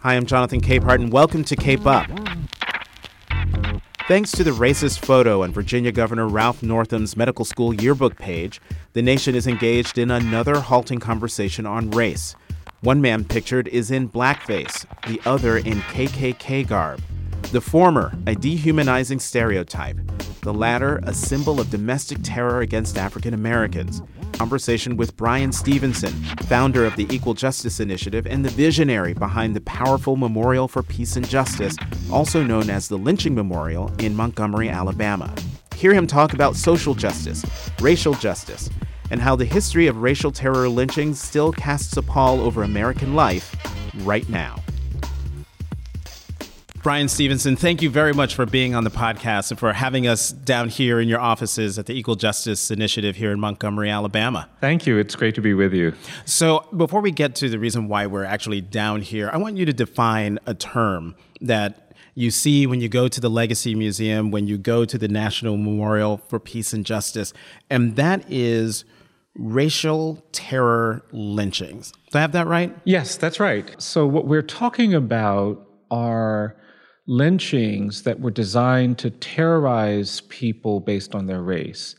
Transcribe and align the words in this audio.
Hi, 0.00 0.16
I'm 0.16 0.26
Jonathan 0.26 0.60
Capehart, 0.60 0.96
and 0.96 1.12
welcome 1.12 1.44
to 1.44 1.54
Cape 1.54 1.86
Up. 1.86 2.06
Thanks 4.08 4.32
to 4.32 4.42
the 4.42 4.50
racist 4.50 5.04
photo 5.04 5.42
on 5.44 5.52
Virginia 5.52 5.92
Governor 5.92 6.26
Ralph 6.26 6.62
Northam's 6.62 7.16
medical 7.16 7.44
school 7.44 7.74
yearbook 7.74 8.16
page, 8.16 8.60
the 8.94 9.02
nation 9.02 9.36
is 9.36 9.46
engaged 9.46 9.98
in 9.98 10.10
another 10.10 10.58
halting 10.58 10.98
conversation 10.98 11.64
on 11.64 11.90
race. 11.92 12.34
One 12.80 13.00
man 13.00 13.24
pictured 13.24 13.68
is 13.68 13.92
in 13.92 14.08
blackface, 14.08 14.84
the 15.06 15.20
other 15.28 15.58
in 15.58 15.80
KKK 15.82 16.66
garb. 16.66 17.00
The 17.52 17.60
former, 17.60 18.12
a 18.26 18.34
dehumanizing 18.34 19.20
stereotype, 19.20 19.98
the 20.40 20.54
latter, 20.54 21.00
a 21.02 21.12
symbol 21.14 21.60
of 21.60 21.70
domestic 21.70 22.18
terror 22.22 22.60
against 22.60 22.98
African 22.98 23.34
Americans. 23.34 24.02
Conversation 24.32 24.96
with 24.96 25.16
Bryan 25.16 25.52
Stevenson, 25.52 26.12
founder 26.44 26.84
of 26.84 26.94
the 26.96 27.06
Equal 27.14 27.34
Justice 27.34 27.80
Initiative 27.80 28.26
and 28.26 28.44
the 28.44 28.50
visionary 28.50 29.14
behind 29.14 29.56
the 29.56 29.60
powerful 29.62 30.16
Memorial 30.16 30.68
for 30.68 30.82
Peace 30.82 31.16
and 31.16 31.28
Justice, 31.28 31.76
also 32.10 32.42
known 32.42 32.70
as 32.70 32.88
the 32.88 32.98
Lynching 32.98 33.34
Memorial 33.34 33.92
in 33.98 34.14
Montgomery, 34.14 34.68
Alabama. 34.68 35.34
Hear 35.74 35.94
him 35.94 36.06
talk 36.06 36.32
about 36.32 36.56
social 36.56 36.94
justice, 36.94 37.44
racial 37.80 38.14
justice, 38.14 38.70
and 39.10 39.20
how 39.20 39.36
the 39.36 39.44
history 39.44 39.86
of 39.86 40.02
racial 40.02 40.30
terror 40.30 40.68
lynchings 40.68 41.20
still 41.20 41.52
casts 41.52 41.96
a 41.96 42.02
pall 42.02 42.40
over 42.40 42.62
American 42.62 43.14
life 43.14 43.54
right 44.04 44.28
now. 44.28 44.56
Bryan 46.82 47.08
Stevenson, 47.08 47.56
thank 47.56 47.82
you 47.82 47.90
very 47.90 48.12
much 48.12 48.36
for 48.36 48.46
being 48.46 48.74
on 48.74 48.84
the 48.84 48.90
podcast 48.90 49.50
and 49.50 49.58
for 49.58 49.72
having 49.72 50.06
us 50.06 50.30
down 50.30 50.68
here 50.68 51.00
in 51.00 51.08
your 51.08 51.18
offices 51.20 51.76
at 51.76 51.86
the 51.86 51.92
Equal 51.92 52.14
Justice 52.14 52.70
Initiative 52.70 53.16
here 53.16 53.32
in 53.32 53.40
Montgomery, 53.40 53.90
Alabama. 53.90 54.48
Thank 54.60 54.86
you. 54.86 54.96
It's 54.96 55.16
great 55.16 55.34
to 55.34 55.40
be 55.40 55.54
with 55.54 55.74
you. 55.74 55.92
So, 56.24 56.68
before 56.76 57.00
we 57.00 57.10
get 57.10 57.34
to 57.36 57.48
the 57.48 57.58
reason 57.58 57.88
why 57.88 58.06
we're 58.06 58.24
actually 58.24 58.60
down 58.60 59.02
here, 59.02 59.28
I 59.32 59.38
want 59.38 59.56
you 59.56 59.66
to 59.66 59.72
define 59.72 60.38
a 60.46 60.54
term 60.54 61.16
that 61.40 61.92
you 62.14 62.30
see 62.30 62.66
when 62.66 62.80
you 62.80 62.88
go 62.88 63.08
to 63.08 63.20
the 63.20 63.28
Legacy 63.30 63.74
Museum, 63.74 64.30
when 64.30 64.46
you 64.46 64.56
go 64.56 64.84
to 64.84 64.96
the 64.96 65.08
National 65.08 65.56
Memorial 65.56 66.18
for 66.28 66.38
Peace 66.38 66.72
and 66.72 66.86
Justice, 66.86 67.32
and 67.68 67.96
that 67.96 68.24
is 68.30 68.84
racial 69.34 70.24
terror 70.30 71.04
lynchings. 71.10 71.92
Do 72.12 72.18
I 72.18 72.20
have 72.20 72.32
that 72.32 72.46
right? 72.46 72.76
Yes, 72.84 73.16
that's 73.16 73.40
right. 73.40 73.74
So, 73.82 74.06
what 74.06 74.26
we're 74.26 74.42
talking 74.42 74.94
about 74.94 75.64
are 75.90 76.56
lynchings 77.08 78.02
that 78.02 78.20
were 78.20 78.30
designed 78.30 78.98
to 78.98 79.10
terrorize 79.10 80.20
people 80.28 80.78
based 80.78 81.14
on 81.14 81.26
their 81.26 81.42
race. 81.42 81.96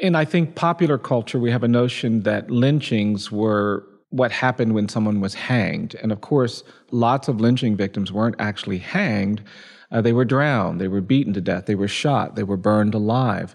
In, 0.00 0.14
I 0.14 0.24
think, 0.24 0.56
popular 0.56 0.98
culture, 0.98 1.38
we 1.38 1.50
have 1.50 1.62
a 1.62 1.68
notion 1.68 2.22
that 2.24 2.50
lynchings 2.50 3.32
were 3.32 3.86
what 4.10 4.32
happened 4.32 4.74
when 4.74 4.88
someone 4.88 5.20
was 5.20 5.34
hanged. 5.34 5.94
And 6.02 6.12
of 6.12 6.20
course, 6.20 6.64
lots 6.90 7.28
of 7.28 7.40
lynching 7.40 7.76
victims 7.76 8.12
weren't 8.12 8.36
actually 8.38 8.78
hanged. 8.78 9.42
Uh, 9.90 10.00
they 10.00 10.12
were 10.12 10.24
drowned, 10.24 10.80
they 10.80 10.88
were 10.88 11.00
beaten 11.00 11.32
to 11.34 11.40
death, 11.40 11.66
they 11.66 11.74
were 11.76 11.88
shot, 11.88 12.34
they 12.34 12.42
were 12.42 12.56
burned 12.56 12.94
alive. 12.94 13.54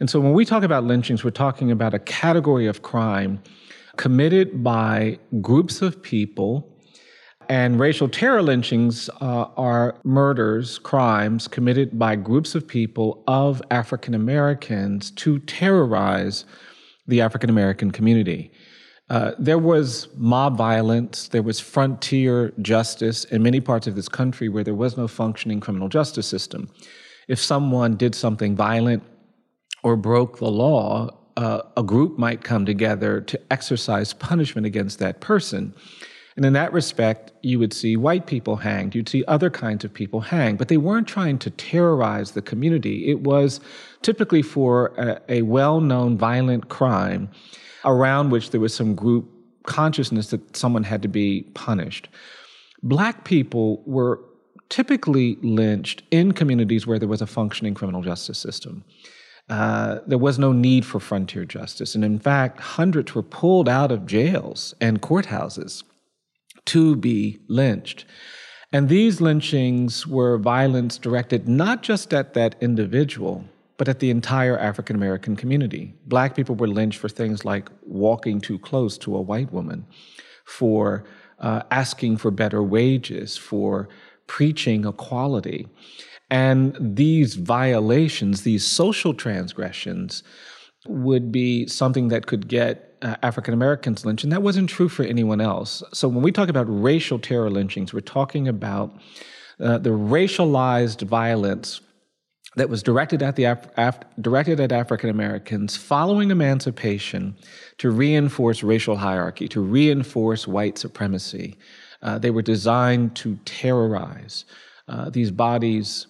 And 0.00 0.08
so 0.08 0.20
when 0.20 0.32
we 0.32 0.44
talk 0.44 0.62
about 0.62 0.84
lynchings, 0.84 1.24
we're 1.24 1.30
talking 1.30 1.70
about 1.70 1.94
a 1.94 1.98
category 1.98 2.66
of 2.66 2.82
crime 2.82 3.42
committed 3.96 4.62
by 4.62 5.18
groups 5.40 5.82
of 5.82 6.02
people. 6.02 6.75
And 7.48 7.78
racial 7.78 8.08
terror 8.08 8.42
lynchings 8.42 9.08
uh, 9.20 9.48
are 9.56 9.96
murders, 10.04 10.78
crimes 10.78 11.46
committed 11.46 11.98
by 11.98 12.16
groups 12.16 12.54
of 12.54 12.66
people 12.66 13.22
of 13.26 13.62
African 13.70 14.14
Americans 14.14 15.10
to 15.12 15.38
terrorize 15.40 16.44
the 17.06 17.20
African 17.20 17.50
American 17.50 17.90
community. 17.90 18.50
Uh, 19.08 19.32
there 19.38 19.58
was 19.58 20.08
mob 20.16 20.56
violence, 20.56 21.28
there 21.28 21.42
was 21.42 21.60
frontier 21.60 22.52
justice 22.60 23.24
in 23.24 23.42
many 23.42 23.60
parts 23.60 23.86
of 23.86 23.94
this 23.94 24.08
country 24.08 24.48
where 24.48 24.64
there 24.64 24.74
was 24.74 24.96
no 24.96 25.06
functioning 25.06 25.60
criminal 25.60 25.88
justice 25.88 26.26
system. 26.26 26.68
If 27.28 27.38
someone 27.38 27.96
did 27.96 28.14
something 28.14 28.56
violent, 28.56 29.04
or 29.86 29.94
broke 29.94 30.38
the 30.38 30.50
law, 30.50 31.08
uh, 31.36 31.60
a 31.76 31.82
group 31.84 32.18
might 32.18 32.42
come 32.42 32.66
together 32.66 33.20
to 33.20 33.40
exercise 33.52 34.12
punishment 34.12 34.66
against 34.66 34.98
that 34.98 35.20
person. 35.20 35.72
And 36.36 36.44
in 36.44 36.52
that 36.52 36.72
respect, 36.72 37.32
you 37.42 37.58
would 37.58 37.72
see 37.72 37.96
white 37.96 38.26
people 38.26 38.56
hanged, 38.56 38.94
you'd 38.94 39.08
see 39.08 39.24
other 39.26 39.48
kinds 39.48 39.84
of 39.84 39.92
people 39.92 40.20
hanged, 40.20 40.58
but 40.58 40.68
they 40.68 40.76
weren't 40.76 41.08
trying 41.08 41.38
to 41.38 41.50
terrorize 41.50 42.32
the 42.32 42.42
community. 42.42 43.08
It 43.08 43.20
was 43.20 43.60
typically 44.02 44.42
for 44.42 44.88
a, 44.98 45.20
a 45.28 45.42
well 45.42 45.80
known 45.80 46.18
violent 46.18 46.68
crime 46.68 47.30
around 47.84 48.30
which 48.30 48.50
there 48.50 48.60
was 48.60 48.74
some 48.74 48.94
group 48.94 49.30
consciousness 49.64 50.30
that 50.30 50.56
someone 50.56 50.84
had 50.84 51.02
to 51.02 51.08
be 51.08 51.42
punished. 51.54 52.08
Black 52.82 53.24
people 53.24 53.82
were 53.86 54.20
typically 54.68 55.38
lynched 55.42 56.02
in 56.10 56.32
communities 56.32 56.86
where 56.86 56.98
there 56.98 57.08
was 57.08 57.22
a 57.22 57.26
functioning 57.26 57.72
criminal 57.72 58.02
justice 58.02 58.38
system. 58.38 58.84
Uh, 59.48 60.00
there 60.06 60.18
was 60.18 60.38
no 60.38 60.52
need 60.52 60.84
for 60.84 60.98
frontier 60.98 61.44
justice. 61.44 61.94
And 61.94 62.04
in 62.04 62.18
fact, 62.18 62.60
hundreds 62.60 63.14
were 63.14 63.22
pulled 63.22 63.68
out 63.68 63.92
of 63.92 64.04
jails 64.04 64.74
and 64.80 65.00
courthouses 65.00 65.84
to 66.66 66.96
be 66.96 67.38
lynched. 67.48 68.04
And 68.72 68.88
these 68.88 69.20
lynchings 69.20 70.06
were 70.06 70.38
violence 70.38 70.98
directed 70.98 71.48
not 71.48 71.82
just 71.82 72.12
at 72.12 72.34
that 72.34 72.56
individual, 72.60 73.44
but 73.78 73.88
at 73.88 74.00
the 74.00 74.10
entire 74.10 74.58
African 74.58 74.96
American 74.96 75.36
community. 75.36 75.94
Black 76.06 76.34
people 76.34 76.54
were 76.54 76.68
lynched 76.68 76.98
for 76.98 77.08
things 77.08 77.44
like 77.44 77.70
walking 77.82 78.40
too 78.40 78.58
close 78.58 78.98
to 78.98 79.16
a 79.16 79.20
white 79.20 79.52
woman, 79.52 79.86
for 80.44 81.04
uh, 81.38 81.62
asking 81.70 82.16
for 82.16 82.30
better 82.30 82.62
wages, 82.62 83.36
for 83.36 83.88
preaching 84.26 84.86
equality. 84.86 85.68
And 86.30 86.76
these 86.80 87.34
violations, 87.36 88.42
these 88.42 88.66
social 88.66 89.14
transgressions, 89.14 90.22
would 90.88 91.30
be 91.30 91.66
something 91.66 92.08
that 92.08 92.26
could 92.26 92.48
get 92.48 92.85
uh, 93.06 93.16
African 93.22 93.54
Americans 93.54 94.04
lynched, 94.04 94.24
and 94.24 94.32
that 94.32 94.42
wasn't 94.42 94.68
true 94.68 94.88
for 94.88 95.04
anyone 95.04 95.40
else. 95.40 95.82
So 95.92 96.08
when 96.08 96.22
we 96.22 96.32
talk 96.32 96.48
about 96.48 96.66
racial 96.68 97.18
terror 97.18 97.50
lynchings, 97.50 97.94
we're 97.94 98.00
talking 98.00 98.48
about 98.48 98.88
uh, 99.60 99.78
the 99.78 99.90
racialized 99.90 101.02
violence 101.02 101.80
that 102.56 102.68
was 102.68 102.82
directed 102.82 103.22
at 103.22 103.36
the 103.36 103.44
Af- 103.44 103.68
Af- 103.76 104.00
directed 104.20 104.58
at 104.60 104.72
African 104.72 105.10
Americans 105.10 105.76
following 105.76 106.30
emancipation 106.32 107.36
to 107.78 107.90
reinforce 107.90 108.64
racial 108.64 108.96
hierarchy, 108.96 109.46
to 109.48 109.60
reinforce 109.60 110.48
white 110.48 110.76
supremacy. 110.76 111.56
Uh, 112.02 112.18
they 112.18 112.30
were 112.30 112.42
designed 112.42 113.14
to 113.16 113.38
terrorize. 113.44 114.44
Uh, 114.88 115.10
these 115.10 115.30
bodies 115.30 116.08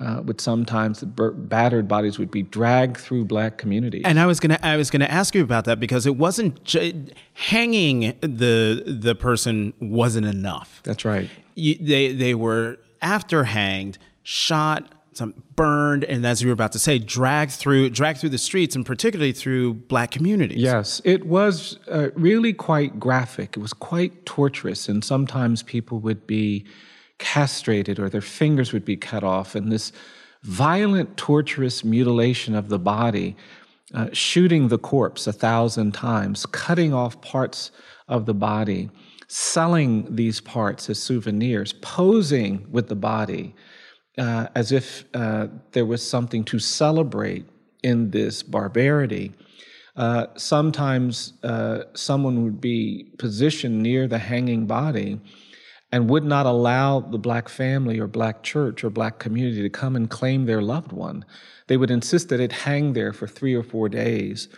uh, 0.00 0.22
would 0.24 0.40
sometimes 0.40 1.00
the 1.00 1.06
battered 1.06 1.88
bodies 1.88 2.18
would 2.18 2.30
be 2.30 2.42
dragged 2.42 2.96
through 2.96 3.24
black 3.24 3.58
communities. 3.58 4.02
And 4.04 4.20
I 4.20 4.26
was 4.26 4.38
gonna 4.40 4.58
I 4.62 4.76
was 4.76 4.90
gonna 4.90 5.06
ask 5.06 5.34
you 5.34 5.42
about 5.42 5.64
that 5.64 5.80
because 5.80 6.06
it 6.06 6.16
wasn't 6.16 6.62
j- 6.64 7.06
hanging 7.34 8.16
the 8.20 8.82
the 8.86 9.14
person 9.14 9.72
wasn't 9.80 10.26
enough. 10.26 10.80
That's 10.84 11.04
right. 11.04 11.28
You, 11.54 11.76
they 11.80 12.12
they 12.12 12.34
were 12.34 12.78
after 13.02 13.44
hanged, 13.44 13.98
shot, 14.22 14.92
some 15.12 15.34
burned, 15.56 16.04
and 16.04 16.24
as 16.24 16.42
you 16.42 16.48
were 16.48 16.54
about 16.54 16.72
to 16.72 16.78
say, 16.78 16.98
dragged 17.00 17.52
through 17.52 17.90
dragged 17.90 18.20
through 18.20 18.30
the 18.30 18.38
streets, 18.38 18.76
and 18.76 18.86
particularly 18.86 19.32
through 19.32 19.74
black 19.74 20.12
communities. 20.12 20.58
Yes, 20.58 21.02
it 21.04 21.26
was 21.26 21.78
uh, 21.90 22.10
really 22.14 22.52
quite 22.52 23.00
graphic. 23.00 23.56
It 23.56 23.60
was 23.60 23.72
quite 23.72 24.24
torturous, 24.24 24.88
and 24.88 25.04
sometimes 25.04 25.64
people 25.64 25.98
would 26.00 26.26
be 26.26 26.64
castrated 27.18 27.98
or 27.98 28.08
their 28.08 28.20
fingers 28.20 28.72
would 28.72 28.84
be 28.84 28.96
cut 28.96 29.24
off, 29.24 29.54
and 29.54 29.70
this 29.70 29.92
violent, 30.42 31.16
torturous 31.16 31.84
mutilation 31.84 32.54
of 32.54 32.68
the 32.68 32.78
body, 32.78 33.36
uh, 33.94 34.08
shooting 34.12 34.68
the 34.68 34.78
corpse 34.78 35.26
a 35.26 35.32
thousand 35.32 35.92
times, 35.92 36.46
cutting 36.46 36.94
off 36.94 37.20
parts 37.20 37.70
of 38.06 38.26
the 38.26 38.34
body, 38.34 38.90
selling 39.28 40.14
these 40.14 40.40
parts 40.40 40.88
as 40.88 40.98
souvenirs, 40.98 41.72
posing 41.74 42.66
with 42.70 42.88
the 42.88 42.96
body 42.96 43.54
uh, 44.18 44.48
as 44.54 44.72
if 44.72 45.04
uh, 45.14 45.46
there 45.72 45.86
was 45.86 46.08
something 46.08 46.44
to 46.44 46.58
celebrate 46.58 47.46
in 47.82 48.10
this 48.10 48.42
barbarity. 48.42 49.32
Uh, 49.96 50.26
sometimes 50.36 51.34
uh, 51.42 51.82
someone 51.94 52.44
would 52.44 52.60
be 52.60 53.12
positioned 53.18 53.82
near 53.82 54.06
the 54.06 54.18
hanging 54.18 54.66
body 54.66 55.20
and 55.90 56.10
would 56.10 56.24
not 56.24 56.46
allow 56.46 57.00
the 57.00 57.18
black 57.18 57.48
family 57.48 57.98
or 57.98 58.06
black 58.06 58.42
church 58.42 58.84
or 58.84 58.90
black 58.90 59.18
community 59.18 59.62
to 59.62 59.70
come 59.70 59.96
and 59.96 60.10
claim 60.10 60.44
their 60.44 60.60
loved 60.60 60.92
one. 60.92 61.24
They 61.66 61.76
would 61.76 61.90
insist 61.90 62.28
that 62.28 62.40
it 62.40 62.52
hang 62.52 62.92
there 62.92 63.12
for 63.12 63.26
three 63.26 63.54
or 63.54 63.62
four 63.62 63.88
days 63.88 64.48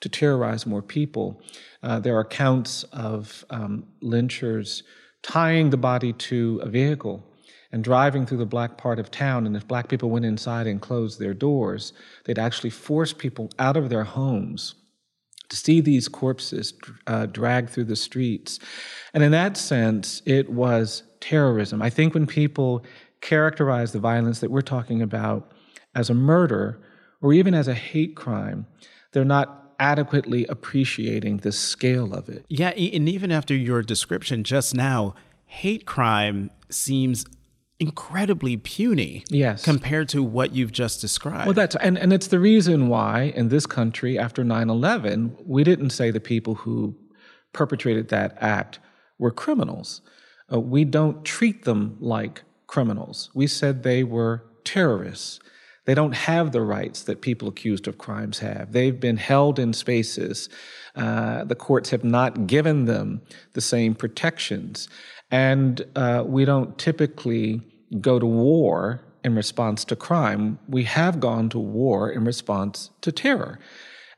to 0.00 0.08
terrorize 0.08 0.66
more 0.66 0.82
people. 0.82 1.40
Uh, 1.82 2.00
there 2.00 2.16
are 2.16 2.20
accounts 2.20 2.82
of 2.92 3.44
um, 3.50 3.86
lynchers 4.02 4.82
tying 5.22 5.70
the 5.70 5.76
body 5.76 6.12
to 6.14 6.60
a 6.62 6.68
vehicle 6.68 7.24
and 7.70 7.84
driving 7.84 8.26
through 8.26 8.38
the 8.38 8.46
black 8.46 8.76
part 8.76 8.98
of 8.98 9.10
town. 9.10 9.46
And 9.46 9.56
if 9.56 9.66
black 9.66 9.88
people 9.88 10.10
went 10.10 10.24
inside 10.24 10.66
and 10.66 10.80
closed 10.80 11.18
their 11.18 11.32
doors, 11.32 11.92
they'd 12.24 12.38
actually 12.38 12.70
force 12.70 13.12
people 13.12 13.50
out 13.58 13.76
of 13.76 13.88
their 13.88 14.04
homes 14.04 14.74
to 15.52 15.56
see 15.56 15.82
these 15.82 16.08
corpses 16.08 16.72
uh, 17.06 17.26
dragged 17.26 17.68
through 17.68 17.84
the 17.84 17.94
streets. 17.94 18.58
And 19.12 19.22
in 19.22 19.32
that 19.32 19.58
sense, 19.58 20.22
it 20.24 20.48
was 20.48 21.02
terrorism. 21.20 21.82
I 21.82 21.90
think 21.90 22.14
when 22.14 22.26
people 22.26 22.82
characterize 23.20 23.92
the 23.92 23.98
violence 23.98 24.40
that 24.40 24.50
we're 24.50 24.62
talking 24.62 25.02
about 25.02 25.52
as 25.94 26.08
a 26.08 26.14
murder 26.14 26.80
or 27.20 27.34
even 27.34 27.52
as 27.52 27.68
a 27.68 27.74
hate 27.74 28.16
crime, 28.16 28.66
they're 29.12 29.26
not 29.26 29.74
adequately 29.78 30.46
appreciating 30.46 31.38
the 31.38 31.52
scale 31.52 32.14
of 32.14 32.30
it. 32.30 32.46
Yeah, 32.48 32.70
and 32.70 33.06
even 33.08 33.30
after 33.30 33.54
your 33.54 33.82
description 33.82 34.44
just 34.44 34.74
now, 34.74 35.14
hate 35.44 35.84
crime 35.84 36.50
seems 36.70 37.26
incredibly 37.80 38.56
puny 38.56 39.24
yes. 39.28 39.64
compared 39.64 40.08
to 40.10 40.22
what 40.22 40.54
you've 40.54 40.72
just 40.72 41.00
described. 41.00 41.46
Well, 41.46 41.54
that's 41.54 41.76
and, 41.76 41.98
and 41.98 42.12
it's 42.12 42.28
the 42.28 42.38
reason 42.38 42.88
why 42.88 43.32
in 43.34 43.48
this 43.48 43.66
country 43.66 44.18
after 44.18 44.44
9/11 44.44 45.36
we 45.44 45.64
didn't 45.64 45.90
say 45.90 46.10
the 46.10 46.20
people 46.20 46.54
who 46.54 46.96
perpetrated 47.52 48.08
that 48.08 48.36
act 48.40 48.78
were 49.18 49.30
criminals. 49.30 50.00
Uh, 50.52 50.60
we 50.60 50.84
don't 50.84 51.24
treat 51.24 51.64
them 51.64 51.96
like 52.00 52.42
criminals. 52.66 53.30
We 53.34 53.46
said 53.46 53.82
they 53.82 54.04
were 54.04 54.44
terrorists. 54.64 55.40
They 55.84 55.94
don't 55.94 56.14
have 56.14 56.52
the 56.52 56.62
rights 56.62 57.02
that 57.02 57.20
people 57.20 57.48
accused 57.48 57.88
of 57.88 57.98
crimes 57.98 58.38
have. 58.38 58.72
They've 58.72 58.98
been 58.98 59.16
held 59.16 59.58
in 59.58 59.72
spaces. 59.72 60.48
Uh, 60.94 61.44
the 61.44 61.56
courts 61.56 61.90
have 61.90 62.04
not 62.04 62.46
given 62.46 62.84
them 62.84 63.22
the 63.54 63.60
same 63.60 63.94
protections. 63.94 64.88
And 65.32 65.84
uh, 65.96 66.22
we 66.26 66.44
don't 66.44 66.78
typically 66.78 67.62
go 68.00 68.18
to 68.18 68.26
war 68.26 69.02
in 69.24 69.34
response 69.34 69.84
to 69.86 69.96
crime. 69.96 70.58
We 70.68 70.84
have 70.84 71.20
gone 71.20 71.48
to 71.50 71.58
war 71.58 72.10
in 72.10 72.24
response 72.24 72.90
to 73.00 73.10
terror. 73.10 73.58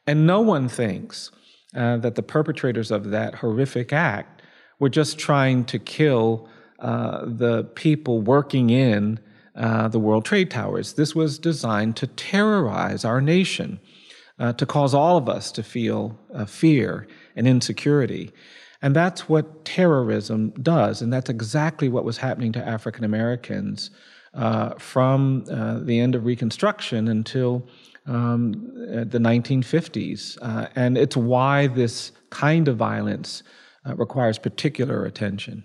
And 0.07 0.27
no 0.27 0.41
one 0.41 0.69
thinks 0.69 1.31
uh, 1.75 1.99
that 1.99 2.17
the 2.17 2.23
perpetrators 2.23 2.91
of 2.91 3.11
that 3.11 3.37
horrific 3.37 3.93
act 3.93 4.43
were 4.81 4.89
just 4.89 5.19
trying 5.19 5.65
to 5.67 5.79
kill 5.79 6.49
uh, 6.81 7.25
the 7.25 7.65
people 7.75 8.21
working 8.21 8.71
in 8.71 9.21
uh, 9.55 9.89
the 9.89 10.01
World 10.01 10.25
Trade 10.25 10.51
Towers. 10.51 10.95
This 10.95 11.15
was 11.15 11.39
designed 11.39 11.97
to 11.97 12.09
terrorize 12.09 13.05
our 13.05 13.21
nation, 13.21 13.81
uh, 14.39 14.53
to 14.55 14.67
cause 14.67 14.95
all 14.95 15.17
of 15.17 15.29
us 15.29 15.53
to 15.53 15.63
feel 15.63 16.19
uh, 16.35 16.45
fear 16.45 17.07
and 17.37 17.47
insecurity. 17.47 18.33
And 18.83 18.95
that's 18.95 19.29
what 19.29 19.65
terrorism 19.65 20.51
does. 20.63 21.03
And 21.03 21.13
that's 21.13 21.31
exactly 21.31 21.89
what 21.89 22.05
was 22.05 22.19
happening 22.19 22.53
to 22.53 22.67
African 22.67 23.05
Americans 23.05 23.91
uh, 24.35 24.75
from 24.79 25.45
uh, 25.51 25.79
the 25.79 26.01
end 26.01 26.15
of 26.15 26.25
Reconstruction 26.25 27.09
until 27.09 27.67
um, 28.07 28.53
the 28.53 29.19
1950s. 29.19 30.39
Uh, 30.43 30.69
and 30.75 30.99
it's 30.99 31.17
why 31.17 31.69
this 31.69 32.13
kind 32.31 32.69
of 32.69 32.77
violence 32.77 33.43
uh, 33.87 33.95
requires 33.97 34.39
particular 34.39 35.05
attention. 35.05 35.65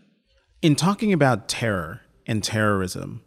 In 0.61 0.75
talking 0.75 1.13
about 1.13 1.47
terror 1.47 2.01
and 2.25 2.43
terrorism, 2.43 3.23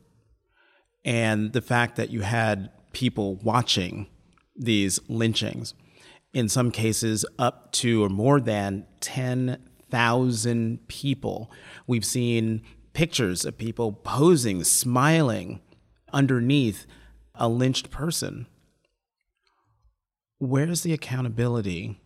and 1.04 1.52
the 1.52 1.62
fact 1.62 1.96
that 1.96 2.10
you 2.10 2.20
had 2.20 2.70
people 2.92 3.36
watching 3.36 4.06
these 4.54 5.00
lynchings, 5.08 5.74
in 6.32 6.48
some 6.48 6.70
cases 6.70 7.24
up 7.38 7.72
to 7.72 8.04
or 8.04 8.08
more 8.08 8.40
than 8.40 8.86
10 9.00 9.58
thousand 9.92 10.88
people. 10.88 11.52
We've 11.86 12.04
seen 12.04 12.62
pictures 12.94 13.44
of 13.44 13.58
people 13.58 13.92
posing, 13.92 14.64
smiling 14.64 15.60
underneath 16.12 16.86
a 17.34 17.48
lynched 17.48 17.90
person. 17.90 18.46
Where's 20.38 20.82
the 20.82 20.94
accountability 20.94 22.00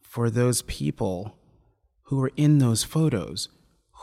for 0.00 0.30
those 0.30 0.62
people 0.62 1.36
who 2.04 2.16
were 2.16 2.32
in 2.36 2.58
those 2.58 2.84
photos, 2.84 3.48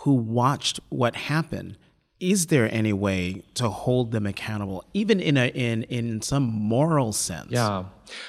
who 0.04 0.13
watched 0.13 0.80
what 0.89 1.15
happened? 1.15 1.77
Is 2.21 2.45
there 2.47 2.71
any 2.71 2.94
way 2.94 3.41
to 3.56 3.68
hold 3.68 4.12
them 4.12 4.25
accountable, 4.27 4.85
even 4.94 5.19
in 5.19 5.35
a 5.35 5.47
in 5.47 5.83
in 5.83 6.21
some 6.21 6.44
moral 6.44 7.12
sense? 7.12 7.50
Yeah. 7.50 7.85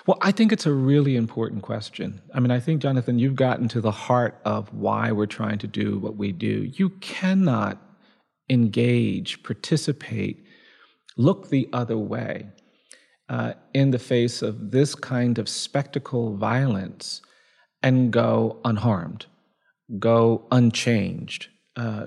Well, 0.06 0.18
I 0.20 0.32
think 0.32 0.50
it's 0.50 0.66
a 0.66 0.72
really 0.72 1.14
important 1.14 1.62
question. 1.62 2.22
I 2.34 2.40
mean, 2.40 2.50
I 2.50 2.58
think 2.58 2.80
Jonathan, 2.80 3.18
you've 3.18 3.36
gotten 3.36 3.68
to 3.68 3.80
the 3.80 3.90
heart 3.90 4.40
of 4.44 4.72
why 4.72 5.12
we're 5.12 5.26
trying 5.26 5.58
to 5.58 5.66
do 5.66 5.98
what 5.98 6.16
we 6.16 6.32
do. 6.32 6.70
You 6.74 6.90
cannot 7.00 7.78
engage, 8.48 9.42
participate, 9.42 10.44
look 11.16 11.50
the 11.50 11.68
other 11.72 11.98
way 11.98 12.46
uh, 13.28 13.54
in 13.74 13.90
the 13.90 13.98
face 13.98 14.40
of 14.40 14.70
this 14.70 14.94
kind 14.94 15.38
of 15.38 15.48
spectacle 15.48 16.36
violence 16.36 17.20
and 17.82 18.12
go 18.12 18.58
unharmed, 18.64 19.26
go 19.98 20.46
unchanged. 20.50 21.48
Uh, 21.76 22.06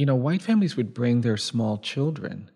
you 0.00 0.06
know, 0.06 0.14
white 0.14 0.40
families 0.40 0.78
would 0.78 0.94
bring 0.94 1.20
their 1.20 1.36
small 1.36 1.76
children 1.76 2.50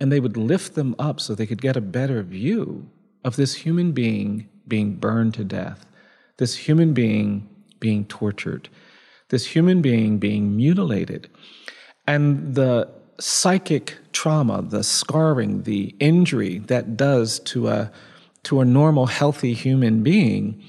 and 0.00 0.10
they 0.10 0.18
would 0.18 0.38
lift 0.38 0.74
them 0.76 0.96
up 0.98 1.20
so 1.20 1.34
they 1.34 1.46
could 1.46 1.60
get 1.60 1.76
a 1.76 1.80
better 1.82 2.22
view 2.22 2.88
of 3.22 3.36
this 3.36 3.54
human 3.54 3.92
being 3.92 4.48
being 4.66 4.94
burned 4.94 5.34
to 5.34 5.44
death, 5.44 5.84
this 6.38 6.56
human 6.56 6.94
being 6.94 7.46
being 7.80 8.06
tortured, 8.06 8.70
this 9.28 9.44
human 9.44 9.82
being 9.82 10.16
being 10.16 10.56
mutilated. 10.56 11.28
And 12.06 12.54
the 12.54 12.88
psychic 13.20 13.98
trauma, 14.12 14.62
the 14.62 14.82
scarring, 14.82 15.64
the 15.64 15.94
injury 16.00 16.60
that 16.60 16.96
does 16.96 17.40
to 17.40 17.68
a, 17.68 17.92
to 18.44 18.60
a 18.60 18.64
normal, 18.64 19.04
healthy 19.04 19.52
human 19.52 20.02
being 20.02 20.64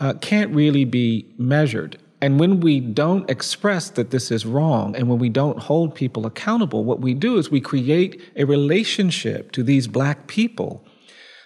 uh, 0.00 0.14
can't 0.14 0.52
really 0.52 0.84
be 0.84 1.32
measured. 1.38 1.98
And 2.20 2.40
when 2.40 2.60
we 2.60 2.80
don't 2.80 3.30
express 3.30 3.90
that 3.90 4.10
this 4.10 4.30
is 4.30 4.44
wrong, 4.44 4.96
and 4.96 5.08
when 5.08 5.18
we 5.18 5.28
don't 5.28 5.58
hold 5.58 5.94
people 5.94 6.26
accountable, 6.26 6.84
what 6.84 7.00
we 7.00 7.14
do 7.14 7.36
is 7.36 7.50
we 7.50 7.60
create 7.60 8.20
a 8.34 8.44
relationship 8.44 9.52
to 9.52 9.62
these 9.62 9.86
black 9.86 10.26
people 10.26 10.84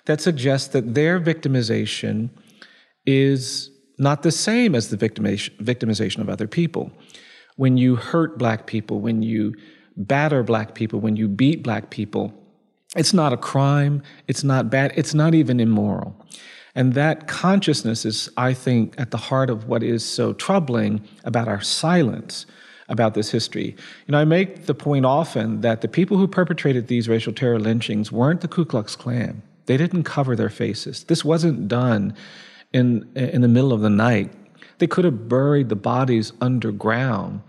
that 0.07 0.21
suggests 0.21 0.69
that 0.69 0.95
their 0.95 1.21
victimization 1.21 2.31
is 3.05 3.71
not 3.99 4.23
the 4.23 4.33
same 4.33 4.75
as 4.75 4.89
the 4.89 4.97
victimization 4.97 6.19
of 6.19 6.29
other 6.31 6.49
people. 6.49 6.91
When 7.57 7.77
you 7.77 7.97
hurt 7.97 8.39
black 8.39 8.67
people, 8.67 9.01
when 9.01 9.23
you 9.23 9.55
batter 9.97 10.43
black 10.43 10.75
people, 10.75 11.01
when 11.01 11.17
you 11.17 11.29
beat 11.29 11.63
black 11.63 11.91
people, 11.91 12.33
it's 12.97 13.13
not 13.13 13.33
a 13.33 13.37
crime, 13.37 14.03
it's 14.27 14.43
not 14.43 14.71
bad, 14.71 14.93
it's 14.97 15.13
not 15.13 15.35
even 15.35 15.61
immoral. 15.61 16.17
And 16.75 16.95
that 16.95 17.29
consciousness 17.29 18.05
is, 18.05 18.31
I 18.37 18.55
think, 18.55 18.95
at 18.99 19.11
the 19.11 19.19
heart 19.19 19.51
of 19.51 19.69
what 19.69 19.83
is 19.83 20.05
so 20.05 20.33
troubling 20.33 21.07
about 21.25 21.49
our 21.49 21.61
silence 21.61 22.47
about 22.89 23.15
this 23.15 23.31
history. 23.31 23.77
You 24.07 24.13
know, 24.13 24.19
I 24.19 24.25
make 24.25 24.67
the 24.67 24.75
point 24.75 25.05
often 25.05 25.61
that 25.61 25.81
the 25.81 25.89
people 25.89 26.17
who 26.17 26.27
perpetrated 26.27 26.89
these 26.89 27.09
racial 27.09 27.33
terror 27.33 27.59
lynchings 27.59 28.11
weren't 28.11 28.41
the 28.41 28.49
Ku 28.49 28.65
Klux 28.65 28.97
Klan. 28.97 29.43
They 29.67 29.77
didn't 29.77 30.05
cover 30.05 30.35
their 30.35 30.51
faces. 30.51 31.05
This 31.05 31.25
wasn't 31.25 31.69
done 31.69 32.15
in, 32.73 33.09
in 33.15 33.43
the 33.43 33.49
middle 33.49 33.73
of 33.73 33.81
the 33.81 33.91
night. 33.91 34.33
They 34.79 34.87
could 34.87 35.05
have 35.05 35.29
buried 35.29 35.69
the 35.69 35.77
bodies 35.77 36.33
underground 36.41 37.43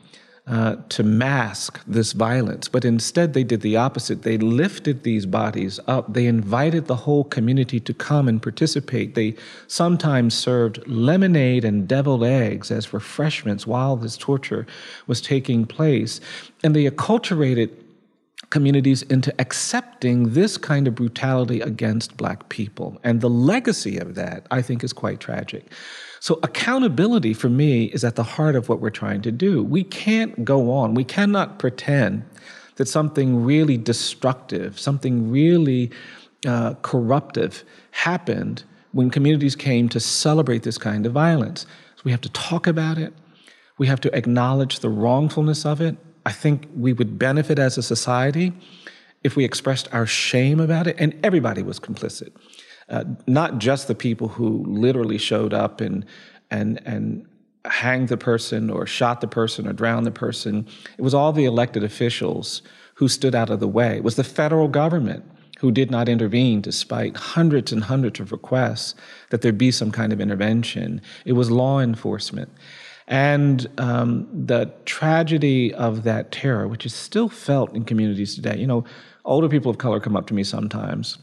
uh, 0.46 0.76
to 0.90 1.04
mask 1.04 1.82
this 1.88 2.12
violence. 2.12 2.68
But 2.68 2.84
instead, 2.84 3.34
they 3.34 3.46
did 3.46 3.62
the 3.62 3.78
opposite. 3.78 4.24
They 4.24 4.38
lifted 4.38 5.04
these 5.04 5.26
bodies 5.26 5.80
up. 5.88 6.14
They 6.14 6.26
invited 6.26 6.88
the 6.88 6.98
whole 6.98 7.24
community 7.24 7.80
to 7.80 7.94
come 7.94 8.28
and 8.28 8.42
participate. 8.42 9.16
They 9.16 9.36
sometimes 9.68 10.34
served 10.34 10.86
lemonade 10.86 11.64
and 11.64 11.88
deviled 11.88 12.26
eggs 12.26 12.72
as 12.72 12.92
refreshments 12.92 13.66
while 13.66 13.96
this 13.96 14.18
torture 14.18 14.68
was 15.08 15.22
taking 15.22 15.66
place. 15.66 16.20
And 16.62 16.76
they 16.76 16.90
acculturated 16.90 17.70
communities 18.50 19.02
into 19.04 19.34
accepting 19.40 20.34
this 20.34 20.58
kind 20.58 20.88
of 20.88 20.94
brutality 20.94 21.62
against 21.62 22.18
Black 22.18 22.50
people. 22.50 23.00
And 23.04 23.22
the 23.22 23.30
legacy 23.30 23.98
of 23.98 24.16
that, 24.16 24.46
I 24.52 24.62
think, 24.62 24.84
is 24.84 24.94
quite 24.94 25.20
tragic. 25.20 25.72
So, 26.24 26.39
accountability 26.42 27.34
for 27.34 27.50
me 27.50 27.88
is 27.88 28.06
at 28.06 28.15
the 28.15 28.24
heart 28.24 28.56
of 28.56 28.70
what 28.70 28.80
we're 28.80 28.92
trying 28.92 29.22
to 29.24 29.30
do. 29.30 29.62
We 29.62 29.84
can't 29.84 30.46
go 30.46 30.72
on, 30.72 30.94
we 30.94 31.03
cannot 31.03 31.60
pretend 31.60 32.24
that 32.77 32.88
something 32.88 33.44
really 33.44 33.75
destructive, 33.75 34.80
something 34.80 35.30
really 35.30 35.92
uh, 36.48 36.75
corruptive 36.75 37.65
happened 37.92 38.63
when 38.94 39.10
communities 39.10 39.58
came 39.58 39.89
to 39.89 40.00
celebrate 40.00 40.63
this 40.63 40.77
kind 40.77 41.06
of 41.06 41.12
violence. 41.12 41.65
So, 41.98 42.03
we 42.06 42.12
have 42.12 42.22
to 42.22 42.30
talk 42.30 42.68
about 42.68 42.98
it, 42.98 43.13
we 43.77 43.88
have 43.88 44.00
to 44.00 44.15
acknowledge 44.15 44.80
the 44.80 44.88
wrongfulness 44.88 45.65
of 45.65 45.82
it. 45.82 45.98
I 46.25 46.32
think 46.32 46.70
we 46.74 46.94
would 46.94 47.20
benefit 47.20 47.60
as 47.60 47.77
a 47.77 47.84
society 47.84 48.53
if 49.25 49.36
we 49.36 49.44
expressed 49.44 49.94
our 49.94 50.06
shame 50.06 50.62
about 50.62 50.88
it, 50.88 50.96
and 50.98 51.20
everybody 51.22 51.63
was 51.63 51.82
complicit 51.82 52.32
uh, 52.90 53.04
not 53.28 53.60
just 53.60 53.88
the 53.88 53.96
people 53.96 54.28
who 54.28 54.63
literally 54.66 55.18
showed 55.18 55.54
up 55.54 55.82
and 55.82 56.06
and 56.52 56.82
and 56.86 57.25
hanged 57.66 58.10
the 58.10 58.18
person 58.18 58.70
or 58.70 58.86
shot 58.86 59.22
the 59.22 59.28
person 59.28 59.68
or 59.68 59.74
drowned 59.74 60.06
the 60.06 60.12
person. 60.12 60.68
It 60.98 61.02
was 61.02 61.13
all 61.13 61.32
the 61.32 61.46
elected 61.46 61.84
officials 61.84 62.62
who 62.96 63.08
stood 63.08 63.36
out 63.36 63.50
of 63.50 63.60
the 63.60 63.68
way. 63.68 63.98
It 63.98 64.04
was 64.04 64.16
the 64.16 64.24
federal 64.24 64.68
government 64.68 65.24
who 65.60 65.72
did 65.72 65.90
not 65.90 66.10
intervene 66.10 66.60
despite 66.60 67.16
hundreds 67.16 67.72
and 67.72 67.86
hundreds 67.86 68.20
of 68.20 68.32
requests 68.34 68.96
that 69.30 69.42
there 69.42 69.54
be 69.54 69.72
some 69.72 69.92
kind 69.92 70.12
of 70.12 70.20
intervention. 70.20 71.02
It 71.25 71.34
was 71.34 71.50
law 71.50 71.80
enforcement. 71.80 72.52
And 73.08 73.68
um, 73.78 74.28
the 74.46 74.72
tragedy 74.86 75.74
of 75.74 76.04
that 76.04 76.32
terror, 76.32 76.68
which 76.68 76.86
is 76.86 76.94
still 76.94 77.30
felt 77.30 77.74
in 77.74 77.86
communities 77.86 78.36
today. 78.36 78.58
You 78.58 78.68
know, 78.68 78.84
older 79.25 79.48
people 79.48 79.72
of 79.72 79.78
color 79.78 80.00
come 80.00 80.16
up 80.16 80.28
to 80.28 80.34
me 80.34 80.44
sometimes 80.44 81.18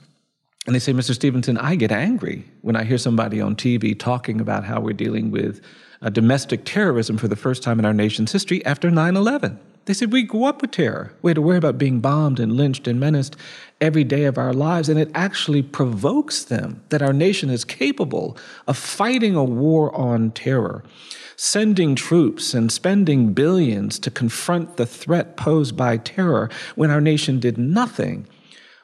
and 0.67 0.75
they 0.75 0.79
say, 0.79 0.93
Mr. 0.93 1.15
Stevenson, 1.15 1.57
I 1.57 1.75
get 1.75 1.91
angry 1.91 2.45
when 2.61 2.77
I 2.77 2.85
hear 2.85 2.99
somebody 2.99 3.41
on 3.41 3.57
TV 3.57 3.99
talking 3.99 4.41
about 4.41 4.65
how 4.65 4.81
we're 4.81 4.93
dealing 4.93 5.31
with 5.31 5.63
uh, 6.03 6.11
domestic 6.11 6.65
terrorism 6.65 7.17
for 7.17 7.29
the 7.29 7.37
first 7.37 7.63
time 7.63 7.79
in 7.79 7.85
our 7.85 7.95
nation's 7.95 8.33
history 8.33 8.65
after 8.67 8.91
9 8.91 9.17
11. 9.17 9.59
They 9.87 9.95
said, 9.95 10.13
We 10.13 10.23
grew 10.23 10.45
up 10.45 10.61
with 10.61 10.73
terror. 10.73 11.15
We 11.23 11.31
had 11.31 11.37
to 11.37 11.43
worry 11.43 11.57
about 11.57 11.79
being 11.79 12.01
bombed 12.01 12.39
and 12.39 12.53
lynched 12.53 12.87
and 12.87 13.01
menaced 13.01 13.37
every 13.81 14.05
day 14.05 14.25
of 14.25 14.37
our 14.37 14.53
lives. 14.53 14.91
And 14.91 15.01
it 15.01 15.11
actually 15.15 15.63
provokes 15.63 16.45
them 16.45 16.83
that 16.91 17.03
our 17.03 17.15
nation 17.15 17.49
is 17.49 17.65
capable 17.65 18.37
of 18.67 18.77
fighting 18.77 19.35
a 19.35 19.45
war 19.45 19.95
on 19.95 20.31
terror 20.33 20.85
sending 21.37 21.95
troops 21.95 22.53
and 22.53 22.71
spending 22.71 23.33
billions 23.33 23.99
to 23.99 24.11
confront 24.11 24.77
the 24.77 24.85
threat 24.85 25.39
posed 25.39 25.75
by 25.75 25.97
terror 25.97 26.51
when 26.75 26.91
our 26.91 27.01
nation 27.01 27.41
did 27.41 27.57
nothing, 27.57 28.29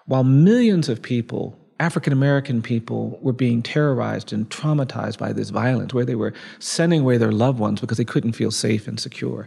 while 0.06 0.24
millions 0.24 0.88
of 0.88 1.02
people, 1.02 1.54
African 1.78 2.12
American 2.12 2.62
people, 2.62 3.18
were 3.20 3.32
being 3.32 3.62
terrorized 3.62 4.32
and 4.32 4.48
traumatized 4.48 5.18
by 5.18 5.32
this 5.32 5.50
violence, 5.50 5.92
where 5.92 6.04
they 6.04 6.14
were 6.14 6.32
sending 6.58 7.00
away 7.00 7.18
their 7.18 7.32
loved 7.32 7.58
ones 7.58 7.80
because 7.80 7.98
they 7.98 8.04
couldn't 8.04 8.32
feel 8.32 8.50
safe 8.50 8.88
and 8.88 8.98
secure. 8.98 9.46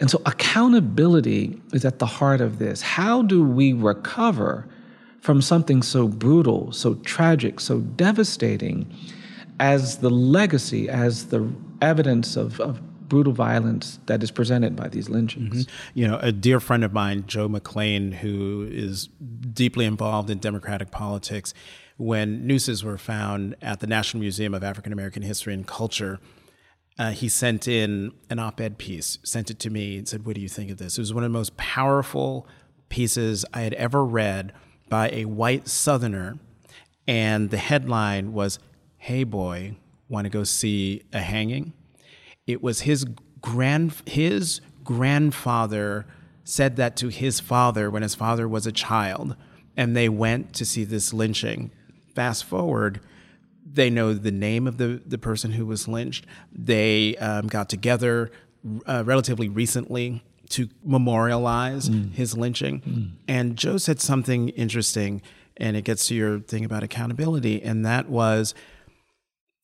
And 0.00 0.10
so 0.10 0.20
accountability 0.26 1.60
is 1.72 1.84
at 1.84 2.00
the 2.00 2.06
heart 2.06 2.40
of 2.40 2.58
this. 2.58 2.82
How 2.82 3.22
do 3.22 3.42
we 3.44 3.72
recover 3.72 4.68
from 5.20 5.40
something 5.40 5.82
so 5.82 6.06
brutal, 6.08 6.72
so 6.72 6.94
tragic, 6.96 7.60
so 7.60 7.80
devastating? 7.80 8.92
as 9.60 9.98
the 9.98 10.10
legacy, 10.10 10.88
as 10.88 11.26
the 11.26 11.48
evidence 11.80 12.36
of, 12.36 12.60
of 12.60 12.80
brutal 13.08 13.32
violence 13.32 13.98
that 14.06 14.22
is 14.22 14.30
presented 14.30 14.76
by 14.76 14.88
these 14.88 15.08
lynchings. 15.08 15.66
Mm-hmm. 15.66 15.98
You 15.98 16.08
know, 16.08 16.18
a 16.18 16.32
dear 16.32 16.60
friend 16.60 16.84
of 16.84 16.92
mine, 16.92 17.24
Joe 17.26 17.48
McLean, 17.48 18.12
who 18.12 18.68
is 18.70 19.08
deeply 19.52 19.84
involved 19.84 20.30
in 20.30 20.38
democratic 20.38 20.90
politics, 20.90 21.54
when 21.96 22.46
nooses 22.46 22.82
were 22.82 22.98
found 22.98 23.56
at 23.62 23.80
the 23.80 23.86
National 23.86 24.20
Museum 24.20 24.54
of 24.54 24.64
African 24.64 24.92
American 24.92 25.22
History 25.22 25.54
and 25.54 25.66
Culture, 25.66 26.18
uh, 26.98 27.10
he 27.10 27.28
sent 27.28 27.68
in 27.68 28.12
an 28.30 28.38
op 28.38 28.60
ed 28.60 28.78
piece, 28.78 29.18
sent 29.22 29.50
it 29.50 29.58
to 29.60 29.70
me, 29.70 29.98
and 29.98 30.08
said, 30.08 30.24
What 30.24 30.34
do 30.34 30.40
you 30.40 30.48
think 30.48 30.70
of 30.70 30.78
this? 30.78 30.98
It 30.98 31.00
was 31.00 31.14
one 31.14 31.24
of 31.24 31.30
the 31.30 31.38
most 31.38 31.56
powerful 31.56 32.46
pieces 32.88 33.44
I 33.52 33.62
had 33.62 33.74
ever 33.74 34.04
read 34.04 34.52
by 34.88 35.10
a 35.10 35.24
white 35.24 35.68
Southerner. 35.68 36.38
And 37.06 37.50
the 37.50 37.58
headline 37.58 38.32
was 38.32 38.58
hey 39.04 39.22
boy, 39.22 39.76
want 40.08 40.24
to 40.24 40.30
go 40.30 40.44
see 40.44 41.02
a 41.12 41.20
hanging? 41.20 41.74
It 42.46 42.62
was 42.62 42.80
his 42.80 43.04
grand 43.40 43.94
his 44.06 44.60
grandfather 44.82 46.06
said 46.44 46.76
that 46.76 46.96
to 46.96 47.08
his 47.08 47.40
father 47.40 47.90
when 47.90 48.02
his 48.02 48.14
father 48.14 48.46
was 48.46 48.66
a 48.66 48.72
child, 48.72 49.34
and 49.76 49.96
they 49.96 50.08
went 50.08 50.52
to 50.54 50.64
see 50.64 50.84
this 50.84 51.12
lynching. 51.12 51.70
Fast 52.14 52.44
forward, 52.44 53.00
they 53.64 53.90
know 53.90 54.12
the 54.12 54.30
name 54.30 54.66
of 54.66 54.76
the, 54.76 55.00
the 55.04 55.18
person 55.18 55.52
who 55.52 55.66
was 55.66 55.88
lynched. 55.88 56.26
They 56.52 57.16
um, 57.16 57.48
got 57.48 57.68
together 57.68 58.30
uh, 58.86 59.02
relatively 59.04 59.48
recently 59.48 60.22
to 60.50 60.68
memorialize 60.84 61.88
mm. 61.88 62.12
his 62.12 62.36
lynching. 62.36 62.80
Mm. 62.80 63.10
And 63.26 63.56
Joe 63.56 63.78
said 63.78 64.00
something 64.00 64.50
interesting, 64.50 65.22
and 65.56 65.76
it 65.76 65.82
gets 65.84 66.06
to 66.08 66.14
your 66.14 66.40
thing 66.40 66.64
about 66.64 66.82
accountability, 66.82 67.62
and 67.62 67.84
that 67.86 68.08
was 68.08 68.54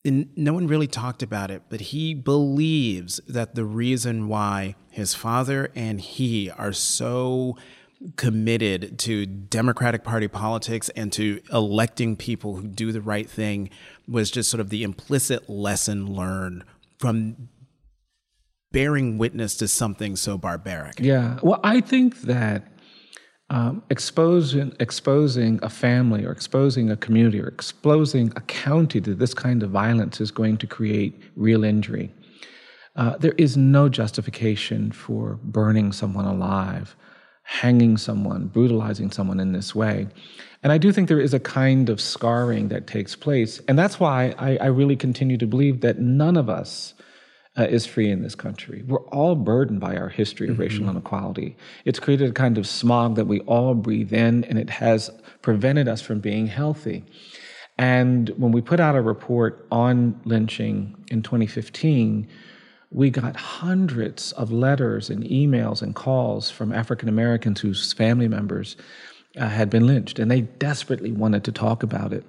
and 0.03 0.29
no 0.35 0.53
one 0.53 0.67
really 0.67 0.87
talked 0.87 1.21
about 1.21 1.51
it, 1.51 1.63
but 1.69 1.79
he 1.81 2.13
believes 2.13 3.21
that 3.27 3.55
the 3.55 3.65
reason 3.65 4.27
why 4.27 4.75
his 4.89 5.13
father 5.13 5.71
and 5.75 6.01
he 6.01 6.49
are 6.49 6.73
so 6.73 7.55
committed 8.15 8.97
to 8.97 9.25
Democratic 9.25 10.03
Party 10.03 10.27
politics 10.27 10.89
and 10.89 11.13
to 11.13 11.39
electing 11.53 12.15
people 12.15 12.55
who 12.55 12.67
do 12.67 12.91
the 12.91 13.01
right 13.01 13.29
thing 13.29 13.69
was 14.07 14.31
just 14.31 14.49
sort 14.49 14.59
of 14.59 14.69
the 14.69 14.81
implicit 14.83 15.47
lesson 15.49 16.11
learned 16.13 16.63
from 16.97 17.49
bearing 18.71 19.17
witness 19.17 19.55
to 19.57 19.67
something 19.67 20.15
so 20.15 20.37
barbaric. 20.37 20.99
Yeah. 20.99 21.39
Well, 21.43 21.59
I 21.63 21.81
think 21.81 22.21
that 22.21 22.67
um, 23.51 23.83
exposing, 23.89 24.73
exposing 24.79 25.59
a 25.61 25.69
family 25.69 26.25
or 26.25 26.31
exposing 26.31 26.89
a 26.89 26.95
community 26.95 27.41
or 27.41 27.49
exposing 27.49 28.31
a 28.37 28.41
county 28.41 29.01
to 29.01 29.13
this 29.13 29.33
kind 29.33 29.61
of 29.61 29.69
violence 29.69 30.21
is 30.21 30.31
going 30.31 30.57
to 30.59 30.65
create 30.65 31.21
real 31.35 31.65
injury. 31.65 32.13
Uh, 32.95 33.17
there 33.17 33.35
is 33.37 33.57
no 33.57 33.89
justification 33.89 34.89
for 34.93 35.37
burning 35.43 35.91
someone 35.91 36.23
alive, 36.23 36.95
hanging 37.43 37.97
someone, 37.97 38.47
brutalizing 38.47 39.11
someone 39.11 39.41
in 39.41 39.51
this 39.51 39.75
way. 39.75 40.07
And 40.63 40.71
I 40.71 40.77
do 40.77 40.93
think 40.93 41.09
there 41.09 41.19
is 41.19 41.33
a 41.33 41.39
kind 41.39 41.89
of 41.89 41.99
scarring 41.99 42.69
that 42.69 42.87
takes 42.87 43.17
place. 43.17 43.59
And 43.67 43.77
that's 43.77 43.99
why 43.99 44.33
I, 44.37 44.55
I 44.57 44.65
really 44.67 44.95
continue 44.95 45.37
to 45.37 45.45
believe 45.45 45.81
that 45.81 45.99
none 45.99 46.37
of 46.37 46.49
us 46.49 46.93
uh, 47.57 47.63
is 47.63 47.85
free 47.85 48.09
in 48.09 48.21
this 48.21 48.35
country. 48.35 48.83
We're 48.87 49.05
all 49.07 49.35
burdened 49.35 49.79
by 49.79 49.97
our 49.97 50.09
history 50.09 50.47
of 50.47 50.53
mm-hmm. 50.53 50.61
racial 50.61 50.89
inequality. 50.89 51.57
It's 51.85 51.99
created 51.99 52.29
a 52.29 52.33
kind 52.33 52.57
of 52.57 52.65
smog 52.65 53.15
that 53.15 53.25
we 53.25 53.41
all 53.41 53.73
breathe 53.75 54.13
in, 54.13 54.43
and 54.45 54.57
it 54.57 54.69
has 54.69 55.09
prevented 55.41 55.87
us 55.87 56.01
from 56.01 56.19
being 56.19 56.47
healthy. 56.47 57.03
And 57.77 58.29
when 58.37 58.51
we 58.51 58.61
put 58.61 58.79
out 58.79 58.95
a 58.95 59.01
report 59.01 59.65
on 59.71 60.19
lynching 60.23 60.95
in 61.09 61.23
2015, 61.23 62.27
we 62.91 63.09
got 63.09 63.35
hundreds 63.35 64.33
of 64.33 64.51
letters 64.51 65.09
and 65.09 65.23
emails 65.23 65.81
and 65.81 65.95
calls 65.95 66.51
from 66.51 66.73
African 66.73 67.09
Americans 67.09 67.61
whose 67.61 67.93
family 67.93 68.27
members 68.27 68.75
uh, 69.37 69.47
had 69.47 69.69
been 69.69 69.87
lynched, 69.87 70.19
and 70.19 70.29
they 70.29 70.41
desperately 70.41 71.11
wanted 71.11 71.43
to 71.45 71.51
talk 71.51 71.83
about 71.83 72.11
it. 72.13 72.25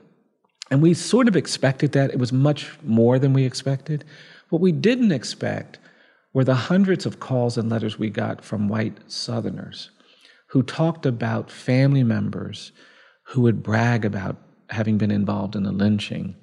And 0.70 0.80
we 0.80 0.94
sort 0.94 1.28
of 1.28 1.36
expected 1.36 1.92
that. 1.92 2.10
It 2.10 2.18
was 2.18 2.32
much 2.32 2.70
more 2.82 3.18
than 3.18 3.32
we 3.32 3.44
expected. 3.44 4.04
What 4.52 4.60
we 4.60 4.72
didn't 4.72 5.12
expect 5.12 5.78
were 6.34 6.44
the 6.44 6.54
hundreds 6.54 7.06
of 7.06 7.18
calls 7.18 7.56
and 7.56 7.70
letters 7.70 7.98
we 7.98 8.10
got 8.10 8.44
from 8.44 8.68
white 8.68 8.98
Southerners 9.10 9.90
who 10.48 10.62
talked 10.62 11.06
about 11.06 11.50
family 11.50 12.02
members 12.04 12.72
who 13.28 13.40
would 13.40 13.62
brag 13.62 14.04
about 14.04 14.36
having 14.68 14.98
been 14.98 15.10
involved 15.10 15.56
in 15.56 15.64
a 15.64 15.72
lynching. 15.72 16.34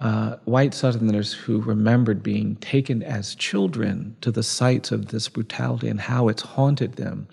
Uh, 0.00 0.36
white 0.44 0.74
Southerners 0.74 1.32
who 1.32 1.62
remembered 1.62 2.22
being 2.22 2.56
taken 2.56 3.02
as 3.02 3.34
children 3.34 4.18
to 4.20 4.30
the 4.30 4.42
sites 4.42 4.92
of 4.92 5.06
this 5.06 5.26
brutality 5.30 5.88
and 5.88 6.02
how 6.02 6.28
it's 6.28 6.42
haunted 6.42 6.96
them. 6.96 7.26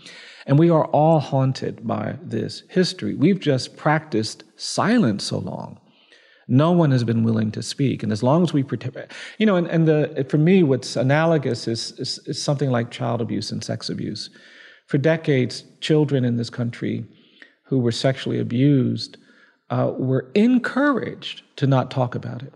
And 0.46 0.58
we 0.58 0.70
are 0.70 0.86
all 0.86 1.20
haunted 1.20 1.86
by 1.86 2.18
this 2.24 2.64
history. 2.70 3.14
We've 3.14 3.42
just 3.42 3.76
practiced 3.76 4.46
silence 4.56 5.26
so 5.26 5.40
long 5.40 5.82
no 6.48 6.72
one 6.72 6.92
has 6.92 7.04
been 7.04 7.24
willing 7.24 7.52
to 7.52 7.64
speak. 7.64 8.04
And 8.04 8.12
as 8.12 8.24
long 8.24 8.44
as 8.44 8.54
we 8.54 8.64
protect, 8.64 9.14
you 9.38 9.46
know, 9.46 9.56
and, 9.56 9.68
and 9.68 9.88
the, 9.88 10.26
for 10.30 10.38
me, 10.38 10.64
what's 10.64 10.96
analogous 10.96 11.68
is, 11.68 11.92
is, 12.00 12.20
is 12.26 12.42
something 12.42 12.70
like 12.70 12.92
child 12.92 13.22
abuse 13.22 13.52
and 13.52 13.64
sex 13.64 13.90
abuse. 13.90 14.30
For 14.88 14.98
decades, 14.98 15.64
children 15.80 16.26
in 16.26 16.38
this 16.38 16.50
country 16.50 17.06
who 17.64 17.80
were 17.80 17.92
sexually 17.92 18.40
abused 18.40 19.18
uh, 19.70 19.94
were 19.98 20.30
encouraged 20.36 21.44
to 21.56 21.68
not 21.68 21.90
talk 21.90 22.16
about 22.16 22.44
it. 22.44 22.54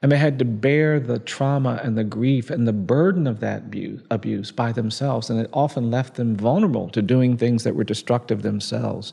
And 0.00 0.12
they 0.12 0.16
had 0.16 0.38
to 0.38 0.44
bear 0.44 1.00
the 1.00 1.18
trauma 1.18 1.80
and 1.82 1.98
the 1.98 2.04
grief 2.04 2.50
and 2.50 2.68
the 2.68 2.72
burden 2.72 3.26
of 3.26 3.40
that 3.40 3.64
abuse 4.10 4.52
by 4.52 4.70
themselves. 4.70 5.28
And 5.28 5.40
it 5.40 5.50
often 5.52 5.90
left 5.90 6.14
them 6.14 6.36
vulnerable 6.36 6.88
to 6.90 7.02
doing 7.02 7.36
things 7.36 7.64
that 7.64 7.74
were 7.74 7.82
destructive 7.84 8.42
themselves. 8.42 9.12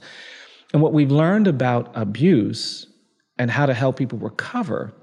And 0.73 0.83
what 0.83 0.93
we've 0.93 1.11
learned 1.11 1.47
about 1.47 1.91
abuse 1.95 2.85
and 3.37 3.51
how 3.51 3.65
to 3.65 3.73
help 3.73 3.97
people 3.97 4.17
recover 4.19 4.93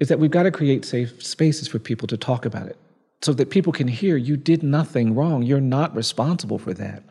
is 0.00 0.08
that 0.08 0.18
we've 0.18 0.30
got 0.30 0.44
to 0.44 0.50
create 0.50 0.84
safe 0.84 1.22
spaces 1.22 1.68
for 1.68 1.78
people 1.78 2.06
to 2.08 2.16
talk 2.16 2.44
about 2.44 2.66
it 2.66 2.76
so 3.22 3.32
that 3.32 3.50
people 3.50 3.72
can 3.72 3.88
hear 3.88 4.16
you 4.16 4.36
did 4.36 4.62
nothing 4.62 5.14
wrong. 5.14 5.42
You're 5.42 5.60
not 5.60 5.94
responsible 5.94 6.58
for 6.58 6.72
that. 6.74 7.02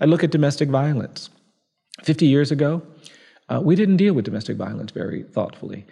I 0.00 0.04
look 0.04 0.22
at 0.22 0.30
domestic 0.30 0.68
violence. 0.68 1.30
50 2.02 2.26
years 2.26 2.50
ago, 2.50 2.82
uh, 3.48 3.60
we 3.62 3.74
didn't 3.74 3.96
deal 3.96 4.12
with 4.12 4.26
domestic 4.26 4.56
violence 4.56 4.92
very 4.92 5.22
thoughtfully. 5.22 5.86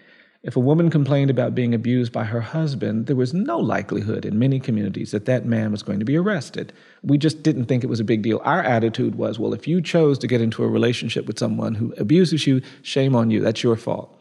If 0.45 0.57
a 0.57 0.61
woman 0.61 0.91
complained 0.91 1.31
about 1.31 1.55
being 1.55 1.73
abused 1.73 2.13
by 2.13 2.25
her 2.25 2.43
husband, 2.43 3.07
there 3.07 3.17
was 3.17 3.33
no 3.33 3.59
likelihood 3.59 4.27
in 4.27 4.39
many 4.39 4.61
communities 4.61 5.11
that 5.13 5.25
that 5.25 5.47
man 5.47 5.73
was 5.73 5.83
going 5.83 6.01
to 6.01 6.05
be 6.05 6.19
arrested. 6.19 6.71
We 7.03 7.17
just 7.17 7.43
didn't 7.43 7.65
think 7.65 7.83
it 7.83 7.89
was 7.89 7.99
a 7.99 8.05
big 8.05 8.21
deal. 8.21 8.43
Our 8.45 8.63
attitude 8.63 9.15
was, 9.15 9.39
well, 9.39 9.55
if 9.55 9.67
you 9.67 9.81
chose 9.81 10.19
to 10.19 10.27
get 10.27 10.43
into 10.43 10.63
a 10.63 10.69
relationship 10.69 11.25
with 11.25 11.39
someone 11.39 11.75
who 11.77 11.95
abuses 11.97 12.47
you, 12.47 12.61
shame 12.83 13.17
on 13.17 13.31
you. 13.31 13.41
That's 13.41 13.63
your 13.63 13.77
fault. 13.77 14.21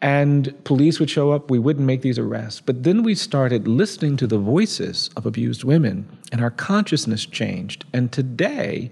And 0.00 0.64
police 0.64 0.98
would 0.98 1.10
show 1.10 1.32
up, 1.32 1.50
we 1.50 1.58
wouldn't 1.58 1.86
make 1.86 2.00
these 2.00 2.18
arrests. 2.18 2.62
But 2.62 2.82
then 2.82 3.02
we 3.02 3.14
started 3.14 3.68
listening 3.68 4.16
to 4.16 4.26
the 4.26 4.38
voices 4.38 5.10
of 5.16 5.26
abused 5.26 5.64
women, 5.64 6.08
and 6.32 6.40
our 6.40 6.50
consciousness 6.50 7.26
changed. 7.26 7.84
And 7.92 8.10
today, 8.10 8.88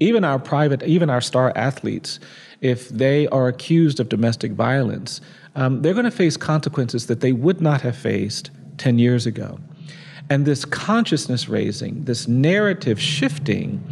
even 0.00 0.24
our 0.24 0.40
private, 0.40 0.82
even 0.82 1.08
our 1.08 1.20
star 1.20 1.52
athletes, 1.54 2.18
if 2.60 2.88
they 2.88 3.28
are 3.28 3.46
accused 3.46 4.00
of 4.00 4.08
domestic 4.08 4.52
violence, 4.52 5.20
um, 5.56 5.82
they're 5.82 5.94
going 5.94 6.04
to 6.04 6.10
face 6.10 6.36
consequences 6.36 7.06
that 7.06 7.20
they 7.20 7.32
would 7.32 7.60
not 7.60 7.80
have 7.82 7.96
faced 7.96 8.50
10 8.78 8.98
years 8.98 9.26
ago. 9.26 9.58
And 10.28 10.46
this 10.46 10.64
consciousness 10.64 11.48
raising, 11.48 12.04
this 12.04 12.28
narrative 12.28 13.00
shifting, 13.00 13.82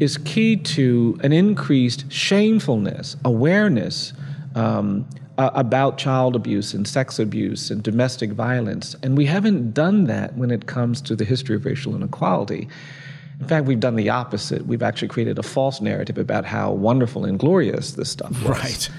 is 0.00 0.16
key 0.18 0.56
to 0.56 1.18
an 1.22 1.32
increased 1.32 2.10
shamefulness, 2.10 3.16
awareness 3.24 4.14
um, 4.54 5.06
uh, 5.38 5.50
about 5.54 5.98
child 5.98 6.34
abuse 6.34 6.74
and 6.74 6.88
sex 6.88 7.18
abuse 7.18 7.70
and 7.70 7.82
domestic 7.82 8.32
violence. 8.32 8.96
And 9.02 9.16
we 9.16 9.26
haven't 9.26 9.72
done 9.72 10.04
that 10.04 10.34
when 10.36 10.50
it 10.50 10.66
comes 10.66 11.00
to 11.02 11.14
the 11.14 11.24
history 11.24 11.56
of 11.56 11.64
racial 11.64 11.94
inequality. 11.94 12.68
In 13.40 13.48
fact, 13.48 13.66
we've 13.66 13.80
done 13.80 13.96
the 13.96 14.08
opposite. 14.08 14.66
We've 14.66 14.82
actually 14.82 15.08
created 15.08 15.38
a 15.38 15.42
false 15.42 15.80
narrative 15.80 16.16
about 16.16 16.44
how 16.44 16.72
wonderful 16.72 17.24
and 17.24 17.38
glorious 17.38 17.92
this 17.92 18.10
stuff 18.10 18.30
was. 18.42 18.48
Right. 18.48 18.90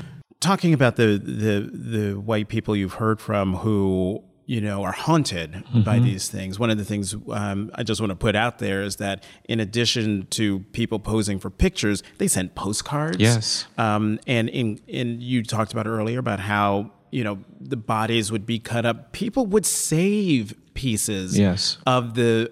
Talking 0.44 0.74
about 0.74 0.96
the 0.98 1.18
the 1.18 1.70
the 1.72 2.20
white 2.20 2.48
people 2.48 2.76
you've 2.76 2.96
heard 2.96 3.20
from 3.20 3.56
who 3.56 4.24
you 4.46 4.60
know, 4.60 4.84
are 4.84 4.92
haunted 4.92 5.54
mm-hmm. 5.54 5.82
by 5.84 6.00
these 6.00 6.28
things. 6.28 6.60
One 6.60 6.70
of 6.70 6.78
the 6.78 6.84
things 6.84 7.16
um, 7.32 7.72
I 7.76 7.84
just 7.84 8.02
want 8.02 8.12
to 8.12 8.16
put 8.16 8.36
out 8.36 8.60
there 8.60 8.84
is 8.84 8.98
that 8.98 9.24
in 9.46 9.60
addition 9.60 10.28
to 10.32 10.60
people 10.74 11.00
posing 11.00 11.40
for 11.40 11.50
pictures, 11.50 12.04
they 12.18 12.28
sent 12.28 12.54
postcards. 12.56 13.20
Yes. 13.20 13.66
Um, 13.78 14.20
and 14.28 14.50
in, 14.50 14.82
in 14.88 15.22
you 15.22 15.44
talked 15.44 15.72
about 15.72 15.88
earlier 15.88 16.20
about 16.20 16.40
how 16.40 16.92
you 17.12 17.24
know 17.24 17.40
the 17.62 17.78
bodies 17.78 18.32
would 18.32 18.46
be 18.46 18.60
cut 18.60 18.86
up. 18.86 19.14
People 19.14 19.46
would 19.48 19.66
save 19.66 20.54
pieces. 20.74 21.38
Yes. 21.38 21.78
Of 21.86 22.16
the 22.16 22.52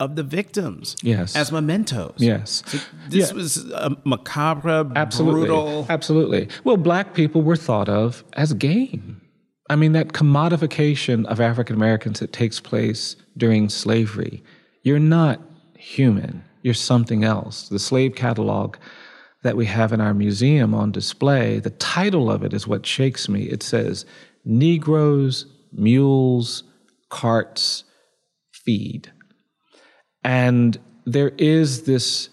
of 0.00 0.16
the 0.16 0.22
victims. 0.22 0.96
Yes. 1.02 1.34
As 1.34 1.50
mementos. 1.50 2.14
Yes. 2.18 2.62
So 2.66 2.78
this 3.08 3.30
yeah. 3.30 3.36
was 3.36 3.70
a 3.72 3.96
macabre, 4.04 4.90
Absolutely. 4.94 5.40
brutal. 5.40 5.86
Absolutely. 5.88 6.48
Well, 6.64 6.76
black 6.76 7.14
people 7.14 7.42
were 7.42 7.56
thought 7.56 7.88
of 7.88 8.24
as 8.34 8.52
game. 8.54 9.20
I 9.70 9.76
mean, 9.76 9.92
that 9.92 10.08
commodification 10.08 11.26
of 11.26 11.40
African 11.40 11.76
Americans 11.76 12.20
that 12.20 12.32
takes 12.32 12.58
place 12.60 13.16
during 13.36 13.68
slavery. 13.68 14.42
You're 14.82 14.98
not 14.98 15.40
human, 15.76 16.42
you're 16.62 16.74
something 16.74 17.24
else. 17.24 17.68
The 17.68 17.78
slave 17.78 18.14
catalog 18.14 18.76
that 19.42 19.56
we 19.56 19.66
have 19.66 19.92
in 19.92 20.00
our 20.00 20.14
museum 20.14 20.74
on 20.74 20.90
display, 20.90 21.60
the 21.60 21.70
title 21.70 22.30
of 22.30 22.42
it 22.42 22.52
is 22.52 22.66
what 22.66 22.86
shakes 22.86 23.28
me. 23.28 23.42
It 23.44 23.62
says, 23.62 24.04
Negroes, 24.44 25.46
Mules, 25.72 26.64
Carts, 27.10 27.84
Feed. 28.50 29.12
And 30.24 30.78
there 31.04 31.32
is 31.38 31.84
this 31.84 32.28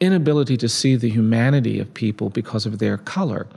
inability 0.00 0.56
to 0.58 0.68
see 0.68 0.96
the 0.96 1.08
humanity 1.08 1.78
of 1.78 1.92
people 1.94 2.30
because 2.30 2.66
of 2.66 2.78
their 2.78 2.98
color. 2.98 3.48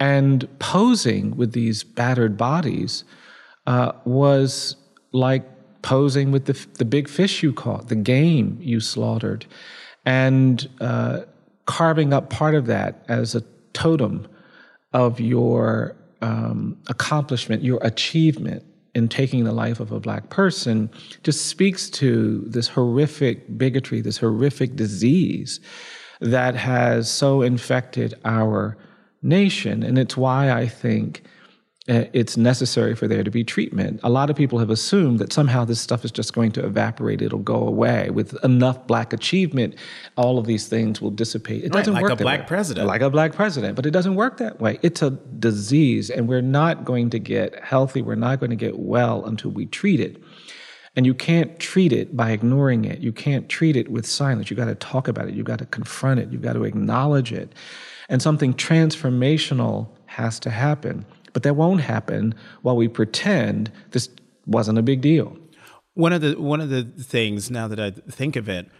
And 0.00 0.48
posing 0.58 1.36
with 1.36 1.52
these 1.52 1.84
battered 1.84 2.36
bodies 2.36 3.04
uh, 3.66 3.92
was 4.04 4.76
like 5.12 5.44
posing 5.82 6.32
with 6.32 6.46
the, 6.46 6.66
the 6.78 6.84
big 6.84 7.08
fish 7.08 7.42
you 7.42 7.52
caught, 7.52 7.88
the 7.88 7.94
game 7.94 8.58
you 8.60 8.80
slaughtered, 8.80 9.46
and 10.04 10.68
uh, 10.80 11.20
carving 11.66 12.12
up 12.12 12.30
part 12.30 12.54
of 12.54 12.66
that 12.66 13.04
as 13.08 13.34
a 13.34 13.42
totem 13.72 14.26
of 14.92 15.20
your 15.20 15.96
um, 16.22 16.76
accomplishment, 16.88 17.62
your 17.62 17.78
achievement 17.82 18.64
in 18.94 19.08
taking 19.08 19.44
the 19.44 19.52
life 19.52 19.80
of 19.80 19.92
a 19.92 20.00
black 20.00 20.30
person 20.30 20.90
just 21.22 21.46
speaks 21.46 21.90
to 21.90 22.42
this 22.46 22.68
horrific 22.68 23.58
bigotry, 23.58 24.00
this 24.00 24.18
horrific 24.18 24.76
disease 24.76 25.60
that 26.20 26.54
has 26.54 27.10
so 27.10 27.42
infected 27.42 28.14
our 28.24 28.76
nation. 29.22 29.82
And 29.82 29.98
it's 29.98 30.16
why 30.16 30.52
I 30.52 30.66
think 30.66 31.22
Eh, 31.86 32.06
it's 32.14 32.38
necessary 32.38 32.94
for 32.94 33.06
there 33.06 33.22
to 33.22 33.30
be 33.30 33.44
treatment. 33.44 34.00
A 34.02 34.08
lot 34.08 34.30
of 34.30 34.36
people 34.36 34.58
have 34.58 34.70
assumed 34.70 35.18
that 35.18 35.34
somehow 35.34 35.66
this 35.66 35.82
stuff 35.82 36.02
is 36.02 36.10
just 36.10 36.32
going 36.32 36.50
to 36.52 36.64
evaporate, 36.64 37.20
it'll 37.20 37.40
go 37.40 37.56
away. 37.56 38.08
With 38.08 38.42
enough 38.42 38.86
black 38.86 39.12
achievement, 39.12 39.74
all 40.16 40.38
of 40.38 40.46
these 40.46 40.66
things 40.66 41.02
will 41.02 41.10
dissipate. 41.10 41.62
It 41.62 41.72
doesn't 41.72 41.92
right, 41.92 42.02
work 42.02 42.12
like 42.12 42.20
a 42.20 42.22
black 42.22 42.40
way. 42.40 42.46
president. 42.46 42.86
Like 42.86 43.02
a 43.02 43.10
black 43.10 43.34
president, 43.34 43.76
but 43.76 43.84
it 43.84 43.90
doesn't 43.90 44.14
work 44.14 44.38
that 44.38 44.62
way. 44.62 44.78
It's 44.80 45.02
a 45.02 45.10
disease, 45.10 46.08
and 46.08 46.26
we're 46.26 46.40
not 46.40 46.86
going 46.86 47.10
to 47.10 47.18
get 47.18 47.62
healthy, 47.62 48.00
we're 48.00 48.14
not 48.14 48.40
going 48.40 48.50
to 48.50 48.56
get 48.56 48.78
well 48.78 49.22
until 49.26 49.50
we 49.50 49.66
treat 49.66 50.00
it. 50.00 50.22
And 50.96 51.04
you 51.04 51.12
can't 51.12 51.58
treat 51.58 51.92
it 51.92 52.16
by 52.16 52.30
ignoring 52.30 52.86
it. 52.86 53.00
You 53.00 53.12
can't 53.12 53.46
treat 53.50 53.76
it 53.76 53.90
with 53.90 54.06
silence. 54.06 54.48
You 54.48 54.56
got 54.56 54.66
to 54.66 54.76
talk 54.76 55.06
about 55.06 55.28
it. 55.28 55.34
You 55.34 55.42
got 55.42 55.58
to 55.58 55.66
confront 55.66 56.20
it. 56.20 56.30
You 56.30 56.38
got 56.38 56.52
to 56.54 56.64
acknowledge 56.64 57.32
it. 57.32 57.52
And 58.08 58.22
something 58.22 58.54
transformational 58.54 59.88
has 60.06 60.38
to 60.40 60.50
happen. 60.50 61.04
But 61.34 61.42
that 61.42 61.54
won't 61.54 61.82
happen 61.82 62.34
while 62.62 62.76
we 62.76 62.88
pretend 62.88 63.70
this 63.90 64.08
wasn't 64.46 64.78
a 64.78 64.82
big 64.82 65.02
deal. 65.02 65.36
One 65.92 66.14
of 66.14 66.22
the 66.22 66.40
one 66.40 66.62
of 66.62 66.70
the 66.70 66.84
things 66.84 67.50
now 67.50 67.68
that 67.68 67.78
I 67.78 67.90
think 67.90 68.36
of 68.36 68.48
it, 68.48 68.70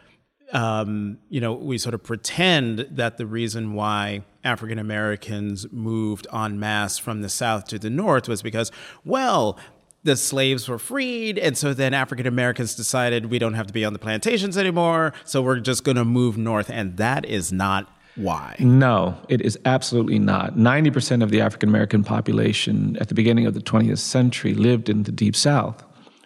um, 0.52 1.18
you 1.28 1.40
know, 1.40 1.52
we 1.52 1.76
sort 1.76 1.94
of 1.94 2.02
pretend 2.02 2.86
that 2.90 3.18
the 3.18 3.26
reason 3.26 3.74
why 3.74 4.24
African 4.42 4.78
Americans 4.78 5.66
moved 5.70 6.26
en 6.32 6.58
masse 6.58 6.96
from 6.96 7.20
the 7.20 7.28
South 7.28 7.66
to 7.66 7.78
the 7.78 7.90
North 7.90 8.28
was 8.28 8.40
because, 8.40 8.72
well, 9.04 9.58
the 10.04 10.16
slaves 10.16 10.68
were 10.68 10.78
freed. 10.78 11.38
And 11.38 11.56
so 11.56 11.74
then 11.74 11.94
African 11.94 12.26
Americans 12.26 12.74
decided 12.74 13.30
we 13.30 13.38
don't 13.38 13.54
have 13.54 13.66
to 13.66 13.72
be 13.72 13.84
on 13.84 13.92
the 13.94 13.98
plantations 13.98 14.56
anymore. 14.56 15.12
So 15.24 15.42
we're 15.42 15.60
just 15.60 15.82
going 15.82 15.96
to 15.96 16.04
move 16.04 16.36
north. 16.36 16.70
And 16.70 16.98
that 16.98 17.24
is 17.24 17.52
not 17.52 17.90
why? 18.16 18.54
No, 18.58 19.16
it 19.28 19.40
is 19.40 19.58
absolutely 19.64 20.18
not. 20.18 20.56
90% 20.56 21.22
of 21.22 21.30
the 21.30 21.40
African 21.40 21.68
American 21.68 22.04
population 22.04 22.96
at 23.00 23.08
the 23.08 23.14
beginning 23.14 23.46
of 23.46 23.54
the 23.54 23.60
20th 23.60 23.98
century 23.98 24.54
lived 24.54 24.88
in 24.88 25.02
the 25.02 25.12
Deep 25.12 25.34
South. 25.34 25.84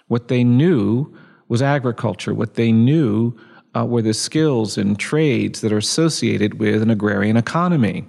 What 0.09 0.29
they 0.29 0.45
knew 0.45 1.15
was 1.49 1.63
agriculture. 1.63 2.35
What 2.35 2.55
they 2.55 2.73
knew 2.73 3.35
uh, 3.75 3.87
were 3.87 4.03
the 4.03 4.15
skills 4.15 4.77
and 4.77 4.99
trades 4.99 5.61
that 5.63 5.73
are 5.73 5.79
associated 5.79 6.59
with 6.59 6.83
an 6.83 6.91
agrarian 6.91 7.37
economy. 7.37 8.05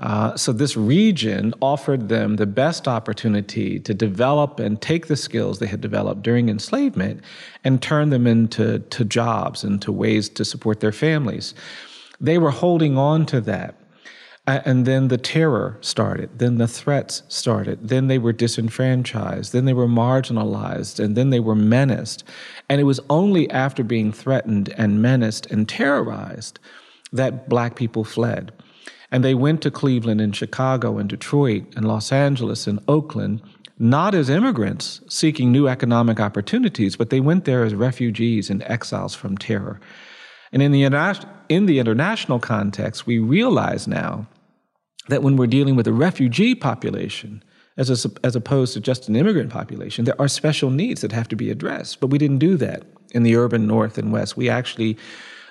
Uh, 0.00 0.36
so, 0.36 0.52
this 0.52 0.76
region 0.76 1.54
offered 1.62 2.08
them 2.08 2.36
the 2.36 2.46
best 2.46 2.88
opportunity 2.88 3.78
to 3.78 3.94
develop 3.94 4.58
and 4.58 4.82
take 4.82 5.06
the 5.06 5.16
skills 5.16 5.60
they 5.60 5.66
had 5.66 5.80
developed 5.80 6.22
during 6.22 6.48
enslavement 6.48 7.22
and 7.62 7.80
turn 7.80 8.10
them 8.10 8.26
into 8.26 8.80
to 8.80 9.04
jobs 9.04 9.62
and 9.62 9.80
to 9.80 9.92
ways 9.92 10.28
to 10.28 10.44
support 10.44 10.80
their 10.80 10.92
families. 10.92 11.54
They 12.24 12.38
were 12.38 12.50
holding 12.50 12.96
on 12.96 13.26
to 13.26 13.40
that. 13.42 13.74
And 14.46 14.84
then 14.84 15.08
the 15.08 15.16
terror 15.16 15.78
started. 15.80 16.38
Then 16.38 16.58
the 16.58 16.68
threats 16.68 17.22
started. 17.28 17.88
Then 17.88 18.08
they 18.08 18.18
were 18.18 18.32
disenfranchised. 18.32 19.52
Then 19.52 19.64
they 19.64 19.72
were 19.72 19.86
marginalized. 19.86 21.02
And 21.02 21.16
then 21.16 21.30
they 21.30 21.40
were 21.40 21.54
menaced. 21.54 22.24
And 22.68 22.80
it 22.80 22.84
was 22.84 23.00
only 23.08 23.50
after 23.50 23.82
being 23.82 24.12
threatened 24.12 24.68
and 24.76 25.00
menaced 25.00 25.50
and 25.50 25.68
terrorized 25.68 26.58
that 27.12 27.48
black 27.48 27.74
people 27.74 28.04
fled. 28.04 28.52
And 29.10 29.24
they 29.24 29.34
went 29.34 29.62
to 29.62 29.70
Cleveland 29.70 30.20
and 30.20 30.34
Chicago 30.34 30.98
and 30.98 31.08
Detroit 31.08 31.64
and 31.76 31.86
Los 31.86 32.12
Angeles 32.12 32.66
and 32.66 32.80
Oakland, 32.88 33.40
not 33.78 34.14
as 34.14 34.28
immigrants 34.28 35.00
seeking 35.08 35.52
new 35.52 35.68
economic 35.68 36.20
opportunities, 36.20 36.96
but 36.96 37.10
they 37.10 37.20
went 37.20 37.44
there 37.44 37.64
as 37.64 37.74
refugees 37.74 38.50
and 38.50 38.62
exiles 38.64 39.14
from 39.14 39.38
terror. 39.38 39.80
And 40.52 40.62
in 40.62 40.72
the, 40.72 40.84
in 41.48 41.66
the 41.66 41.78
international 41.78 42.38
context, 42.38 43.06
we 43.06 43.18
realize 43.18 43.86
now 43.86 44.26
that 45.08 45.22
when 45.22 45.36
we're 45.36 45.46
dealing 45.46 45.76
with 45.76 45.86
a 45.86 45.92
refugee 45.92 46.54
population, 46.54 47.42
as, 47.76 48.04
a, 48.04 48.10
as 48.22 48.36
opposed 48.36 48.72
to 48.74 48.80
just 48.80 49.08
an 49.08 49.16
immigrant 49.16 49.50
population, 49.50 50.04
there 50.04 50.20
are 50.20 50.28
special 50.28 50.70
needs 50.70 51.00
that 51.00 51.12
have 51.12 51.28
to 51.28 51.36
be 51.36 51.50
addressed. 51.50 52.00
But 52.00 52.08
we 52.08 52.18
didn't 52.18 52.38
do 52.38 52.56
that 52.56 52.84
in 53.10 53.22
the 53.22 53.36
urban 53.36 53.66
north 53.66 53.98
and 53.98 54.12
west. 54.12 54.36
We 54.36 54.48
actually 54.48 54.96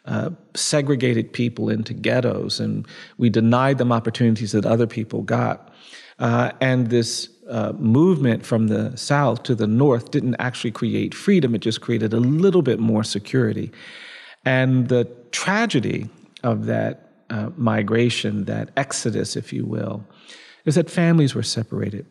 uh, 0.05 0.31
segregated 0.53 1.31
people 1.31 1.69
into 1.69 1.93
ghettos 1.93 2.59
and 2.59 2.87
we 3.17 3.29
denied 3.29 3.77
them 3.77 3.91
opportunities 3.91 4.51
that 4.51 4.65
other 4.65 4.87
people 4.87 5.21
got. 5.21 5.73
Uh, 6.19 6.51
and 6.61 6.89
this 6.89 7.29
uh, 7.49 7.73
movement 7.73 8.45
from 8.45 8.67
the 8.67 8.95
south 8.97 9.43
to 9.43 9.55
the 9.55 9.67
north 9.67 10.11
didn't 10.11 10.35
actually 10.39 10.71
create 10.71 11.13
freedom, 11.13 11.55
it 11.55 11.59
just 11.59 11.81
created 11.81 12.13
a 12.13 12.19
little 12.19 12.61
bit 12.61 12.79
more 12.79 13.03
security. 13.03 13.71
And 14.45 14.89
the 14.89 15.09
tragedy 15.33 16.09
of 16.43 16.65
that 16.67 17.09
uh, 17.29 17.49
migration, 17.57 18.45
that 18.45 18.69
exodus, 18.77 19.35
if 19.35 19.51
you 19.51 19.65
will, 19.65 20.05
is 20.65 20.75
that 20.75 20.89
families 20.89 21.35
were 21.35 21.43
separated. 21.43 22.05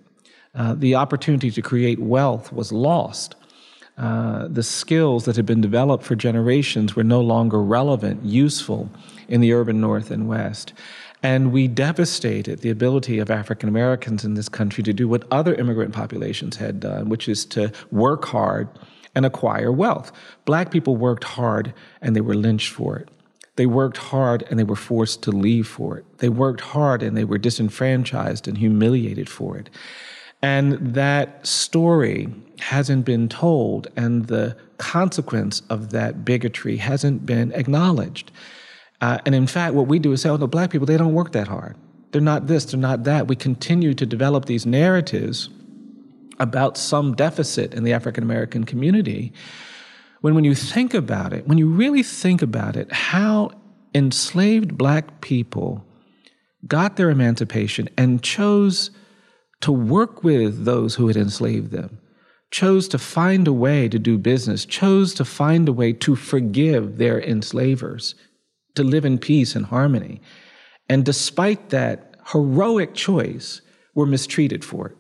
Uh, 0.55 0.75
the 0.75 0.95
opportunity 0.95 1.51
to 1.51 1.63
create 1.63 1.99
wealth 1.99 2.53
was 2.53 2.73
lost. 2.73 3.35
Uh, 3.97 4.49
the 4.49 4.63
skills 4.63 5.25
that 5.25 5.37
had 5.37 5.47
been 5.47 5.61
developed 5.61 6.05
for 6.05 6.15
generations 6.15 6.95
were 6.95 7.05
no 7.05 7.21
longer 7.21 7.63
relevant, 7.63 8.23
useful 8.25 8.91
in 9.29 9.41
the 9.41 9.53
urban 9.53 9.81
North 9.81 10.11
and 10.11 10.29
West. 10.29 10.73
And 11.23 11.53
we 11.53 11.69
devastated 11.69 12.61
the 12.61 12.71
ability 12.71 13.19
of 13.19 13.31
African 13.31 13.69
Americans 13.69 14.25
in 14.25 14.35
this 14.35 14.49
country 14.49 14.83
to 14.83 14.93
do 14.93 15.07
what 15.07 15.25
other 15.31 15.55
immigrant 15.55 15.95
populations 15.95 16.57
had 16.57 16.81
done, 16.81 17.09
which 17.09 17.29
is 17.29 17.45
to 17.47 17.71
work 17.91 18.25
hard 18.25 18.69
and 19.15 19.27
acquire 19.27 19.71
wealth. 19.73 20.13
Black 20.45 20.71
people 20.71 20.97
worked 20.97 21.25
hard 21.25 21.75
and 22.01 22.17
they 22.17 22.21
were 22.21 22.35
lynched 22.35 22.73
for 22.73 22.97
it. 22.97 23.09
They 23.57 23.67
worked 23.67 23.99
hard 23.99 24.45
and 24.49 24.59
they 24.59 24.65
were 24.65 24.77
forced 24.77 25.23
to 25.25 25.31
leave 25.31 25.67
for 25.67 25.99
it. 25.99 26.19
They 26.19 26.31
worked 26.31 26.61
hard 26.61 27.03
and 27.03 27.17
they 27.17 27.25
were 27.25 27.39
disenfranchised 27.39 28.49
and 28.49 28.57
humiliated 28.57 29.29
for 29.29 29.59
it. 29.59 29.69
And 30.43 30.95
that 30.95 31.47
story 31.47 32.29
hasn't 32.59 33.05
been 33.05 33.29
told, 33.29 33.87
and 33.97 34.27
the 34.27 34.57
consequence 34.79 35.63
of 35.71 35.91
that 35.91 36.25
bigotry 36.25 36.77
hasn't 36.79 37.25
been 37.25 37.53
acknowledged. 37.53 38.33
Uh, 39.01 39.19
and 39.25 39.35
in 39.35 39.47
fact, 39.47 39.75
what 39.75 39.87
we 39.87 40.01
do 40.01 40.13
is 40.13 40.23
say, 40.23 40.29
oh, 40.29 40.37
no, 40.37 40.49
black 40.49 40.71
people, 40.71 40.87
they 40.87 40.97
don't 40.97 41.15
work 41.15 41.33
that 41.33 41.47
hard. 41.47 41.77
They're 42.11 42.21
not 42.21 42.49
this, 42.49 42.65
they're 42.65 42.81
not 42.81 43.05
that. 43.05 43.29
We 43.29 43.37
continue 43.37 43.95
to 43.95 44.05
develop 44.05 44.47
these 44.47 44.67
narratives 44.67 45.49
about 46.43 46.77
some 46.77 47.15
deficit 47.15 47.73
in 47.73 47.85
the 47.85 47.93
African 47.93 48.25
American 48.25 48.65
community. 48.65 49.33
When, 50.21 50.35
when 50.35 50.45
you 50.45 50.55
think 50.55 50.93
about 50.93 51.33
it, 51.33 51.47
when 51.47 51.59
you 51.59 51.69
really 51.69 52.03
think 52.03 52.43
about 52.43 52.77
it, 52.77 52.93
how 52.93 53.53
enslaved 53.95 54.77
black 54.77 55.21
people 55.21 55.85
got 56.67 56.97
their 56.97 57.11
emancipation 57.11 57.89
and 57.97 58.23
chose 58.23 58.91
to 59.61 59.73
work 59.73 60.25
with 60.25 60.65
those 60.65 60.97
who 60.97 61.07
had 61.07 61.17
enslaved 61.17 61.71
them, 61.71 61.99
chose 62.51 62.89
to 62.89 62.99
find 62.99 63.47
a 63.47 63.53
way 63.53 63.89
to 63.89 63.99
do 63.99 64.19
business, 64.19 64.65
chose 64.65 65.15
to 65.15 65.25
find 65.25 65.69
a 65.69 65.73
way 65.73 65.93
to 65.93 66.17
forgive 66.17 66.99
their 66.99 67.21
enslavers, 67.21 68.15
to 68.75 68.83
live 68.83 69.05
in 69.05 69.19
peace 69.19 69.55
and 69.55 69.67
harmony. 69.67 70.21
And 70.89 71.05
despite 71.05 71.71
that 71.71 72.17
heroic 72.33 72.95
choice, 72.95 73.61
were 73.95 74.07
mistreated 74.07 74.65
for 74.65 74.89
it, 74.89 74.97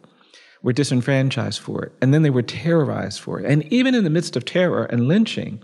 were 0.63 0.73
disenfranchised 0.73 1.61
for 1.61 1.83
it, 1.85 1.93
and 2.01 2.15
then 2.15 2.23
they 2.23 2.31
were 2.31 2.43
terrorized 2.43 3.21
for 3.21 3.41
it. 3.41 3.47
And 3.47 3.65
even 3.73 3.95
in 3.95 4.05
the 4.05 4.11
midst 4.11 4.37
of 4.37 4.45
terror 4.45 4.85
and 4.85 5.09
lynching, 5.09 5.61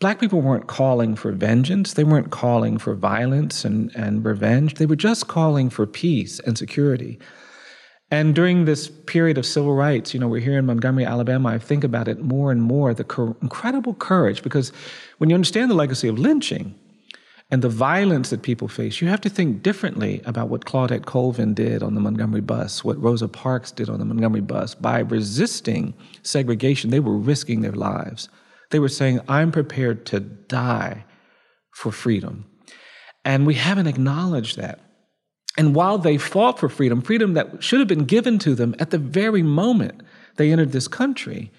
Black 0.00 0.18
people 0.18 0.40
weren't 0.40 0.66
calling 0.66 1.14
for 1.14 1.30
vengeance. 1.30 1.92
They 1.92 2.04
weren't 2.04 2.30
calling 2.30 2.78
for 2.78 2.94
violence 2.94 3.66
and, 3.66 3.94
and 3.94 4.24
revenge. 4.24 4.74
They 4.74 4.86
were 4.86 4.96
just 4.96 5.28
calling 5.28 5.68
for 5.68 5.86
peace 5.86 6.40
and 6.40 6.56
security. 6.56 7.18
And 8.10 8.34
during 8.34 8.64
this 8.64 8.88
period 8.88 9.36
of 9.36 9.44
civil 9.44 9.74
rights, 9.74 10.14
you 10.14 10.18
know, 10.18 10.26
we're 10.26 10.40
here 10.40 10.58
in 10.58 10.64
Montgomery, 10.64 11.04
Alabama. 11.04 11.50
I 11.50 11.58
think 11.58 11.84
about 11.84 12.08
it 12.08 12.18
more 12.18 12.50
and 12.50 12.62
more 12.62 12.94
the 12.94 13.36
incredible 13.42 13.92
courage, 13.92 14.42
because 14.42 14.72
when 15.18 15.28
you 15.28 15.34
understand 15.34 15.70
the 15.70 15.74
legacy 15.74 16.08
of 16.08 16.18
lynching 16.18 16.74
and 17.50 17.62
the 17.62 17.68
violence 17.68 18.30
that 18.30 18.42
people 18.42 18.68
face, 18.68 19.00
you 19.00 19.08
have 19.08 19.20
to 19.22 19.28
think 19.28 19.62
differently 19.62 20.22
about 20.24 20.48
what 20.48 20.64
Claudette 20.64 21.04
Colvin 21.04 21.52
did 21.52 21.82
on 21.82 21.94
the 21.94 22.00
Montgomery 22.00 22.40
bus, 22.40 22.84
what 22.84 23.02
Rosa 23.02 23.26
Parks 23.26 23.72
did 23.72 23.88
on 23.88 23.98
the 23.98 24.04
Montgomery 24.04 24.40
bus. 24.40 24.74
By 24.76 25.00
resisting 25.00 25.94
segregation, 26.22 26.90
they 26.90 27.00
were 27.00 27.16
risking 27.16 27.60
their 27.60 27.72
lives. 27.72 28.28
They 28.70 28.78
were 28.78 28.88
saying, 28.88 29.20
I'm 29.28 29.50
prepared 29.50 30.06
to 30.06 30.20
die 30.20 31.04
for 31.72 31.90
freedom. 31.90 32.46
And 33.24 33.46
we 33.46 33.54
haven't 33.54 33.88
acknowledged 33.88 34.56
that. 34.56 34.78
And 35.58 35.74
while 35.74 35.98
they 35.98 36.18
fought 36.18 36.60
for 36.60 36.68
freedom, 36.68 37.02
freedom 37.02 37.34
that 37.34 37.62
should 37.62 37.80
have 37.80 37.88
been 37.88 38.04
given 38.04 38.38
to 38.40 38.54
them 38.54 38.76
at 38.78 38.90
the 38.90 38.98
very 38.98 39.42
moment 39.42 40.02
they 40.36 40.52
entered 40.52 40.70
this 40.70 40.86
country, 40.86 41.50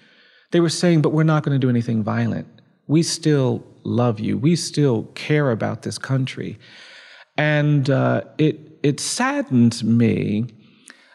they 0.52 0.60
were 0.60 0.70
saying, 0.70 1.02
but 1.02 1.12
we're 1.12 1.22
not 1.22 1.42
going 1.42 1.54
to 1.54 1.64
do 1.64 1.70
anything 1.70 2.02
violent. 2.02 2.46
We 2.86 3.02
still 3.02 3.64
love 3.84 4.20
you. 4.20 4.38
We 4.38 4.56
still 4.56 5.04
care 5.14 5.50
about 5.50 5.82
this 5.82 5.98
country. 5.98 6.58
And 7.36 7.88
uh, 7.90 8.22
it, 8.38 8.78
it 8.82 9.00
saddens 9.00 9.82
me 9.82 10.46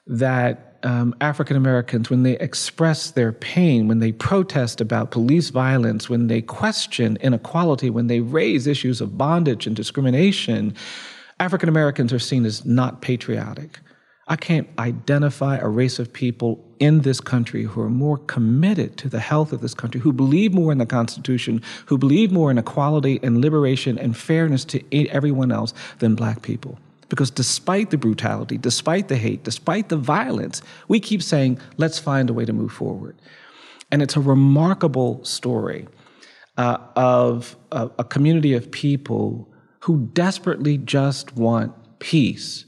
that 0.08 0.80
um, 0.84 1.16
African 1.22 1.58
Americans, 1.58 2.10
when 2.10 2.24
they 2.24 2.38
express 2.40 3.12
their 3.12 3.32
pain, 3.32 3.88
when 3.88 4.00
they 4.00 4.12
protest 4.12 4.80
about 4.80 5.12
police 5.12 5.50
violence, 5.50 6.10
when 6.10 6.28
they 6.28 6.42
question 6.42 7.18
inequality, 7.22 7.90
when 7.90 8.08
they 8.08 8.22
raise 8.22 8.68
issues 8.68 9.02
of 9.02 9.18
bondage 9.18 9.68
and 9.68 9.76
discrimination, 9.76 10.74
African 11.40 11.70
Americans 11.70 12.14
are 12.14 12.20
seen 12.20 12.46
as 12.46 12.66
not 12.66 13.02
patriotic. 13.02 13.80
I 14.30 14.36
can't 14.36 14.68
identify 14.78 15.58
a 15.58 15.70
race 15.70 16.00
of 16.00 16.12
people 16.12 16.64
in 16.80 17.02
this 17.02 17.22
country 17.22 17.64
who 17.64 17.82
are 17.82 17.90
more 17.90 18.18
committed 18.18 18.98
to 18.98 19.10
the 19.10 19.22
health 19.22 19.54
of 19.54 19.62
this 19.62 19.74
country, 19.74 20.02
who 20.02 20.12
believe 20.12 20.54
more 20.54 20.72
in 20.72 20.80
the 20.80 20.86
Constitution, 20.86 21.62
who 21.86 21.98
believe 21.98 22.32
more 22.32 22.52
in 22.52 22.58
equality 22.58 23.20
and 23.24 23.40
liberation 23.40 23.98
and 23.98 24.18
fairness 24.18 24.66
to 24.66 25.10
everyone 25.10 25.52
else 25.52 25.74
than 26.00 26.14
black 26.14 26.42
people. 26.42 26.78
Because 27.10 27.32
despite 27.32 27.90
the 27.90 27.98
brutality, 27.98 28.58
despite 28.58 29.08
the 29.08 29.16
hate, 29.16 29.46
despite 29.46 29.88
the 29.88 29.96
violence, 29.96 30.62
we 30.90 31.00
keep 31.00 31.24
saying, 31.24 31.58
let's 31.78 31.98
find 31.98 32.30
a 32.30 32.34
way 32.34 32.44
to 32.44 32.52
move 32.52 32.74
forward. 32.74 33.16
And 33.92 34.02
it's 34.02 34.18
a 34.18 34.20
remarkable 34.20 35.24
story 35.24 35.88
uh, 36.58 36.80
of 36.98 37.56
a, 37.72 37.90
a 38.00 38.04
community 38.04 38.54
of 38.54 38.70
people 38.72 39.48
who 39.82 40.10
desperately 40.14 40.78
just 40.78 41.38
want 41.38 41.74
peace. 42.00 42.66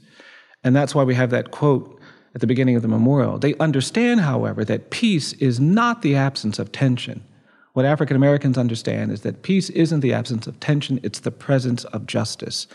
And 0.62 0.76
that's 0.76 0.94
why 0.94 1.04
we 1.04 1.14
have 1.14 1.30
that 1.30 1.50
quote 1.50 2.00
at 2.34 2.40
the 2.40 2.46
beginning 2.46 2.76
of 2.76 2.82
the 2.82 2.88
memorial. 2.88 3.38
They 3.38 3.54
understand, 3.56 4.20
however, 4.20 4.64
that 4.64 4.90
peace 4.90 5.32
is 5.34 5.58
not 5.58 6.02
the 6.02 6.14
absence 6.14 6.58
of 6.58 6.72
tension. 6.72 7.24
What 7.72 7.86
African 7.86 8.16
Americans 8.16 8.58
understand 8.58 9.12
is 9.12 9.22
that 9.22 9.42
peace 9.42 9.70
isn't 9.70 10.00
the 10.00 10.12
absence 10.12 10.46
of 10.46 10.58
tension, 10.60 11.00
it's 11.02 11.20
the 11.20 11.30
presence 11.30 11.84
of 11.84 12.06
justice. 12.06 12.66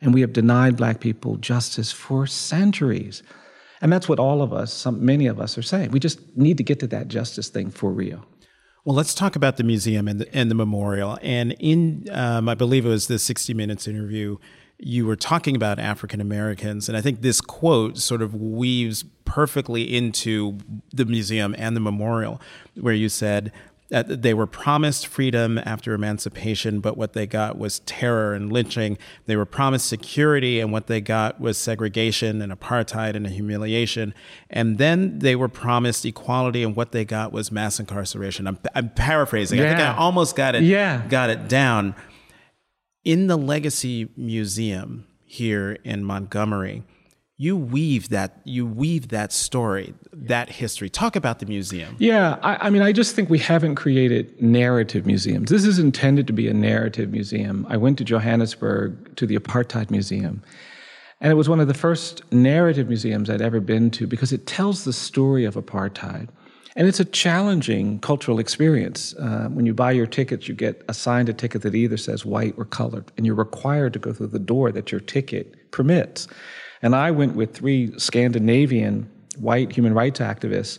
And 0.00 0.14
we 0.14 0.20
have 0.20 0.32
denied 0.32 0.76
black 0.76 1.00
people 1.00 1.36
justice 1.36 1.90
for 1.92 2.26
centuries. 2.26 3.22
And 3.80 3.92
that's 3.92 4.08
what 4.08 4.18
all 4.18 4.42
of 4.42 4.52
us, 4.52 4.72
some, 4.72 5.04
many 5.04 5.26
of 5.26 5.40
us, 5.40 5.58
are 5.58 5.62
saying. 5.62 5.90
We 5.90 6.00
just 6.00 6.20
need 6.36 6.58
to 6.58 6.64
get 6.64 6.80
to 6.80 6.86
that 6.88 7.08
justice 7.08 7.48
thing 7.48 7.70
for 7.70 7.90
real. 7.90 8.24
Well, 8.84 8.94
let's 8.94 9.14
talk 9.14 9.34
about 9.34 9.56
the 9.56 9.64
museum 9.64 10.06
and 10.06 10.20
the, 10.20 10.34
and 10.34 10.48
the 10.48 10.54
memorial. 10.54 11.18
And 11.20 11.56
in, 11.58 12.06
um, 12.12 12.48
I 12.48 12.54
believe 12.54 12.86
it 12.86 12.90
was 12.90 13.08
the 13.08 13.18
60 13.18 13.52
Minutes 13.52 13.88
interview, 13.88 14.36
you 14.78 15.06
were 15.06 15.16
talking 15.16 15.56
about 15.56 15.78
African 15.78 16.20
Americans. 16.20 16.88
And 16.88 16.96
I 16.96 17.00
think 17.00 17.22
this 17.22 17.40
quote 17.40 17.98
sort 17.98 18.22
of 18.22 18.34
weaves 18.34 19.04
perfectly 19.24 19.82
into 19.94 20.58
the 20.92 21.04
museum 21.04 21.54
and 21.58 21.74
the 21.74 21.80
memorial, 21.80 22.40
where 22.74 22.94
you 22.94 23.08
said, 23.08 23.52
uh, 23.92 24.02
they 24.04 24.34
were 24.34 24.48
promised 24.48 25.06
freedom 25.06 25.58
after 25.58 25.94
emancipation, 25.94 26.80
but 26.80 26.96
what 26.96 27.12
they 27.12 27.24
got 27.24 27.56
was 27.56 27.78
terror 27.80 28.34
and 28.34 28.52
lynching. 28.52 28.98
They 29.26 29.36
were 29.36 29.46
promised 29.46 29.86
security, 29.86 30.58
and 30.58 30.72
what 30.72 30.88
they 30.88 31.00
got 31.00 31.40
was 31.40 31.56
segregation 31.56 32.42
and 32.42 32.52
apartheid 32.52 33.14
and 33.14 33.26
humiliation. 33.28 34.12
And 34.50 34.78
then 34.78 35.20
they 35.20 35.36
were 35.36 35.48
promised 35.48 36.04
equality, 36.04 36.64
and 36.64 36.74
what 36.74 36.90
they 36.90 37.04
got 37.04 37.30
was 37.30 37.52
mass 37.52 37.78
incarceration. 37.78 38.48
I'm, 38.48 38.58
I'm 38.74 38.90
paraphrasing. 38.90 39.60
Yeah. 39.60 39.66
I 39.66 39.68
think 39.68 39.80
I 39.80 39.96
almost 39.96 40.34
got 40.34 40.56
it. 40.56 40.64
Yeah. 40.64 41.06
got 41.06 41.30
it 41.30 41.48
down. 41.48 41.94
In 43.06 43.28
the 43.28 43.38
Legacy 43.38 44.08
Museum 44.16 45.06
here 45.24 45.78
in 45.84 46.02
Montgomery, 46.02 46.82
you 47.36 47.56
weave 47.56 48.08
that 48.08 48.40
you 48.44 48.66
weave 48.66 49.10
that 49.10 49.32
story 49.32 49.94
that 50.12 50.48
history. 50.50 50.90
Talk 50.90 51.14
about 51.14 51.38
the 51.38 51.46
museum. 51.46 51.94
Yeah 52.00 52.36
I, 52.42 52.66
I, 52.66 52.70
mean 52.70 52.82
i 52.82 52.90
just 52.90 53.14
think 53.14 53.30
we 53.30 53.38
haven't 53.38 53.76
created 53.76 54.42
narrative 54.42 55.06
museums. 55.06 55.50
This 55.50 55.64
is 55.64 55.78
intended 55.78 56.26
to 56.26 56.32
be 56.32 56.48
a 56.48 56.52
narrative 56.52 57.12
museum. 57.12 57.64
I 57.68 57.76
went 57.76 57.96
to 57.98 58.04
johannesburg 58.04 59.14
to 59.14 59.24
the 59.24 59.36
apartheid 59.36 59.88
museum 59.88 60.42
and 61.20 61.30
it 61.30 61.36
was 61.36 61.48
one 61.48 61.60
of 61.60 61.68
the 61.68 61.74
first 61.74 62.22
narrative 62.32 62.88
museums 62.88 63.30
i'd 63.30 63.40
ever 63.40 63.60
been 63.60 63.88
to 63.92 64.08
because 64.08 64.32
it 64.32 64.46
tells 64.46 64.84
the 64.84 64.92
story 64.92 65.44
of 65.44 65.54
apartheid 65.54 66.28
and 66.76 66.86
it's 66.86 67.00
a 67.00 67.06
challenging 67.06 67.98
cultural 68.00 68.38
experience. 68.38 69.14
Uh, 69.14 69.48
when 69.50 69.64
you 69.64 69.72
buy 69.72 69.92
your 69.92 70.06
tickets, 70.06 70.46
you 70.46 70.54
get 70.54 70.84
assigned 70.88 71.30
a 71.30 71.32
ticket 71.32 71.62
that 71.62 71.74
either 71.74 71.96
says 71.96 72.26
white 72.26 72.54
or 72.58 72.66
colored, 72.66 73.10
and 73.16 73.24
you're 73.24 73.34
required 73.34 73.94
to 73.94 73.98
go 73.98 74.12
through 74.12 74.26
the 74.26 74.38
door 74.38 74.70
that 74.70 74.92
your 74.92 75.00
ticket 75.00 75.70
permits. 75.70 76.28
And 76.82 76.94
I 76.94 77.10
went 77.10 77.34
with 77.34 77.54
three 77.54 77.98
Scandinavian 77.98 79.10
white 79.38 79.72
human 79.72 79.94
rights 79.94 80.20
activists, 80.20 80.78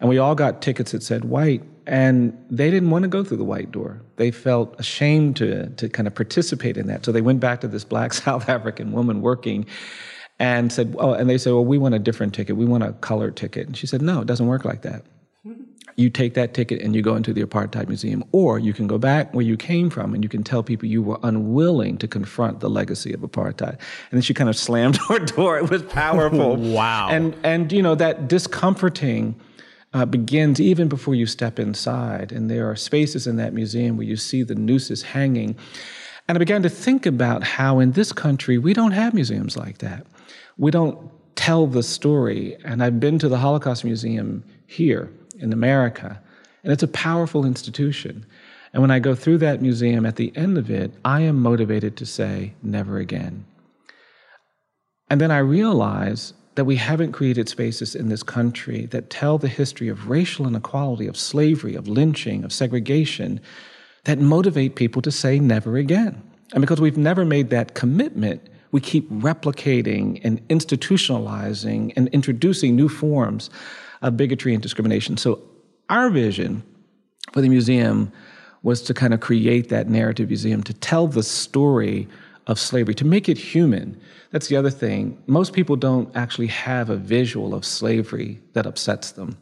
and 0.00 0.08
we 0.10 0.18
all 0.18 0.34
got 0.34 0.62
tickets 0.62 0.90
that 0.90 1.04
said 1.04 1.26
white, 1.26 1.62
and 1.86 2.36
they 2.50 2.68
didn't 2.68 2.90
want 2.90 3.04
to 3.04 3.08
go 3.08 3.22
through 3.22 3.36
the 3.36 3.44
white 3.44 3.70
door. 3.70 4.02
They 4.16 4.32
felt 4.32 4.74
ashamed 4.80 5.36
to, 5.36 5.68
to 5.68 5.88
kind 5.88 6.08
of 6.08 6.14
participate 6.16 6.76
in 6.76 6.88
that. 6.88 7.04
So 7.04 7.12
they 7.12 7.20
went 7.20 7.38
back 7.38 7.60
to 7.60 7.68
this 7.68 7.84
black 7.84 8.12
South 8.24 8.48
African 8.48 8.90
woman 8.90 9.20
working 9.20 9.64
and 10.40 10.72
said, 10.72 10.96
Oh, 10.98 11.12
and 11.12 11.30
they 11.30 11.38
said, 11.38 11.52
Well, 11.52 11.64
we 11.64 11.78
want 11.78 11.94
a 11.94 12.00
different 12.00 12.34
ticket. 12.34 12.56
We 12.56 12.66
want 12.66 12.82
a 12.82 12.92
colored 12.94 13.36
ticket. 13.36 13.68
And 13.68 13.76
she 13.76 13.86
said, 13.86 14.02
No, 14.02 14.20
it 14.20 14.26
doesn't 14.26 14.48
work 14.48 14.64
like 14.64 14.82
that 14.82 15.04
you 15.96 16.10
take 16.10 16.34
that 16.34 16.52
ticket 16.52 16.80
and 16.82 16.94
you 16.94 17.00
go 17.00 17.16
into 17.16 17.32
the 17.32 17.42
apartheid 17.42 17.88
museum 17.88 18.22
or 18.32 18.58
you 18.58 18.74
can 18.74 18.86
go 18.86 18.98
back 18.98 19.32
where 19.32 19.44
you 19.44 19.56
came 19.56 19.88
from 19.88 20.14
and 20.14 20.22
you 20.22 20.28
can 20.28 20.44
tell 20.44 20.62
people 20.62 20.86
you 20.86 21.02
were 21.02 21.18
unwilling 21.22 21.96
to 21.96 22.06
confront 22.06 22.60
the 22.60 22.68
legacy 22.68 23.14
of 23.14 23.20
apartheid. 23.20 23.70
And 23.70 24.12
then 24.12 24.20
she 24.20 24.34
kind 24.34 24.50
of 24.50 24.56
slammed 24.66 24.98
her 25.08 25.18
door. 25.18 25.58
It 25.58 25.70
was 25.70 25.82
powerful. 25.82 26.56
Wow. 26.76 27.08
And 27.10 27.34
and 27.42 27.72
you 27.72 27.80
know 27.80 27.94
that 27.94 28.28
discomforting 28.28 29.34
uh, 29.94 30.04
begins 30.04 30.60
even 30.60 30.88
before 30.88 31.14
you 31.14 31.24
step 31.24 31.58
inside. 31.58 32.32
And 32.32 32.50
there 32.50 32.68
are 32.68 32.76
spaces 32.76 33.26
in 33.26 33.36
that 33.36 33.54
museum 33.54 33.96
where 33.96 34.06
you 34.06 34.16
see 34.16 34.42
the 34.42 34.54
nooses 34.54 35.02
hanging. 35.02 35.56
And 36.28 36.36
i 36.36 36.38
began 36.38 36.62
to 36.62 36.68
think 36.68 37.06
about 37.06 37.44
how 37.44 37.78
in 37.78 37.92
this 37.92 38.12
country 38.12 38.58
we 38.58 38.74
don't 38.74 38.92
have 38.92 39.14
museums 39.14 39.56
like 39.56 39.78
that. 39.78 40.06
We 40.58 40.70
don't 40.70 41.10
tell 41.36 41.66
the 41.66 41.82
story. 41.82 42.56
And 42.64 42.82
i've 42.82 43.00
been 43.00 43.18
to 43.20 43.28
the 43.28 43.38
holocaust 43.38 43.84
museum 43.84 44.44
here 44.66 45.10
in 45.38 45.52
America. 45.52 46.20
And 46.62 46.72
it's 46.72 46.82
a 46.82 46.88
powerful 46.88 47.44
institution. 47.44 48.26
And 48.72 48.82
when 48.82 48.90
I 48.90 48.98
go 48.98 49.14
through 49.14 49.38
that 49.38 49.62
museum 49.62 50.04
at 50.04 50.16
the 50.16 50.36
end 50.36 50.58
of 50.58 50.70
it, 50.70 50.92
I 51.04 51.20
am 51.22 51.40
motivated 51.40 51.96
to 51.96 52.06
say, 52.06 52.54
never 52.62 52.98
again. 52.98 53.44
And 55.08 55.20
then 55.20 55.30
I 55.30 55.38
realize 55.38 56.34
that 56.56 56.64
we 56.64 56.76
haven't 56.76 57.12
created 57.12 57.48
spaces 57.48 57.94
in 57.94 58.08
this 58.08 58.22
country 58.22 58.86
that 58.86 59.10
tell 59.10 59.38
the 59.38 59.48
history 59.48 59.88
of 59.88 60.08
racial 60.08 60.48
inequality, 60.48 61.06
of 61.06 61.16
slavery, 61.16 61.74
of 61.74 61.86
lynching, 61.86 62.44
of 62.44 62.52
segregation, 62.52 63.40
that 64.04 64.18
motivate 64.18 64.74
people 64.74 65.02
to 65.02 65.10
say 65.10 65.38
never 65.38 65.76
again. 65.76 66.20
And 66.52 66.60
because 66.60 66.80
we've 66.80 66.96
never 66.96 67.24
made 67.24 67.50
that 67.50 67.74
commitment, 67.74 68.40
we 68.72 68.80
keep 68.80 69.08
replicating 69.10 70.20
and 70.24 70.46
institutionalizing 70.48 71.92
and 71.96 72.08
introducing 72.08 72.74
new 72.74 72.88
forms 72.88 73.50
of 74.02 74.16
bigotry 74.16 74.54
and 74.54 74.62
discrimination. 74.62 75.16
So, 75.16 75.42
our 75.88 76.10
vision 76.10 76.62
for 77.32 77.40
the 77.40 77.48
museum 77.48 78.12
was 78.62 78.82
to 78.82 78.94
kind 78.94 79.14
of 79.14 79.20
create 79.20 79.68
that 79.68 79.88
narrative 79.88 80.28
museum, 80.28 80.62
to 80.64 80.74
tell 80.74 81.06
the 81.06 81.22
story 81.22 82.08
of 82.46 82.58
slavery, 82.58 82.94
to 82.94 83.04
make 83.04 83.28
it 83.28 83.38
human. 83.38 84.00
That's 84.32 84.48
the 84.48 84.56
other 84.56 84.70
thing. 84.70 85.22
Most 85.26 85.52
people 85.52 85.76
don't 85.76 86.14
actually 86.16 86.48
have 86.48 86.90
a 86.90 86.96
visual 86.96 87.54
of 87.54 87.64
slavery 87.64 88.40
that 88.54 88.66
upsets 88.66 89.12
them. 89.12 89.38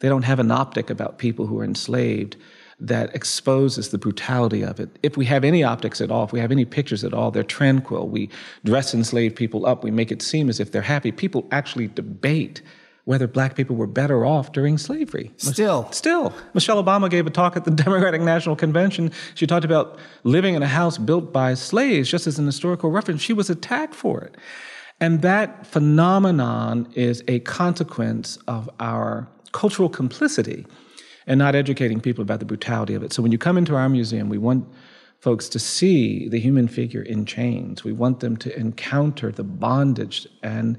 They 0.00 0.08
don't 0.08 0.22
have 0.22 0.38
an 0.38 0.50
optic 0.50 0.90
about 0.90 1.18
people 1.18 1.46
who 1.46 1.58
are 1.58 1.64
enslaved 1.64 2.36
that 2.80 3.14
exposes 3.14 3.88
the 3.88 3.98
brutality 3.98 4.62
of 4.62 4.78
it. 4.78 4.96
If 5.02 5.16
we 5.16 5.24
have 5.24 5.42
any 5.42 5.64
optics 5.64 6.00
at 6.00 6.10
all, 6.10 6.24
if 6.24 6.32
we 6.32 6.38
have 6.38 6.52
any 6.52 6.64
pictures 6.64 7.02
at 7.02 7.12
all, 7.12 7.32
they're 7.32 7.42
tranquil. 7.42 8.08
We 8.08 8.30
dress 8.64 8.94
enslaved 8.94 9.34
people 9.34 9.66
up, 9.66 9.82
we 9.82 9.90
make 9.90 10.12
it 10.12 10.22
seem 10.22 10.48
as 10.48 10.60
if 10.60 10.70
they're 10.70 10.82
happy. 10.82 11.10
People 11.10 11.48
actually 11.50 11.88
debate 11.88 12.62
whether 13.08 13.26
black 13.26 13.54
people 13.54 13.74
were 13.74 13.86
better 13.86 14.26
off 14.26 14.52
during 14.52 14.76
slavery. 14.76 15.32
Still. 15.38 15.90
Still. 15.92 16.30
Michelle 16.52 16.84
Obama 16.84 17.08
gave 17.08 17.26
a 17.26 17.30
talk 17.30 17.56
at 17.56 17.64
the 17.64 17.70
Democratic 17.86 18.20
National 18.20 18.54
Convention. 18.54 19.10
She 19.34 19.46
talked 19.46 19.64
about 19.64 19.98
living 20.24 20.54
in 20.54 20.62
a 20.62 20.66
house 20.66 20.98
built 20.98 21.32
by 21.32 21.54
slaves, 21.54 22.10
just 22.10 22.26
as 22.26 22.38
an 22.38 22.44
historical 22.44 22.90
reference. 22.90 23.22
She 23.22 23.32
was 23.32 23.48
attacked 23.48 23.94
for 23.94 24.20
it. 24.20 24.36
And 25.00 25.22
that 25.22 25.66
phenomenon 25.66 26.86
is 26.94 27.24
a 27.28 27.38
consequence 27.40 28.36
of 28.46 28.68
our 28.78 29.26
cultural 29.52 29.88
complicity 29.88 30.66
and 31.26 31.38
not 31.38 31.54
educating 31.54 32.02
people 32.02 32.20
about 32.20 32.40
the 32.40 32.44
brutality 32.44 32.92
of 32.92 33.02
it. 33.02 33.14
So 33.14 33.22
when 33.22 33.32
you 33.32 33.38
come 33.38 33.56
into 33.56 33.74
our 33.74 33.88
museum, 33.88 34.28
we 34.28 34.36
want 34.36 34.68
folks 35.18 35.48
to 35.48 35.58
see 35.58 36.28
the 36.28 36.38
human 36.38 36.68
figure 36.68 37.02
in 37.02 37.24
chains. 37.24 37.84
We 37.84 37.92
want 37.92 38.20
them 38.20 38.36
to 38.36 38.54
encounter 38.54 39.32
the 39.32 39.44
bondage 39.44 40.26
and 40.42 40.76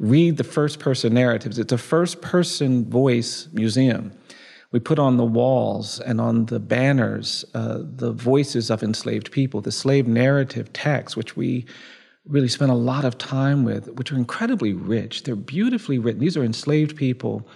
read 0.00 0.38
the 0.38 0.44
first 0.44 0.80
person 0.80 1.12
narratives. 1.12 1.58
It's 1.58 1.72
a 1.72 1.78
first 1.78 2.22
person 2.22 2.88
voice 2.88 3.48
museum. 3.52 4.12
We 4.72 4.80
put 4.80 4.98
on 4.98 5.18
the 5.18 5.24
walls 5.24 6.00
and 6.00 6.20
on 6.20 6.46
the 6.46 6.58
banners 6.58 7.44
uh, 7.54 7.82
the 7.82 8.12
voices 8.12 8.70
of 8.70 8.82
enslaved 8.82 9.30
people, 9.30 9.60
the 9.60 9.70
slave 9.70 10.08
narrative 10.08 10.72
texts, 10.72 11.16
which 11.16 11.36
we 11.36 11.66
really 12.26 12.48
spent 12.48 12.70
a 12.70 12.76
lot 12.76 13.04
of 13.04 13.18
time 13.18 13.62
with, 13.64 13.88
which 13.94 14.10
are 14.10 14.16
incredibly 14.16 14.72
rich. 14.72 15.24
They're 15.24 15.36
beautifully 15.36 15.98
written. 15.98 16.20
These 16.20 16.36
are 16.36 16.44
enslaved 16.44 16.96
people 16.96 17.46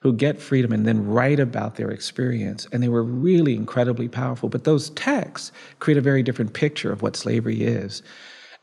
who 0.00 0.12
get 0.12 0.40
freedom 0.40 0.72
and 0.72 0.86
then 0.86 1.06
write 1.06 1.40
about 1.40 1.76
their 1.76 1.90
experience. 1.90 2.66
And 2.72 2.82
they 2.82 2.88
were 2.88 3.04
really 3.04 3.54
incredibly 3.54 4.08
powerful. 4.08 4.48
But 4.48 4.64
those 4.64 4.90
texts 4.90 5.52
create 5.78 5.98
a 5.98 6.02
very 6.02 6.22
different 6.22 6.54
picture 6.54 6.90
of 6.90 7.02
what 7.02 7.16
slavery 7.16 7.62
is. 7.62 8.02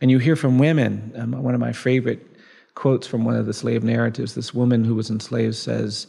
And 0.01 0.09
you 0.09 0.17
hear 0.17 0.35
from 0.35 0.57
women. 0.57 1.11
Um, 1.15 1.31
one 1.43 1.53
of 1.53 1.59
my 1.59 1.73
favorite 1.73 2.28
quotes 2.79 3.05
from 3.05 3.25
one 3.25 3.35
of 3.35 3.45
the 3.45 3.53
slave 3.53 3.83
narratives. 3.83 4.35
This 4.35 4.53
woman 4.53 4.85
who 4.85 4.95
was 4.95 5.09
enslaved 5.09 5.55
says, 5.55 6.07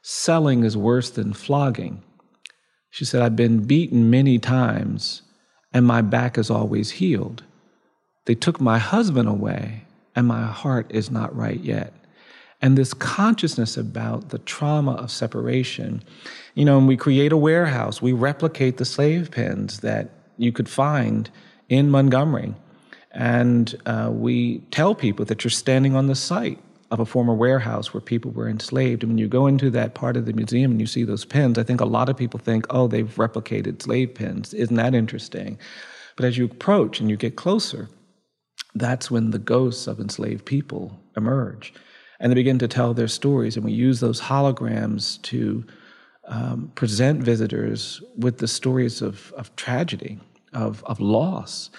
Selling 0.00 0.64
is 0.64 0.74
worse 0.74 1.10
than 1.10 1.34
flogging. 1.34 2.02
She 2.88 3.04
said, 3.04 3.20
I've 3.20 3.36
been 3.36 3.66
beaten 3.66 4.08
many 4.08 4.38
times, 4.38 5.20
and 5.74 5.84
my 5.84 6.00
back 6.00 6.38
is 6.38 6.48
always 6.48 6.92
healed. 6.92 7.44
They 8.24 8.34
took 8.34 8.62
my 8.62 8.78
husband 8.78 9.28
away, 9.28 9.84
and 10.14 10.26
my 10.26 10.44
heart 10.44 10.86
is 10.88 11.10
not 11.10 11.36
right 11.36 11.60
yet. 11.60 11.92
And 12.62 12.78
this 12.78 12.94
consciousness 12.94 13.76
about 13.76 14.30
the 14.30 14.38
trauma 14.38 14.92
of 14.92 15.10
separation, 15.10 16.02
you 16.54 16.64
know, 16.64 16.78
and 16.78 16.88
we 16.88 16.96
create 16.96 17.32
a 17.32 17.36
warehouse, 17.36 18.00
we 18.00 18.14
replicate 18.14 18.78
the 18.78 18.86
slave 18.86 19.30
pens 19.30 19.80
that 19.80 20.08
you 20.38 20.50
could 20.50 20.70
find 20.70 21.28
in 21.68 21.90
Montgomery 21.90 22.54
and 23.16 23.74
uh, 23.86 24.10
we 24.12 24.58
tell 24.70 24.94
people 24.94 25.24
that 25.24 25.42
you're 25.42 25.50
standing 25.50 25.96
on 25.96 26.06
the 26.06 26.14
site 26.14 26.58
of 26.90 27.00
a 27.00 27.06
former 27.06 27.34
warehouse 27.34 27.94
where 27.94 28.00
people 28.02 28.30
were 28.30 28.46
enslaved. 28.48 29.02
And 29.02 29.12
when 29.12 29.18
you 29.18 29.26
go 29.26 29.46
into 29.46 29.70
that 29.70 29.94
part 29.94 30.18
of 30.18 30.26
the 30.26 30.34
museum 30.34 30.70
and 30.70 30.80
you 30.80 30.86
see 30.86 31.02
those 31.02 31.24
pins, 31.24 31.58
I 31.58 31.62
think 31.62 31.80
a 31.80 31.86
lot 31.86 32.10
of 32.10 32.16
people 32.16 32.38
think, 32.38 32.66
oh, 32.68 32.86
they've 32.86 33.14
replicated 33.16 33.82
slave 33.82 34.14
pins. 34.14 34.52
Isn't 34.52 34.76
that 34.76 34.94
interesting? 34.94 35.58
But 36.14 36.26
as 36.26 36.36
you 36.36 36.44
approach 36.44 37.00
and 37.00 37.08
you 37.08 37.16
get 37.16 37.36
closer, 37.36 37.88
that's 38.74 39.10
when 39.10 39.30
the 39.30 39.38
ghosts 39.38 39.86
of 39.86 39.98
enslaved 39.98 40.44
people 40.44 41.00
emerge. 41.16 41.72
And 42.20 42.30
they 42.30 42.34
begin 42.34 42.58
to 42.58 42.68
tell 42.68 42.92
their 42.92 43.08
stories. 43.08 43.56
And 43.56 43.64
we 43.64 43.72
use 43.72 44.00
those 44.00 44.20
holograms 44.20 45.20
to 45.22 45.64
um, 46.28 46.70
present 46.74 47.22
visitors 47.22 48.02
with 48.18 48.38
the 48.38 48.48
stories 48.48 49.00
of, 49.00 49.32
of 49.38 49.56
tragedy, 49.56 50.18
of, 50.52 50.84
of 50.84 51.00
loss. 51.00 51.70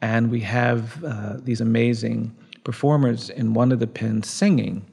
And 0.00 0.30
we 0.30 0.40
have 0.40 1.02
uh, 1.04 1.36
these 1.38 1.60
amazing 1.60 2.34
performers 2.64 3.30
in 3.30 3.54
one 3.54 3.72
of 3.72 3.80
the 3.80 3.86
pens 3.86 4.28
singing. 4.28 4.84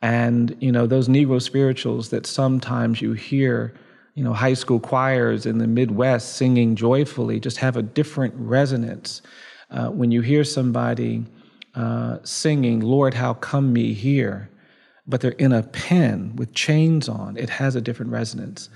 And, 0.00 0.56
you 0.60 0.72
know, 0.72 0.86
those 0.86 1.08
Negro 1.08 1.40
spirituals 1.40 2.08
that 2.08 2.26
sometimes 2.26 3.00
you 3.00 3.12
hear, 3.12 3.74
you 4.14 4.24
know, 4.24 4.32
high 4.32 4.54
school 4.54 4.80
choirs 4.80 5.46
in 5.46 5.58
the 5.58 5.66
Midwest 5.66 6.36
singing 6.36 6.74
joyfully 6.74 7.38
just 7.38 7.58
have 7.58 7.76
a 7.76 7.82
different 7.82 8.34
resonance. 8.36 9.22
Uh, 9.70 9.88
when 9.88 10.10
you 10.10 10.20
hear 10.20 10.44
somebody 10.44 11.24
uh, 11.74 12.18
singing, 12.24 12.80
Lord, 12.80 13.14
how 13.14 13.34
come 13.34 13.72
me 13.72 13.94
here, 13.94 14.50
but 15.06 15.20
they're 15.20 15.32
in 15.32 15.52
a 15.52 15.62
pen 15.62 16.36
with 16.36 16.52
chains 16.54 17.08
on, 17.08 17.36
it 17.36 17.50
has 17.50 17.76
a 17.76 17.80
different 17.80 18.12
resonance 18.12 18.68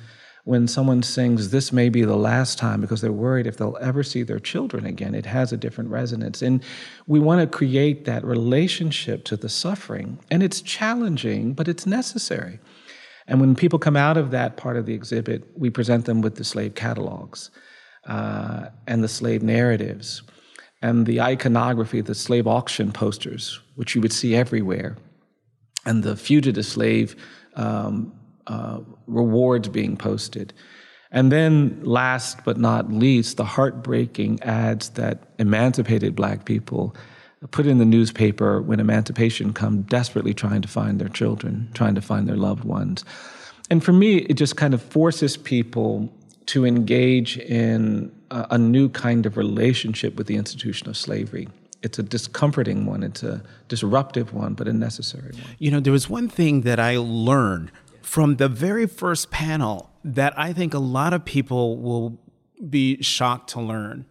when 0.46 0.68
someone 0.68 1.02
sings, 1.02 1.50
This 1.50 1.72
may 1.72 1.88
be 1.88 2.02
the 2.02 2.16
last 2.16 2.56
time, 2.56 2.80
because 2.80 3.00
they're 3.00 3.10
worried 3.10 3.48
if 3.48 3.56
they'll 3.56 3.76
ever 3.80 4.04
see 4.04 4.22
their 4.22 4.38
children 4.38 4.86
again, 4.86 5.12
it 5.12 5.26
has 5.26 5.52
a 5.52 5.56
different 5.56 5.90
resonance. 5.90 6.40
And 6.40 6.62
we 7.08 7.18
want 7.18 7.40
to 7.40 7.58
create 7.58 8.04
that 8.04 8.24
relationship 8.24 9.24
to 9.24 9.36
the 9.36 9.48
suffering. 9.48 10.20
And 10.30 10.44
it's 10.44 10.60
challenging, 10.60 11.52
but 11.52 11.66
it's 11.66 11.84
necessary. 11.84 12.60
And 13.26 13.40
when 13.40 13.56
people 13.56 13.80
come 13.80 13.96
out 13.96 14.16
of 14.16 14.30
that 14.30 14.56
part 14.56 14.76
of 14.76 14.86
the 14.86 14.94
exhibit, 14.94 15.42
we 15.56 15.68
present 15.68 16.04
them 16.04 16.20
with 16.20 16.36
the 16.36 16.44
slave 16.44 16.76
catalogs 16.76 17.50
uh, 18.06 18.68
and 18.86 19.02
the 19.02 19.08
slave 19.08 19.42
narratives 19.42 20.22
and 20.80 21.06
the 21.06 21.20
iconography, 21.20 22.02
the 22.02 22.14
slave 22.14 22.46
auction 22.46 22.92
posters, 22.92 23.58
which 23.74 23.96
you 23.96 24.00
would 24.00 24.12
see 24.12 24.36
everywhere, 24.36 24.96
and 25.84 26.04
the 26.04 26.14
fugitive 26.14 26.66
slave 26.66 27.16
um, 27.56 28.12
uh, 28.46 28.80
rewards 29.06 29.68
being 29.68 29.96
posted. 29.96 30.52
And 31.10 31.30
then, 31.30 31.80
last 31.82 32.44
but 32.44 32.58
not 32.58 32.92
least, 32.92 33.36
the 33.36 33.44
heartbreaking 33.44 34.42
ads 34.42 34.90
that 34.90 35.22
emancipated 35.38 36.16
black 36.16 36.44
people 36.44 36.94
put 37.50 37.66
in 37.66 37.78
the 37.78 37.84
newspaper 37.84 38.60
when 38.60 38.80
emancipation 38.80 39.52
come 39.52 39.82
desperately 39.82 40.34
trying 40.34 40.62
to 40.62 40.68
find 40.68 40.98
their 41.00 41.08
children, 41.08 41.70
trying 41.74 41.94
to 41.94 42.00
find 42.00 42.28
their 42.28 42.36
loved 42.36 42.64
ones. 42.64 43.04
And 43.70 43.84
for 43.84 43.92
me, 43.92 44.18
it 44.18 44.34
just 44.34 44.56
kind 44.56 44.74
of 44.74 44.82
forces 44.82 45.36
people 45.36 46.12
to 46.46 46.64
engage 46.64 47.38
in 47.38 48.12
a, 48.30 48.46
a 48.52 48.58
new 48.58 48.88
kind 48.88 49.26
of 49.26 49.36
relationship 49.36 50.16
with 50.16 50.26
the 50.26 50.36
institution 50.36 50.88
of 50.88 50.96
slavery 50.96 51.48
it's 51.86 51.98
a 52.00 52.02
discomforting 52.02 52.84
one, 52.84 53.02
it's 53.02 53.22
a 53.22 53.42
disruptive 53.68 54.32
one, 54.32 54.54
but 54.54 54.66
a 54.66 54.72
necessary 54.72 55.30
one. 55.32 55.42
You 55.58 55.70
know, 55.70 55.78
there 55.78 55.92
was 55.92 56.10
one 56.10 56.28
thing 56.28 56.62
that 56.62 56.80
I 56.80 56.96
learned 56.96 57.70
from 58.06 58.36
the 58.36 58.48
very 58.48 58.86
first 58.86 59.32
panel 59.32 59.90
that 60.04 60.32
I 60.38 60.52
think 60.52 60.72
a 60.72 60.78
lot 60.78 61.12
of 61.12 61.24
people 61.24 61.76
will 61.76 62.20
be 62.70 63.02
shocked 63.02 63.50
to 63.50 63.60
learn 63.60 64.06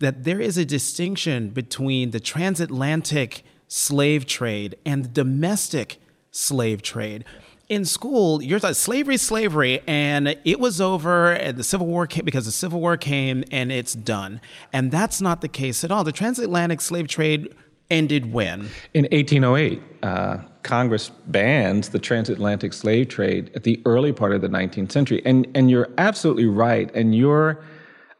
that 0.00 0.24
there 0.24 0.40
is 0.40 0.58
a 0.58 0.64
distinction 0.64 1.50
between 1.50 2.10
the 2.10 2.18
transatlantic 2.18 3.44
slave 3.68 4.26
trade 4.26 4.74
and 4.84 5.04
the 5.04 5.08
domestic 5.08 5.98
slave 6.32 6.82
trade. 6.82 7.24
In 7.68 7.84
school, 7.84 8.42
you're 8.42 8.58
like 8.58 8.74
slavery, 8.74 9.16
slavery, 9.16 9.80
and 9.86 10.36
it 10.44 10.58
was 10.58 10.80
over, 10.80 11.30
and 11.30 11.56
the 11.56 11.62
Civil 11.62 11.86
War 11.86 12.08
came 12.08 12.24
because 12.24 12.46
the 12.46 12.52
Civil 12.52 12.80
War 12.80 12.96
came, 12.96 13.44
and 13.52 13.70
it's 13.70 13.92
done. 13.92 14.40
And 14.72 14.90
that's 14.90 15.20
not 15.20 15.40
the 15.40 15.48
case 15.48 15.84
at 15.84 15.92
all. 15.92 16.02
The 16.02 16.10
transatlantic 16.10 16.80
slave 16.80 17.06
trade 17.06 17.54
ended 17.90 18.32
when? 18.32 18.70
In 18.92 19.04
1808. 19.12 19.80
Uh, 20.02 20.38
Congress 20.62 21.10
bans 21.26 21.90
the 21.90 21.98
transatlantic 21.98 22.72
slave 22.72 23.08
trade 23.08 23.50
at 23.54 23.64
the 23.64 23.80
early 23.84 24.12
part 24.12 24.32
of 24.32 24.40
the 24.40 24.48
19th 24.48 24.92
century. 24.92 25.22
And, 25.24 25.46
and 25.54 25.70
you're 25.70 25.88
absolutely 25.98 26.46
right. 26.46 26.94
And 26.94 27.14
your 27.14 27.62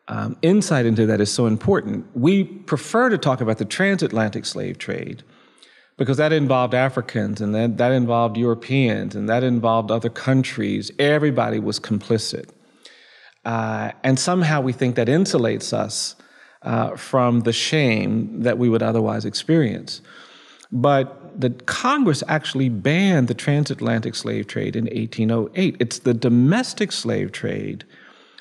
um, 0.08 0.36
insight 0.42 0.86
into 0.86 1.06
that 1.06 1.20
is 1.20 1.32
so 1.32 1.46
important. 1.46 2.06
We 2.14 2.44
prefer 2.44 3.10
to 3.10 3.18
talk 3.18 3.40
about 3.40 3.58
the 3.58 3.64
transatlantic 3.64 4.44
slave 4.44 4.78
trade 4.78 5.22
because 5.96 6.16
that 6.16 6.32
involved 6.32 6.74
Africans 6.74 7.40
and 7.40 7.54
that, 7.54 7.76
that 7.76 7.92
involved 7.92 8.36
Europeans 8.36 9.14
and 9.14 9.28
that 9.28 9.44
involved 9.44 9.90
other 9.90 10.08
countries. 10.08 10.90
Everybody 10.98 11.58
was 11.58 11.78
complicit. 11.78 12.48
Uh, 13.44 13.92
and 14.02 14.18
somehow 14.18 14.60
we 14.60 14.72
think 14.72 14.96
that 14.96 15.08
insulates 15.08 15.72
us 15.72 16.16
uh, 16.62 16.96
from 16.96 17.40
the 17.40 17.52
shame 17.52 18.42
that 18.42 18.58
we 18.58 18.68
would 18.68 18.82
otherwise 18.82 19.24
experience. 19.24 20.02
But 20.72 21.19
the 21.38 21.50
Congress 21.50 22.22
actually 22.28 22.68
banned 22.68 23.28
the 23.28 23.34
transatlantic 23.34 24.14
slave 24.14 24.46
trade 24.46 24.76
in 24.76 24.84
1808. 24.84 25.76
It's 25.78 26.00
the 26.00 26.14
domestic 26.14 26.92
slave 26.92 27.32
trade 27.32 27.84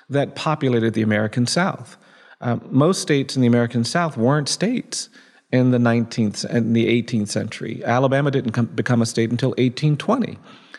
that 0.10 0.36
populated 0.36 0.94
the 0.94 1.02
American 1.02 1.46
South. 1.48 1.98
Um, 2.42 2.62
most 2.70 3.02
states 3.02 3.36
in 3.36 3.42
the 3.42 3.48
American 3.48 3.84
South 3.84 4.18
weren't 4.18 4.50
states 4.50 5.10
in 5.52 5.72
the 5.72 5.78
19th 5.78 6.46
and 6.46 6.76
the 6.76 7.02
18th 7.04 7.30
century. 7.30 7.84
Alabama 7.84 8.32
didn't 8.32 8.52
come, 8.52 8.68
become 8.68 9.02
a 9.02 9.06
state 9.06 9.32
until 9.32 9.50
1820. 9.50 10.38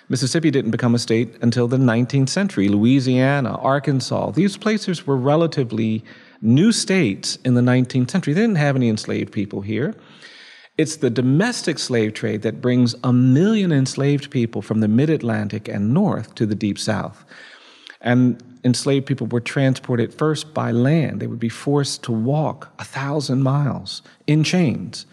Mississippi 0.09 0.51
didn't 0.51 0.73
become 0.73 0.95
a 0.95 0.99
state 0.99 1.37
until 1.41 1.69
the 1.69 1.77
19th 1.77 2.29
century. 2.29 2.69
Louisiana, 2.69 3.55
Arkansas, 3.57 4.33
these 4.33 4.57
places 4.57 5.07
were 5.07 5.17
relatively 5.17 6.05
new 6.41 6.73
states 6.73 7.37
in 7.45 7.55
the 7.55 7.61
19th 7.61 8.11
century. 8.11 8.35
They 8.35 8.41
didn't 8.41 8.57
have 8.57 8.75
any 8.75 8.89
enslaved 8.89 9.33
people 9.33 9.61
here. 9.61 9.95
It's 10.79 10.97
the 10.97 11.11
domestic 11.11 11.79
slave 11.79 12.15
trade 12.15 12.43
that 12.43 12.61
brings 12.61 12.95
a 13.05 13.13
million 13.13 13.73
enslaved 13.73 14.31
people 14.31 14.63
from 14.63 14.81
the 14.81 14.89
mid 14.89 15.11
Atlantic 15.11 15.69
and 15.69 15.93
north 15.93 16.35
to 16.37 16.47
the 16.47 16.55
deep 16.55 16.79
south. 16.79 17.25
And 18.01 18.43
enslaved 18.65 19.07
people 19.07 19.27
were 19.27 19.41
transported 19.41 20.15
first 20.15 20.55
by 20.55 20.71
land. 20.71 21.21
They 21.21 21.27
would 21.27 21.39
be 21.39 21.49
forced 21.49 22.03
to 22.05 22.13
walk 22.13 22.73
a 22.79 22.85
thousand 22.85 23.43
miles 23.43 24.03
in 24.27 24.45
chains. 24.45 25.07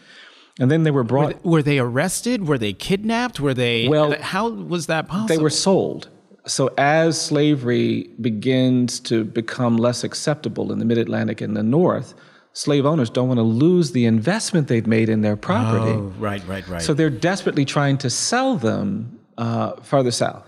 And 0.60 0.72
then 0.72 0.84
they 0.84 0.92
were 0.92 1.04
brought. 1.04 1.28
Were 1.28 1.34
they, 1.34 1.50
were 1.50 1.64
they 1.64 1.80
arrested? 1.80 2.48
Were 2.48 2.58
they 2.58 2.74
kidnapped? 2.74 3.40
Were 3.40 3.54
they. 3.54 3.88
Well, 3.88 4.20
how 4.22 4.50
was 4.50 4.88
that 4.88 5.08
possible? 5.08 5.28
They 5.28 5.42
were 5.42 5.50
sold. 5.50 6.10
So, 6.46 6.74
as 6.78 7.20
slavery 7.20 8.10
begins 8.22 9.00
to 9.02 9.26
become 9.26 9.78
less 9.78 10.04
acceptable 10.04 10.72
in 10.72 10.80
the 10.80 10.86
mid 10.86 10.98
Atlantic 10.98 11.42
and 11.42 11.56
the 11.56 11.64
North, 11.64 12.16
slave 12.58 12.88
owners 12.88 13.12
don't 13.12 13.28
want 13.28 13.38
to 13.38 13.44
lose 13.44 13.92
the 13.92 14.06
investment 14.06 14.68
they've 14.68 14.88
made 14.88 15.10
in 15.10 15.22
their 15.22 15.38
property. 15.38 15.92
Oh, 15.92 16.12
right, 16.18 16.46
right, 16.48 16.68
right. 16.68 16.82
So, 16.82 16.94
they're 16.94 17.10
desperately 17.12 17.66
trying 17.66 18.00
to 18.00 18.10
sell 18.10 18.56
them 18.56 19.20
uh, 19.38 19.76
farther 19.82 20.12
south. 20.12 20.46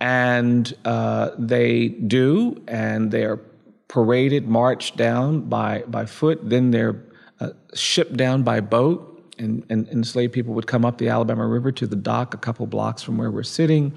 And 0.00 0.72
uh, 0.84 1.30
they 1.38 1.88
do, 1.88 2.62
and 2.66 3.10
they're 3.10 3.40
paraded, 3.86 4.48
marched 4.48 4.96
down 4.96 5.42
by, 5.42 5.82
by 5.86 6.06
foot, 6.06 6.40
then 6.42 6.72
they're 6.72 7.04
uh, 7.40 7.50
shipped 7.72 8.16
down 8.16 8.42
by 8.42 8.60
boat. 8.60 9.04
And, 9.38 9.64
and 9.70 9.86
enslaved 9.90 10.32
people 10.32 10.52
would 10.54 10.66
come 10.66 10.84
up 10.84 10.98
the 10.98 11.08
Alabama 11.08 11.46
River 11.46 11.70
to 11.70 11.86
the 11.86 11.94
dock 11.94 12.34
a 12.34 12.38
couple 12.38 12.66
blocks 12.66 13.04
from 13.04 13.16
where 13.16 13.30
we're 13.30 13.44
sitting 13.44 13.96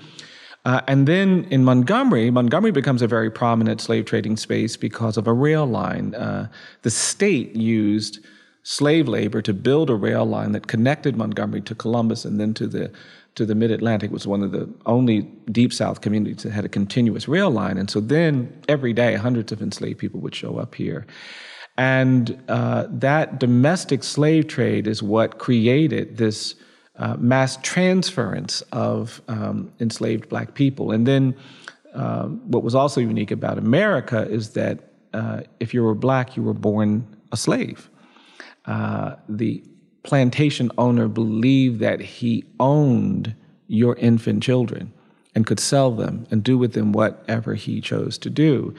uh, 0.66 0.82
and 0.88 1.08
then 1.08 1.46
in 1.50 1.64
Montgomery, 1.64 2.30
Montgomery 2.30 2.72
becomes 2.72 3.02
a 3.02 3.08
very 3.08 3.32
prominent 3.32 3.82
slave 3.82 4.06
trading 4.06 4.38
space 4.38 4.78
because 4.78 5.18
of 5.18 5.28
a 5.28 5.34
rail 5.34 5.66
line. 5.66 6.14
Uh, 6.14 6.48
the 6.84 6.92
state 6.92 7.56
used 7.56 8.20
slave 8.64 9.08
labor 9.08 9.42
to 9.42 9.54
build 9.54 9.90
a 9.90 9.96
rail 9.96 10.26
line 10.26 10.52
that 10.52 10.68
connected 10.68 11.18
Montgomery 11.18 11.62
to 11.62 11.74
Columbus 11.74 12.26
and 12.26 12.40
then 12.40 12.54
to 12.54 12.68
the 12.68 12.92
to 13.34 13.46
the 13.46 13.56
Mid 13.56 13.72
Atlantic. 13.72 14.12
It 14.12 14.14
was 14.14 14.28
one 14.28 14.44
of 14.44 14.52
the 14.52 14.70
only 14.86 15.22
Deep 15.52 15.72
South 15.72 16.02
communities 16.02 16.44
that 16.44 16.52
had 16.52 16.66
a 16.66 16.70
continuous 16.70 17.28
rail 17.28 17.50
line. 17.50 17.78
And 17.78 17.90
so 17.90 18.02
then 18.02 18.62
every 18.68 18.92
day, 18.92 19.16
hundreds 19.16 19.54
of 19.54 19.62
enslaved 19.62 20.00
people 20.00 20.20
would 20.20 20.36
show 20.36 20.58
up 20.58 20.76
here. 20.76 21.08
And 21.78 22.44
uh, 22.50 22.88
that 22.90 23.40
domestic 23.40 24.04
slave 24.04 24.48
trade 24.48 24.86
is 24.86 25.02
what 25.02 25.40
created 25.40 26.18
this 26.18 26.56
uh, 27.02 27.18
mass 27.18 27.58
transference 27.64 28.62
of 28.72 29.22
um, 29.28 29.74
enslaved 29.80 30.30
black 30.30 30.54
people. 30.54 30.92
And 30.92 31.08
then 31.08 31.36
uh, 31.96 32.28
what 32.28 32.64
was 32.64 32.76
also 32.76 33.02
unique 33.02 33.32
about 33.32 33.58
America 33.58 34.28
is 34.30 34.52
that 34.52 34.80
uh, 35.14 35.42
if 35.60 35.74
you 35.74 35.84
were 35.84 35.96
black, 35.96 36.38
you 36.38 36.44
were 36.44 36.54
born 36.54 37.06
a 37.32 37.38
slave. 37.38 37.90
Uh, 38.66 39.16
the 39.28 39.64
plantation 40.04 40.72
owner 40.78 41.08
believed 41.08 41.80
that 41.80 42.00
he 42.00 42.46
owned 42.60 43.36
your 43.68 43.96
infant 43.96 44.44
children 44.44 44.94
and 45.34 45.48
could 45.48 45.60
sell 45.60 45.92
them 45.92 46.28
and 46.30 46.44
do 46.44 46.58
with 46.58 46.74
them 46.74 46.92
whatever 46.92 47.56
he 47.56 47.82
chose 47.82 48.18
to 48.20 48.30
do. 48.30 48.76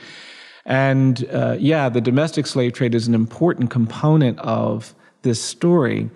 And 0.64 1.28
uh, 1.32 1.56
yeah, 1.58 1.88
the 1.88 2.00
domestic 2.00 2.46
slave 2.46 2.72
trade 2.72 2.94
is 2.94 3.08
an 3.08 3.14
important 3.14 3.70
component 3.70 4.38
of 4.38 4.94
this 5.22 5.42
story 5.42 6.08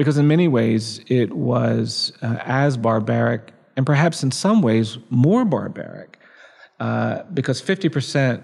because 0.00 0.16
in 0.16 0.26
many 0.26 0.48
ways 0.48 0.98
it 1.08 1.30
was 1.34 2.10
uh, 2.22 2.38
as 2.46 2.78
barbaric 2.78 3.52
and 3.76 3.84
perhaps 3.84 4.22
in 4.22 4.30
some 4.30 4.62
ways 4.62 4.96
more 5.10 5.44
barbaric 5.44 6.18
uh, 6.80 7.22
because 7.34 7.60
50% 7.60 8.40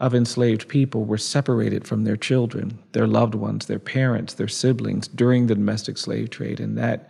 of 0.00 0.14
enslaved 0.14 0.68
people 0.68 1.06
were 1.06 1.16
separated 1.16 1.86
from 1.86 2.04
their 2.04 2.14
children, 2.14 2.78
their 2.92 3.06
loved 3.06 3.34
ones, 3.34 3.64
their 3.64 3.78
parents, 3.78 4.34
their 4.34 4.48
siblings 4.48 5.08
during 5.08 5.46
the 5.46 5.54
domestic 5.54 5.96
slave 5.96 6.28
trade. 6.28 6.60
And 6.60 6.76
that 6.76 7.08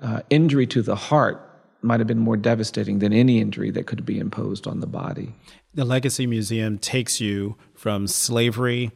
uh, 0.00 0.22
injury 0.30 0.66
to 0.68 0.80
the 0.80 0.96
heart 0.96 1.38
might 1.82 2.00
have 2.00 2.06
been 2.06 2.18
more 2.18 2.38
devastating 2.38 3.00
than 3.00 3.12
any 3.12 3.42
injury 3.42 3.70
that 3.72 3.86
could 3.86 4.06
be 4.06 4.18
imposed 4.18 4.66
on 4.66 4.80
the 4.80 4.86
body. 4.86 5.34
The 5.74 5.84
Legacy 5.84 6.26
Museum 6.26 6.78
takes 6.78 7.20
you 7.20 7.58
from 7.74 8.06
slavery 8.06 8.90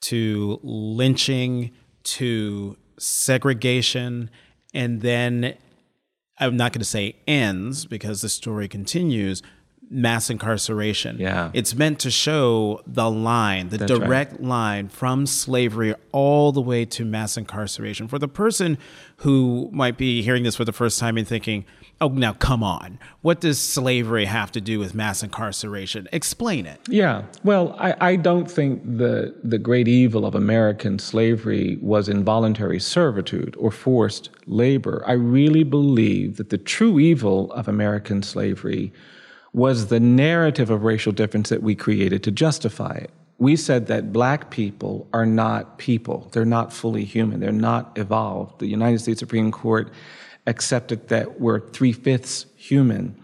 to 0.00 0.58
lynching 0.64 1.70
to 2.02 2.76
segregation, 2.98 4.30
and 4.74 5.00
then 5.00 5.54
I'm 6.38 6.56
not 6.56 6.72
going 6.72 6.80
to 6.80 6.84
say 6.86 7.16
ends 7.26 7.86
because 7.86 8.20
the 8.20 8.28
story 8.28 8.68
continues. 8.68 9.42
Mass 9.88 10.30
incarceration. 10.30 11.16
Yeah. 11.20 11.52
It's 11.54 11.72
meant 11.76 12.00
to 12.00 12.10
show 12.10 12.80
the 12.88 13.08
line, 13.08 13.68
the 13.68 13.78
That's 13.78 13.92
direct 13.92 14.32
right. 14.32 14.42
line 14.42 14.88
from 14.88 15.26
slavery 15.26 15.94
all 16.10 16.50
the 16.50 16.60
way 16.60 16.84
to 16.86 17.04
mass 17.04 17.36
incarceration. 17.36 18.08
For 18.08 18.18
the 18.18 18.26
person 18.26 18.78
who 19.18 19.70
might 19.72 19.96
be 19.96 20.22
hearing 20.22 20.42
this 20.42 20.56
for 20.56 20.64
the 20.64 20.72
first 20.72 20.98
time 20.98 21.16
and 21.16 21.26
thinking, 21.26 21.64
Oh, 21.98 22.08
now 22.08 22.34
come 22.34 22.62
on. 22.62 22.98
What 23.22 23.40
does 23.40 23.58
slavery 23.58 24.26
have 24.26 24.52
to 24.52 24.60
do 24.60 24.78
with 24.78 24.94
mass 24.94 25.22
incarceration? 25.22 26.08
Explain 26.12 26.66
it. 26.66 26.78
Yeah. 26.90 27.22
Well, 27.42 27.74
I, 27.78 27.94
I 28.00 28.16
don't 28.16 28.50
think 28.50 28.82
the, 28.84 29.34
the 29.42 29.56
great 29.56 29.88
evil 29.88 30.26
of 30.26 30.34
American 30.34 30.98
slavery 30.98 31.78
was 31.80 32.08
involuntary 32.10 32.80
servitude 32.80 33.56
or 33.58 33.70
forced 33.70 34.28
labor. 34.46 35.02
I 35.06 35.12
really 35.12 35.64
believe 35.64 36.36
that 36.36 36.50
the 36.50 36.58
true 36.58 36.98
evil 36.98 37.50
of 37.52 37.66
American 37.66 38.22
slavery 38.22 38.92
was 39.54 39.86
the 39.86 40.00
narrative 40.00 40.68
of 40.68 40.82
racial 40.82 41.12
difference 41.12 41.48
that 41.48 41.62
we 41.62 41.74
created 41.74 42.22
to 42.24 42.30
justify 42.30 42.92
it. 42.92 43.10
We 43.38 43.56
said 43.56 43.86
that 43.86 44.12
black 44.12 44.50
people 44.50 45.08
are 45.14 45.26
not 45.26 45.78
people, 45.78 46.28
they're 46.32 46.44
not 46.44 46.74
fully 46.74 47.04
human, 47.04 47.40
they're 47.40 47.52
not 47.52 47.96
evolved. 47.96 48.60
The 48.60 48.66
United 48.66 48.98
States 49.00 49.20
Supreme 49.20 49.50
Court 49.50 49.90
accepted 50.46 51.08
that 51.08 51.40
we're 51.40 51.60
three 51.60 51.92
fifths 51.92 52.46
human. 52.56 53.14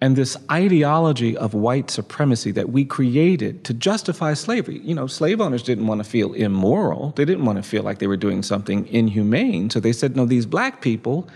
And 0.00 0.14
this 0.14 0.36
ideology 0.50 1.36
of 1.36 1.54
white 1.54 1.90
supremacy 1.90 2.52
that 2.52 2.70
we 2.70 2.84
created 2.84 3.64
to 3.64 3.74
justify 3.74 4.34
slavery. 4.34 4.78
You 4.78 4.94
know, 4.94 5.08
slave 5.08 5.40
owners 5.40 5.62
didn't 5.62 5.88
want 5.88 6.02
to 6.02 6.08
feel 6.08 6.34
immoral. 6.34 7.12
They 7.16 7.24
didn't 7.24 7.44
want 7.44 7.56
to 7.56 7.64
feel 7.64 7.82
like 7.82 7.98
they 7.98 8.06
were 8.06 8.16
doing 8.16 8.44
something 8.44 8.86
inhumane. 8.86 9.70
So 9.70 9.80
they 9.80 9.92
said, 9.92 10.14
no, 10.14 10.24
these 10.24 10.46
black 10.46 10.82
people 10.82 11.28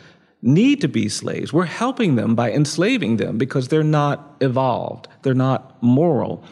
need 0.42 0.80
to 0.80 0.88
be 0.88 1.08
slaves. 1.08 1.52
We're 1.52 1.64
helping 1.64 2.14
them 2.14 2.36
by 2.36 2.52
enslaving 2.52 3.16
them 3.16 3.36
because 3.36 3.68
they're 3.68 3.82
not 3.82 4.36
evolved, 4.40 5.08
they're 5.22 5.34
not 5.34 5.80
moral. 5.82 6.44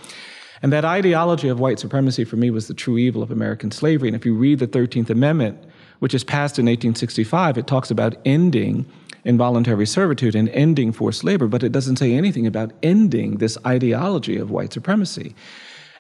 And 0.63 0.73
that 0.73 0.85
ideology 0.85 1.49
of 1.49 1.59
white 1.59 1.79
supremacy 1.79 2.25
for 2.25 2.37
me 2.37 2.51
was 2.51 2.69
the 2.69 2.75
true 2.75 2.99
evil 2.99 3.23
of 3.23 3.31
American 3.31 3.71
slavery. 3.71 4.09
And 4.09 4.17
if 4.17 4.27
you 4.27 4.35
read 4.35 4.59
the 4.59 4.67
13th 4.67 5.11
Amendment, 5.11 5.59
which 6.01 6.15
is 6.15 6.25
passed 6.25 6.59
in 6.59 6.67
1865, 6.67 7.57
it 7.57 7.67
talks 7.67 7.91
about 7.91 8.17
ending 8.25 8.85
involuntary 9.25 9.87
servitude 9.87 10.35
and 10.35 10.49
ending 10.51 10.93
forced 10.93 11.25
labor, 11.25 11.47
but 11.47 11.63
it 11.63 11.73
doesn't 11.73 11.97
say 11.97 12.15
anything 12.15 12.47
about 12.47 12.73
ending 12.83 13.37
this 13.37 13.57
ideology 13.67 14.37
of 14.37 14.51
white 14.51 14.73
supremacy. 14.73 15.35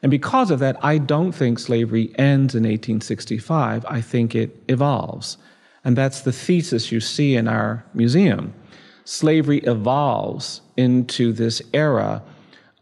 And 0.03 0.11
because 0.11 0.51
of 0.51 0.59
that, 0.61 0.83
I 0.83 0.99
don't 0.99 1.33
think 1.33 1.59
slavery 1.59 2.13
ends 2.19 2.55
in 2.55 2.63
1865. 2.63 3.85
I 3.87 4.01
think 4.01 4.35
it 4.35 4.63
evolves. 4.69 5.37
And 5.85 5.97
that's 5.97 6.23
the 6.23 6.33
thesis 6.33 6.91
you 6.91 7.01
see 7.01 7.37
in 7.37 7.49
our 7.49 7.85
museum. 7.95 8.55
Slavery 9.05 9.59
evolves 9.59 10.63
into 10.77 11.33
this 11.33 11.61
era 11.75 12.23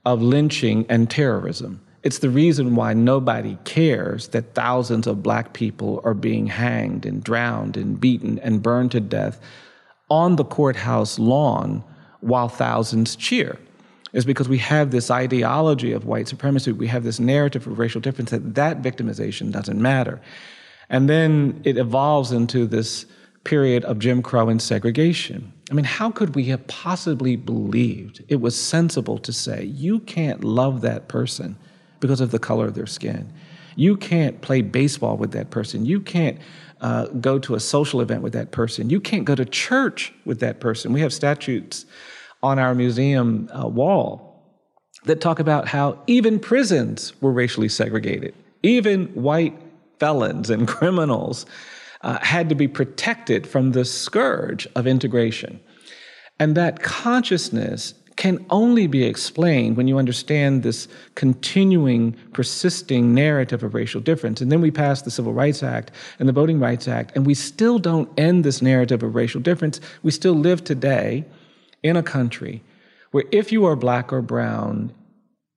of 0.05 0.23
lynching 0.23 0.87
and 0.89 1.11
terrorism. 1.11 1.81
It's 2.03 2.19
the 2.19 2.31
reason 2.31 2.77
why 2.77 2.95
nobody 2.95 3.59
cares 3.65 4.29
that 4.29 4.55
thousands 4.55 5.07
of 5.07 5.23
black 5.23 5.53
people 5.53 6.01
are 6.05 6.15
being 6.15 6.47
hanged 6.47 7.05
and 7.05 7.23
drowned 7.23 7.77
and 7.77 7.99
beaten 7.99 8.39
and 8.39 8.63
burned 8.63 8.93
to 8.93 9.01
death 9.01 9.41
on 10.09 10.37
the 10.37 10.45
courthouse 10.45 11.19
lawn 11.19 11.83
while 12.21 12.49
thousands 12.49 13.17
cheer. 13.17 13.59
Is 14.13 14.25
because 14.25 14.49
we 14.49 14.59
have 14.59 14.91
this 14.91 15.11
ideology 15.11 15.93
of 15.93 16.07
white 16.07 16.29
supremacy, 16.29 16.73
we 16.73 16.87
have 16.87 17.05
this 17.05 17.21
narrative 17.21 17.67
of 17.67 17.79
racial 17.79 18.01
difference 18.01 18.31
that 18.31 18.55
that 18.55 18.81
victimization 18.81 19.53
doesn't 19.53 19.81
matter. 19.81 20.21
And 20.89 21.11
then 21.11 21.61
it 21.65 21.77
evolves 21.77 22.33
into 22.33 22.67
this 22.67 23.05
period 23.45 23.85
of 23.85 23.99
Jim 23.99 24.23
Crow 24.23 24.49
and 24.49 24.63
segregation. 24.63 25.53
I 25.71 25.75
mean, 25.75 25.85
how 25.85 26.11
could 26.11 26.35
we 26.35 26.45
have 26.45 26.67
possibly 26.69 27.37
believed 27.37 28.25
it 28.29 28.41
was 28.41 28.57
sensible 28.57 29.19
to 29.19 29.33
say, 29.33 29.65
you 29.65 30.01
can't 30.01 30.43
love 30.43 30.81
that 30.81 31.09
person 31.09 31.57
because 32.01 32.21
of 32.21 32.31
the 32.31 32.39
color 32.39 32.67
of 32.67 32.75
their 32.75 32.87
skin. 32.87 33.33
You 33.77 33.97
can't 33.97 34.41
play 34.41 34.63
baseball 34.63 35.17
with 35.17 35.33
that 35.33 35.51
person. 35.51 35.87
You 35.87 36.01
can't 36.01 36.39
uh, 36.81 37.07
go 37.07 37.39
to 37.39 37.55
a 37.55 37.61
social 37.61 38.01
event 38.01 38.23
with 38.23 38.33
that 38.33 38.51
person. 38.51 38.91
You 38.91 39.01
can't 39.01 39.25
go 39.25 39.35
to 39.35 39.45
church 39.45 40.13
with 40.25 40.41
that 40.41 40.61
person. 40.61 40.93
We 40.93 41.01
have 41.01 41.13
statutes 41.13 41.87
on 42.43 42.59
our 42.59 42.75
museum 42.75 43.49
uh, 43.53 43.69
wall 43.69 44.43
that 45.05 45.21
talk 45.21 45.39
about 45.39 45.69
how 45.69 45.99
even 46.07 46.39
prisons 46.39 47.13
were 47.21 47.33
racially 47.33 47.69
segregated. 47.69 48.35
Even 48.63 49.07
white 49.09 49.55
felons 49.99 50.51
and 50.51 50.67
criminals 50.77 51.47
uh, 52.03 52.19
had 52.21 52.49
to 52.49 52.55
be 52.55 52.69
protected 52.69 53.47
from 53.47 53.73
the 53.73 53.85
scourge 53.85 54.67
of 54.75 54.87
integration. 54.87 55.61
And 56.39 56.57
that 56.57 56.83
consciousness 56.83 57.95
can 58.19 58.45
only 58.51 58.89
be 58.89 59.05
explained 59.05 59.77
when 59.77 59.87
you 59.87 59.97
understand 59.97 60.65
this 60.65 60.89
continuing, 61.15 62.13
persisting 62.33 63.15
narrative 63.15 63.63
of 63.63 63.75
racial 63.75 64.01
difference. 64.01 64.41
And 64.41 64.51
then 64.51 64.61
we 64.61 64.73
pass 64.73 65.03
the 65.03 65.11
Civil 65.11 65.33
Rights 65.33 65.63
Act 65.63 65.93
and 66.19 66.29
the 66.29 66.33
Voting 66.33 66.59
Rights 66.59 66.89
Act, 66.89 67.13
and 67.15 67.25
we 67.25 67.35
still 67.35 67.79
don't 67.79 68.11
end 68.19 68.45
this 68.45 68.61
narrative 68.61 69.05
of 69.05 69.15
racial 69.15 69.41
difference. 69.41 69.81
We 70.03 70.11
still 70.11 70.35
live 70.35 70.65
today 70.65 71.25
in 71.85 71.97
a 71.97 72.03
country 72.03 72.61
where 73.13 73.25
if 73.31 73.53
you 73.53 73.65
are 73.65 73.77
black 73.77 74.13
or 74.13 74.21
brown, 74.21 74.93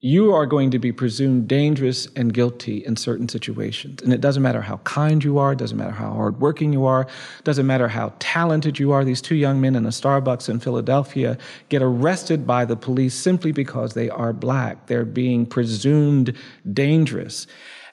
you 0.03 0.33
are 0.33 0.47
going 0.47 0.71
to 0.71 0.79
be 0.79 0.91
presumed 0.91 1.47
dangerous 1.47 2.07
and 2.15 2.33
guilty 2.33 2.83
in 2.83 2.95
certain 2.95 3.29
situations. 3.29 4.01
And 4.01 4.11
it 4.11 4.19
doesn't 4.19 4.41
matter 4.41 4.61
how 4.61 4.77
kind 4.77 5.23
you 5.23 5.37
are, 5.37 5.53
doesn't 5.53 5.77
matter 5.77 5.91
how 5.91 6.11
hardworking 6.11 6.73
you 6.73 6.85
are, 6.85 7.05
doesn't 7.43 7.67
matter 7.67 7.87
how 7.87 8.11
talented 8.17 8.79
you 8.79 8.91
are. 8.91 9.05
These 9.05 9.21
two 9.21 9.35
young 9.35 9.61
men 9.61 9.75
in 9.75 9.85
a 9.85 9.89
Starbucks 9.89 10.49
in 10.49 10.59
Philadelphia 10.59 11.37
get 11.69 11.83
arrested 11.83 12.47
by 12.47 12.65
the 12.65 12.75
police 12.75 13.13
simply 13.13 13.51
because 13.51 13.93
they 13.93 14.09
are 14.09 14.33
black. 14.33 14.87
They're 14.87 15.05
being 15.05 15.45
presumed 15.45 16.35
dangerous. 16.73 17.45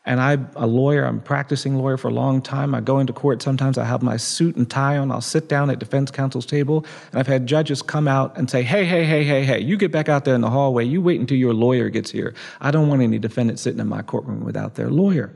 And 0.09 0.23
I'm 0.23 0.49
a 0.57 0.67
lawyer, 0.67 1.05
I'm 1.05 1.19
a 1.19 1.21
practicing 1.21 1.77
lawyer 1.77 1.99
for 1.99 2.09
a 2.09 2.15
long 2.15 2.41
time. 2.41 2.75
I 2.75 2.81
go 2.81 2.99
into 2.99 3.13
court 3.13 3.43
sometimes, 3.43 3.77
I 3.77 3.85
have 3.85 4.03
my 4.03 4.17
suit 4.17 4.57
and 4.57 4.69
tie 4.69 4.97
on, 4.97 5.13
I'll 5.13 5.21
sit 5.21 5.51
down 5.51 5.69
at 5.69 5.79
defense 5.79 6.11
counsel's 6.11 6.47
table, 6.47 6.87
and 7.11 7.21
I've 7.21 7.27
had 7.27 7.47
judges 7.47 7.83
come 7.83 8.09
out 8.09 8.35
and 8.39 8.51
say, 8.51 8.63
hey, 8.63 8.87
hey, 8.87 9.05
hey, 9.05 9.23
hey, 9.23 9.45
hey, 9.45 9.61
you 9.61 9.77
get 9.77 9.93
back 9.93 10.09
out 10.09 10.25
there 10.25 10.35
in 10.35 10.41
the 10.41 10.49
hallway, 10.49 10.87
you 10.87 11.03
wait 11.03 11.21
until 11.21 11.37
your 11.37 11.53
lawyer 11.53 11.91
gets 11.91 12.11
here. 12.11 12.35
I 12.63 12.71
don't 12.71 12.89
want 12.89 13.03
any 13.03 13.19
defendant 13.19 13.59
sitting 13.59 13.81
in 13.81 13.87
my 13.87 14.01
courtroom 14.01 14.45
without 14.45 14.77
their 14.77 14.89
lawyer. 14.89 15.31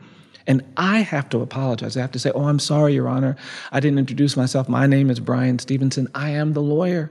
And 0.46 0.64
I 0.78 1.00
have 1.00 1.28
to 1.28 1.42
apologize. 1.42 1.98
I 1.98 2.00
have 2.00 2.12
to 2.12 2.18
say, 2.18 2.30
oh, 2.34 2.44
I'm 2.44 2.58
sorry, 2.58 2.94
Your 2.94 3.08
Honor. 3.08 3.36
I 3.72 3.78
didn't 3.78 3.98
introduce 3.98 4.38
myself. 4.38 4.70
My 4.70 4.86
name 4.86 5.10
is 5.10 5.20
Bryan 5.20 5.58
Stevenson. 5.58 6.08
I 6.14 6.30
am 6.30 6.54
the 6.54 6.62
lawyer. 6.62 7.10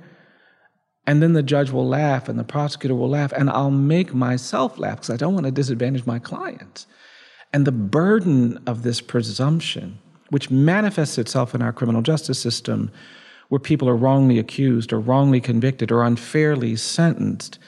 And 1.05 1.22
then 1.22 1.34
the 1.34 1.43
judge 1.43 1.70
will 1.70 1.88
laugh 1.88 2.28
and 2.28 2.39
the 2.39 2.43
prosecutor 2.43 2.95
will 2.95 3.09
laugh, 3.09 3.32
and 3.32 3.51
I'll 3.51 3.70
make 3.70 4.16
myself 4.16 4.80
laugh 4.80 4.97
because 4.97 5.12
I 5.12 5.18
don't 5.18 5.36
want 5.36 5.45
to 5.45 5.51
disadvantage 5.51 6.07
my 6.07 6.18
clients. 6.18 6.88
And 7.54 7.68
the 7.68 7.72
burden 7.72 8.62
of 8.66 8.84
this 8.84 9.02
presumption, 9.02 9.99
which 10.30 10.49
manifests 10.49 11.18
itself 11.18 11.54
in 11.54 11.62
our 11.62 11.74
criminal 11.74 12.02
justice 12.02 12.39
system, 12.39 12.91
where 13.49 13.60
people 13.60 13.89
are 13.89 13.95
wrongly 13.95 14.39
accused 14.39 14.93
or 14.93 14.99
wrongly 14.99 15.41
convicted 15.41 15.91
or 15.91 16.04
unfairly 16.04 16.78
sentenced, 16.78 17.60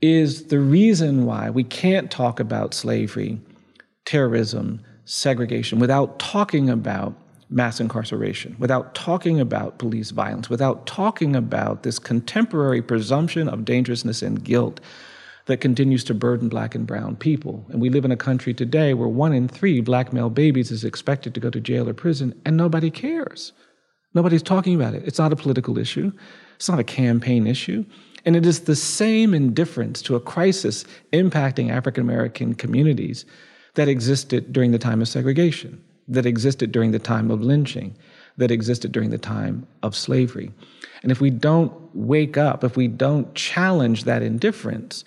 is 0.00 0.46
the 0.46 0.58
reason 0.58 1.24
why 1.24 1.48
we 1.48 1.62
can't 1.62 2.10
talk 2.10 2.40
about 2.40 2.74
slavery, 2.74 3.40
terrorism, 4.04 4.80
segregation 5.04 5.78
without 5.78 6.18
talking 6.18 6.68
about 6.68 7.14
mass 7.50 7.80
incarceration, 7.80 8.56
without 8.58 8.94
talking 8.94 9.38
about 9.38 9.78
police 9.78 10.10
violence, 10.10 10.48
without 10.48 10.86
talking 10.86 11.36
about 11.36 11.82
this 11.82 11.98
contemporary 11.98 12.82
presumption 12.82 13.48
of 13.48 13.64
dangerousness 13.64 14.22
and 14.22 14.42
guilt 14.42 14.80
that 15.46 15.60
continues 15.60 16.04
to 16.04 16.14
burden 16.14 16.48
black 16.48 16.74
and 16.74 16.86
brown 16.86 17.16
people. 17.16 17.66
And 17.70 17.80
we 17.80 17.90
live 17.90 18.04
in 18.04 18.12
a 18.12 18.16
country 18.16 18.54
today 18.54 18.94
where 18.94 19.08
one 19.08 19.32
in 19.32 19.48
three 19.48 19.80
black 19.80 20.12
male 20.12 20.30
babies 20.30 20.70
is 20.70 20.84
expected 20.84 21.34
to 21.34 21.40
go 21.40 21.50
to 21.50 21.60
jail 21.60 21.88
or 21.88 21.94
prison, 21.94 22.40
and 22.44 22.56
nobody 22.56 22.90
cares. 22.90 23.52
Nobody's 24.14 24.42
talking 24.42 24.74
about 24.74 24.94
it. 24.94 25.02
It's 25.06 25.18
not 25.18 25.32
a 25.32 25.36
political 25.36 25.78
issue, 25.78 26.12
it's 26.56 26.68
not 26.68 26.78
a 26.78 26.84
campaign 26.84 27.46
issue. 27.46 27.84
And 28.24 28.36
it 28.36 28.46
is 28.46 28.60
the 28.60 28.76
same 28.76 29.34
indifference 29.34 30.00
to 30.02 30.14
a 30.14 30.20
crisis 30.20 30.84
impacting 31.12 31.70
African 31.70 32.04
American 32.04 32.54
communities 32.54 33.24
that 33.74 33.88
existed 33.88 34.52
during 34.52 34.70
the 34.70 34.78
time 34.78 35.00
of 35.02 35.08
segregation, 35.08 35.82
that 36.06 36.26
existed 36.26 36.70
during 36.70 36.92
the 36.92 37.00
time 37.00 37.32
of 37.32 37.42
lynching, 37.42 37.96
that 38.36 38.52
existed 38.52 38.92
during 38.92 39.10
the 39.10 39.18
time 39.18 39.66
of 39.82 39.96
slavery. 39.96 40.52
And 41.02 41.10
if 41.10 41.20
we 41.20 41.30
don't 41.30 41.72
wake 41.94 42.36
up, 42.36 42.62
if 42.62 42.76
we 42.76 42.86
don't 42.86 43.34
challenge 43.34 44.04
that 44.04 44.22
indifference, 44.22 45.04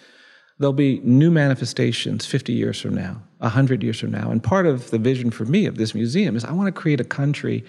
there'll 0.59 0.73
be 0.73 0.99
new 1.03 1.29
manifestations 1.31 2.25
50 2.25 2.53
years 2.53 2.79
from 2.79 2.95
now, 2.95 3.21
100 3.39 3.83
years 3.83 3.99
from 3.99 4.11
now. 4.11 4.31
And 4.31 4.41
part 4.41 4.65
of 4.65 4.91
the 4.91 4.97
vision 4.97 5.31
for 5.31 5.45
me 5.45 5.65
of 5.65 5.77
this 5.77 5.93
museum 5.93 6.35
is 6.35 6.45
I 6.45 6.53
want 6.53 6.73
to 6.73 6.81
create 6.81 7.01
a 7.01 7.05
country 7.05 7.63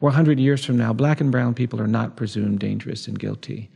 where 0.00 0.10
100 0.10 0.38
years 0.38 0.64
from 0.64 0.76
now, 0.76 0.92
black 0.92 1.20
and 1.20 1.32
brown 1.32 1.54
people 1.54 1.80
are 1.80 1.88
not 1.88 2.16
presumed 2.16 2.60
dangerous 2.60 3.08
and 3.08 3.18
guilty, 3.18 3.70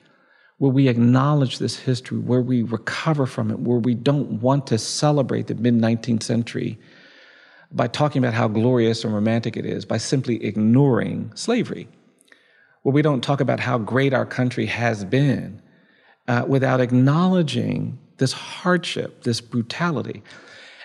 where 0.59 0.71
we 0.71 0.89
acknowledge 0.89 1.59
this 1.59 1.79
history, 1.79 2.19
where 2.19 2.43
we 2.43 2.63
recover 2.63 3.27
from 3.27 3.51
it, 3.51 3.59
where 3.59 3.79
we 3.79 3.95
don't 3.95 4.41
want 4.41 4.67
to 4.69 4.79
celebrate 4.79 5.49
the 5.49 5.55
mid 5.55 5.75
19th 5.75 6.23
century 6.23 6.79
by 7.73 7.89
talking 7.89 8.23
about 8.23 8.35
how 8.35 8.47
glorious 8.47 9.03
and 9.03 9.15
romantic 9.15 9.57
it 9.57 9.65
is, 9.65 9.85
by 9.85 9.97
simply 9.97 10.45
ignoring 10.45 11.33
slavery, 11.35 11.89
where 12.83 12.93
we 12.93 13.03
don't 13.03 13.25
talk 13.25 13.41
about 13.41 13.59
how 13.59 13.79
great 13.79 14.13
our 14.13 14.27
country 14.27 14.67
has 14.67 15.05
been 15.05 15.61
uh, 16.29 16.45
without 16.47 16.81
acknowledging 16.81 17.99
this 18.23 18.33
hardship, 18.33 19.25
this 19.25 19.41
brutality. 19.41 20.23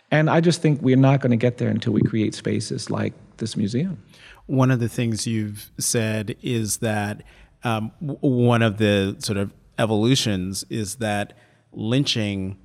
And 0.09 0.27
I 0.27 0.41
just 0.41 0.59
think 0.59 0.81
we're 0.81 0.97
not 0.97 1.21
going 1.21 1.29
to 1.29 1.37
get 1.37 1.59
there 1.59 1.69
until 1.69 1.93
we 1.93 2.01
create 2.01 2.33
spaces 2.33 2.89
like 2.89 3.13
this 3.37 3.55
museum. 3.55 4.01
One 4.47 4.71
of 4.71 4.79
the 4.79 4.89
things 4.89 5.27
you've 5.27 5.69
said 5.77 6.35
is 6.41 6.77
that 6.77 7.21
um, 7.63 7.91
one 7.99 8.63
of 8.63 8.79
the 8.79 9.17
sort 9.19 9.37
of 9.37 9.53
evolutions 9.77 10.65
is 10.71 10.95
that 10.95 11.33
lynching 11.71 12.57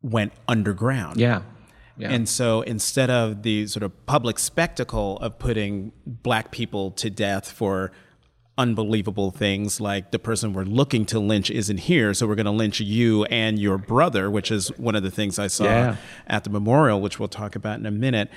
went 0.00 0.32
underground. 0.48 1.20
Yeah. 1.20 1.42
Yeah. 1.98 2.12
And 2.12 2.26
so 2.26 2.62
instead 2.62 3.10
of 3.10 3.42
the 3.42 3.66
sort 3.66 3.82
of 3.82 4.06
public 4.06 4.38
spectacle 4.38 5.18
of 5.18 5.38
putting 5.38 5.92
black 6.06 6.50
people 6.50 6.92
to 6.92 7.10
death 7.10 7.50
for 7.50 7.92
unbelievable 8.60 9.30
things 9.30 9.80
like 9.80 10.10
the 10.10 10.18
person 10.18 10.52
we're 10.52 10.64
looking 10.64 11.06
to 11.06 11.18
lynch 11.18 11.50
isn't 11.50 11.78
here, 11.78 12.12
so 12.12 12.26
we're 12.26 12.34
going 12.34 12.44
to 12.44 12.52
lynch 12.52 12.78
you 12.78 13.24
and 13.24 13.58
your 13.58 13.78
brother, 13.78 14.30
which 14.30 14.50
is 14.50 14.68
one 14.76 14.94
of 14.94 15.02
the 15.02 15.10
things 15.10 15.38
I 15.38 15.46
saw 15.46 15.64
yeah. 15.64 15.96
at 16.26 16.44
the 16.44 16.50
memorial, 16.50 17.00
which 17.00 17.18
we'll 17.18 17.28
talk 17.28 17.56
about 17.56 17.78
in 17.78 17.86
a 17.86 17.90
minute. 17.90 18.30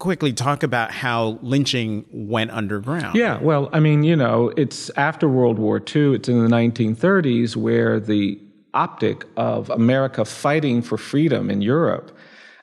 Quickly 0.00 0.32
talk 0.32 0.64
about 0.64 0.90
how 0.90 1.38
lynching 1.42 2.04
went 2.12 2.50
underground. 2.50 3.14
Yeah, 3.14 3.38
well, 3.40 3.70
I 3.72 3.78
mean, 3.78 4.02
you 4.02 4.16
know, 4.16 4.52
it's 4.56 4.90
after 4.96 5.28
World 5.28 5.60
War 5.60 5.76
II, 5.78 6.16
it's 6.16 6.28
in 6.28 6.42
the 6.42 6.50
1930s 6.50 7.54
where 7.54 8.00
the 8.00 8.40
optic 8.74 9.24
of 9.36 9.70
America 9.70 10.24
fighting 10.24 10.82
for 10.82 10.98
freedom 10.98 11.50
in 11.50 11.62
Europe 11.62 12.10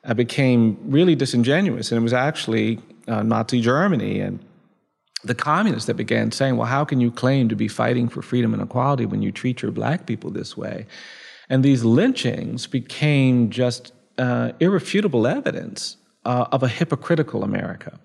uh, 0.03 0.13
became 0.13 0.77
really 0.83 1.15
disingenuous. 1.15 1.93
And 1.93 1.99
it 1.99 2.03
was 2.03 2.13
actually 2.13 2.79
uh, 3.07 3.23
Nazi 3.23 3.61
Germany 3.61 4.19
and 4.19 4.43
the 5.23 5.35
communists 5.35 5.87
that 5.87 5.95
began 5.95 6.31
saying, 6.31 6.55
well, 6.55 6.67
how 6.67 6.85
can 6.85 7.01
you 7.01 7.11
claim 7.11 7.49
to 7.49 7.55
be 7.55 7.67
fighting 7.67 8.07
for 8.07 8.21
freedom 8.21 8.53
and 8.53 8.63
equality 8.63 9.05
when 9.05 9.21
you 9.21 9.31
treat 9.31 9.61
your 9.61 9.71
black 9.71 10.05
people 10.05 10.31
this 10.31 10.55
way? 10.55 10.85
And 11.49 11.63
these 11.63 11.83
lynchings 11.83 12.67
became 12.67 13.49
just 13.49 13.91
uh, 14.17 14.51
irrefutable 14.59 15.27
evidence 15.27 15.97
uh, 16.25 16.45
of 16.51 16.63
a 16.63 16.67
hypocritical 16.67 17.43
America. 17.43 17.99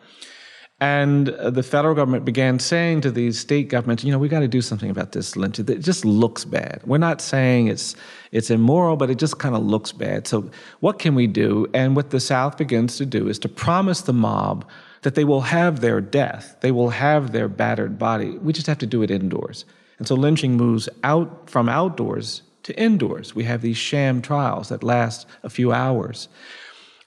And 0.80 1.28
the 1.28 1.62
federal 1.62 1.94
government 1.94 2.24
began 2.24 2.58
saying 2.58 3.02
to 3.02 3.10
these 3.10 3.38
state 3.38 3.68
governments, 3.68 4.02
you 4.02 4.10
know, 4.10 4.18
we 4.18 4.28
got 4.28 4.40
to 4.40 4.48
do 4.48 4.60
something 4.60 4.90
about 4.90 5.12
this 5.12 5.36
lynching. 5.36 5.68
It 5.68 5.78
just 5.78 6.04
looks 6.04 6.44
bad. 6.44 6.80
We're 6.84 6.98
not 6.98 7.20
saying 7.20 7.68
it's 7.68 7.94
it's 8.32 8.50
immoral, 8.50 8.96
but 8.96 9.08
it 9.08 9.18
just 9.18 9.38
kind 9.38 9.54
of 9.54 9.62
looks 9.62 9.92
bad. 9.92 10.26
So 10.26 10.50
what 10.80 10.98
can 10.98 11.14
we 11.14 11.28
do? 11.28 11.68
And 11.72 11.94
what 11.94 12.10
the 12.10 12.18
South 12.18 12.58
begins 12.58 12.96
to 12.96 13.06
do 13.06 13.28
is 13.28 13.38
to 13.40 13.48
promise 13.48 14.02
the 14.02 14.12
mob 14.12 14.66
that 15.04 15.14
they 15.14 15.24
will 15.24 15.42
have 15.42 15.80
their 15.80 16.00
death, 16.00 16.56
they 16.60 16.72
will 16.72 16.88
have 16.88 17.32
their 17.32 17.46
battered 17.48 17.98
body. 17.98 18.38
We 18.38 18.54
just 18.54 18.66
have 18.66 18.78
to 18.78 18.86
do 18.86 19.02
it 19.02 19.10
indoors. 19.10 19.66
And 19.98 20.08
so 20.08 20.14
lynching 20.14 20.56
moves 20.56 20.88
out 21.04 21.48
from 21.48 21.68
outdoors 21.68 22.42
to 22.62 22.78
indoors. 22.80 23.34
We 23.34 23.44
have 23.44 23.60
these 23.60 23.76
sham 23.76 24.22
trials 24.22 24.70
that 24.70 24.82
last 24.82 25.26
a 25.42 25.50
few 25.50 25.72
hours. 25.72 26.28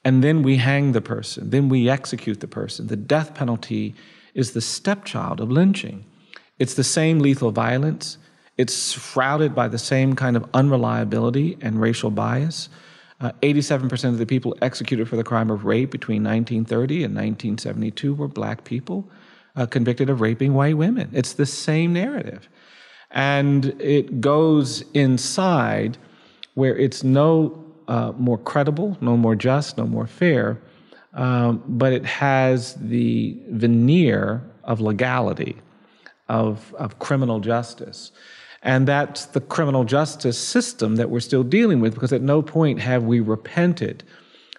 And 0.05 0.23
then 0.23 0.43
we 0.43 0.57
hang 0.57 0.91
the 0.91 1.01
person, 1.01 1.49
then 1.49 1.69
we 1.69 1.89
execute 1.89 2.39
the 2.39 2.47
person. 2.47 2.85
The 2.85 2.95
death 2.95 3.33
penalty 3.33 3.95
is 4.35 4.51
the 4.51 4.61
stepchild 4.61 5.41
of 5.41 5.51
lynching. 5.51 6.05
It's 6.59 6.75
the 6.75 6.83
same 6.83 7.17
lethal 7.17 7.51
violence, 7.51 8.19
it's 8.57 8.91
shrouded 8.91 9.55
by 9.55 9.67
the 9.67 9.79
same 9.79 10.15
kind 10.15 10.37
of 10.37 10.47
unreliability 10.53 11.57
and 11.61 11.81
racial 11.81 12.11
bias. 12.11 12.69
Uh, 13.20 13.32
87% 13.41 14.09
of 14.09 14.20
the 14.20 14.26
people 14.26 14.55
executed 14.61 15.09
for 15.09 15.15
the 15.15 15.24
crime 15.24 15.49
of 15.49 15.65
rape 15.65 15.89
between 15.89 16.24
1930 16.24 17.03
and 17.03 17.15
1972 17.15 18.13
were 18.13 18.28
black 18.28 18.63
people 18.63 19.09
uh, 19.55 19.65
convicted 19.65 20.09
of 20.09 20.22
raping 20.22 20.53
white 20.53 20.78
women. 20.78 21.09
It's 21.13 21.34
the 21.34 21.45
same 21.45 21.93
narrative. 21.93 22.47
And 23.09 23.65
it 23.82 24.22
goes 24.22 24.84
inside 24.93 25.97
where 26.53 26.78
it's 26.78 27.03
no 27.03 27.63
uh, 27.88 28.11
more 28.18 28.38
credible, 28.38 28.97
no 29.01 29.18
more 29.18 29.36
just, 29.36 29.78
no 29.78 29.88
more 29.88 30.07
fair, 30.07 30.59
um, 31.13 31.63
but 31.68 31.93
it 31.93 32.05
has 32.05 32.76
the 32.76 33.38
veneer 33.49 34.43
of 34.63 34.82
legality, 34.82 35.57
of, 36.30 36.76
of 36.78 36.99
criminal 36.99 37.39
justice. 37.39 38.11
And 38.63 38.87
that's 38.87 39.25
the 39.25 39.41
criminal 39.41 39.83
justice 39.83 40.37
system 40.37 40.95
that 40.95 41.09
we're 41.09 41.19
still 41.19 41.43
dealing 41.43 41.79
with 41.79 41.93
because 41.93 42.11
at 42.11 42.21
no 42.21 42.41
point 42.41 42.79
have 42.79 43.03
we 43.03 43.19
repented 43.19 44.03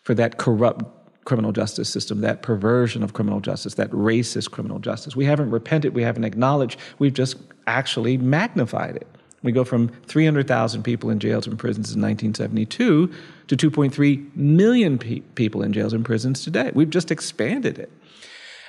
for 0.03 0.15
that 0.15 0.39
corrupt 0.39 0.85
criminal 1.25 1.53
justice 1.53 1.91
system, 1.91 2.23
that 2.23 2.41
perversion 2.41 3.03
of 3.03 3.13
criminal 3.13 3.41
justice, 3.41 3.75
that 3.75 3.91
racist 3.91 4.51
criminal 4.51 4.79
justice. 4.79 5.15
We 5.15 5.27
haven't 5.27 5.51
repented, 5.51 5.95
we 5.95 6.03
haven't 6.03 6.25
acknowledged, 6.25 6.81
we've 6.99 7.13
just 7.13 7.37
actually 7.67 8.17
magnified 8.17 8.97
it. 8.97 9.07
We 9.43 9.53
go 9.53 9.63
from 9.63 9.89
300,000 10.07 10.83
people 10.83 11.11
in 11.11 11.21
jails 11.21 11.47
and 11.47 11.59
prisons 11.59 11.95
in 11.95 12.01
1972 12.01 13.13
to 13.49 13.57
2.3 13.57 14.37
million 14.37 14.99
pe- 14.99 15.21
people 15.21 15.63
in 15.63 15.73
jails 15.73 15.93
and 15.93 16.05
prisons 16.05 16.43
today. 16.43 16.73
We've 16.75 16.91
just 16.91 17.11
expanded 17.11 17.79
it. 17.79 17.93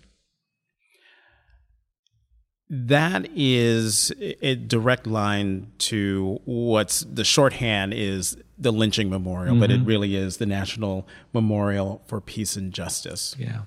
That 2.70 3.30
is 3.36 4.12
a 4.20 4.56
direct 4.56 5.06
line 5.06 5.72
to 5.80 6.40
what's 6.46 7.02
the 7.02 7.24
shorthand 7.24 7.94
is 7.94 8.38
the 8.58 8.72
lynching 8.72 9.10
memorial, 9.10 9.54
mm-hmm. 9.54 9.62
but 9.62 9.72
it 9.72 9.80
mm-hmm. 9.80 9.88
really 9.88 10.16
is 10.16 10.38
the 10.38 10.46
National 10.46 11.08
Memorial 11.34 12.02
for 12.08 12.20
Peace 12.20 12.56
and 12.56 12.74
Justice. 12.74 13.36
Yeah. 13.38 13.62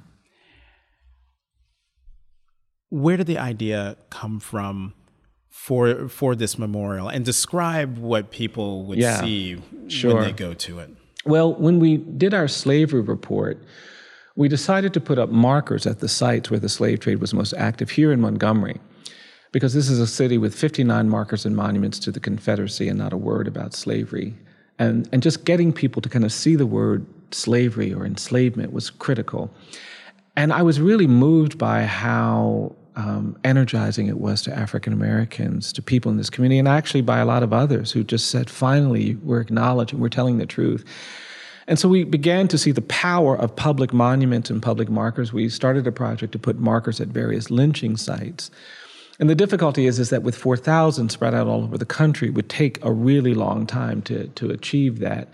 Where 2.88 3.16
did 3.16 3.26
the 3.26 3.38
idea 3.38 3.96
come 4.10 4.40
from 4.40 4.94
for 5.60 6.08
for 6.08 6.34
this 6.34 6.58
memorial 6.58 7.08
and 7.08 7.22
describe 7.22 7.98
what 7.98 8.30
people 8.30 8.86
would 8.86 8.98
yeah, 8.98 9.20
see 9.20 9.60
sure. 9.88 10.14
when 10.14 10.24
they 10.24 10.32
go 10.32 10.54
to 10.54 10.78
it? 10.78 10.88
Well, 11.26 11.52
when 11.52 11.78
we 11.78 11.98
did 11.98 12.32
our 12.32 12.48
slavery 12.48 13.02
report, 13.02 13.62
we 14.36 14.48
decided 14.48 14.94
to 14.94 15.00
put 15.02 15.18
up 15.18 15.28
markers 15.28 15.86
at 15.86 15.98
the 15.98 16.08
sites 16.08 16.50
where 16.50 16.58
the 16.58 16.70
slave 16.70 17.00
trade 17.00 17.20
was 17.20 17.34
most 17.34 17.52
active 17.58 17.90
here 17.90 18.10
in 18.10 18.22
Montgomery 18.22 18.80
because 19.52 19.74
this 19.74 19.90
is 19.90 20.00
a 20.00 20.06
city 20.06 20.38
with 20.38 20.54
59 20.54 21.10
markers 21.10 21.44
and 21.44 21.54
monuments 21.54 21.98
to 21.98 22.10
the 22.10 22.20
Confederacy 22.20 22.88
and 22.88 22.98
not 22.98 23.12
a 23.12 23.18
word 23.18 23.46
about 23.46 23.74
slavery. 23.74 24.34
And, 24.78 25.10
and 25.12 25.22
just 25.22 25.44
getting 25.44 25.74
people 25.74 26.00
to 26.00 26.08
kind 26.08 26.24
of 26.24 26.32
see 26.32 26.56
the 26.56 26.64
word 26.64 27.04
slavery 27.32 27.92
or 27.92 28.06
enslavement 28.06 28.72
was 28.72 28.88
critical. 28.88 29.52
And 30.36 30.54
I 30.54 30.62
was 30.62 30.80
really 30.80 31.06
moved 31.06 31.58
by 31.58 31.82
how 31.82 32.76
um, 32.96 33.38
energizing 33.44 34.06
it 34.06 34.18
was 34.18 34.42
to 34.42 34.56
African 34.56 34.92
Americans, 34.92 35.72
to 35.72 35.82
people 35.82 36.10
in 36.10 36.16
this 36.16 36.30
community, 36.30 36.58
and 36.58 36.68
actually 36.68 37.02
by 37.02 37.18
a 37.18 37.24
lot 37.24 37.42
of 37.42 37.52
others 37.52 37.92
who 37.92 38.04
just 38.04 38.30
said, 38.30 38.50
finally, 38.50 39.16
we're 39.16 39.40
acknowledging, 39.40 40.00
we're 40.00 40.08
telling 40.08 40.38
the 40.38 40.46
truth. 40.46 40.84
And 41.66 41.78
so 41.78 41.88
we 41.88 42.04
began 42.04 42.48
to 42.48 42.58
see 42.58 42.72
the 42.72 42.82
power 42.82 43.36
of 43.36 43.54
public 43.54 43.92
monuments 43.92 44.50
and 44.50 44.60
public 44.60 44.88
markers. 44.88 45.32
We 45.32 45.48
started 45.48 45.86
a 45.86 45.92
project 45.92 46.32
to 46.32 46.38
put 46.38 46.58
markers 46.58 47.00
at 47.00 47.08
various 47.08 47.50
lynching 47.50 47.96
sites. 47.96 48.50
And 49.20 49.28
the 49.28 49.34
difficulty 49.34 49.86
is, 49.86 49.98
is 49.98 50.10
that 50.10 50.22
with 50.22 50.34
4,000 50.34 51.10
spread 51.10 51.34
out 51.34 51.46
all 51.46 51.62
over 51.62 51.78
the 51.78 51.84
country, 51.84 52.28
it 52.28 52.34
would 52.34 52.48
take 52.48 52.82
a 52.84 52.90
really 52.90 53.34
long 53.34 53.66
time 53.66 54.02
to, 54.02 54.26
to 54.28 54.50
achieve 54.50 54.98
that. 55.00 55.28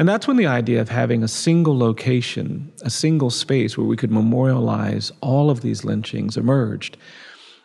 And 0.00 0.08
that's 0.08 0.26
when 0.26 0.38
the 0.38 0.46
idea 0.46 0.80
of 0.80 0.88
having 0.88 1.22
a 1.22 1.28
single 1.28 1.76
location, 1.76 2.72
a 2.80 2.88
single 2.88 3.28
space 3.28 3.76
where 3.76 3.86
we 3.86 3.98
could 3.98 4.10
memorialize 4.10 5.12
all 5.20 5.50
of 5.50 5.60
these 5.60 5.84
lynchings 5.84 6.38
emerged. 6.38 6.96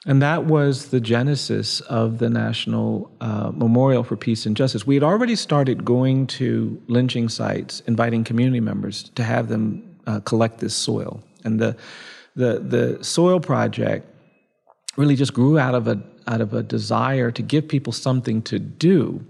And 0.05 0.21
that 0.21 0.43
was 0.43 0.89
the 0.89 0.99
genesis 0.99 1.79
of 1.79 2.17
the 2.17 2.29
National 2.29 3.09
uh, 3.21 3.53
Memorial 3.55 4.03
for 4.03 4.17
Peace 4.17 4.45
and 4.45 4.57
Justice. 4.57 4.85
We 4.85 4.95
had 4.95 5.03
already 5.03 5.37
started 5.37 5.85
going 5.85 6.27
to 6.27 6.77
lynching 6.87 7.29
sites, 7.29 7.79
inviting 7.87 8.25
community 8.25 8.59
members 8.59 9.03
to 9.15 9.23
have 9.23 9.47
them 9.47 9.97
uh, 10.05 10.19
collect 10.19 10.59
this 10.59 10.75
soil. 10.75 11.23
And 11.45 11.61
the, 11.61 11.77
the, 12.35 12.59
the 12.59 13.01
soil 13.01 13.39
project 13.39 14.09
really 14.97 15.15
just 15.15 15.33
grew 15.33 15.57
out 15.57 15.73
of 15.73 15.87
a 15.87 16.03
out 16.27 16.41
of 16.41 16.53
a 16.53 16.63
desire 16.63 17.31
to 17.31 17.41
give 17.41 17.67
people 17.67 17.93
something 17.93 18.41
to 18.41 18.59
do 18.59 19.25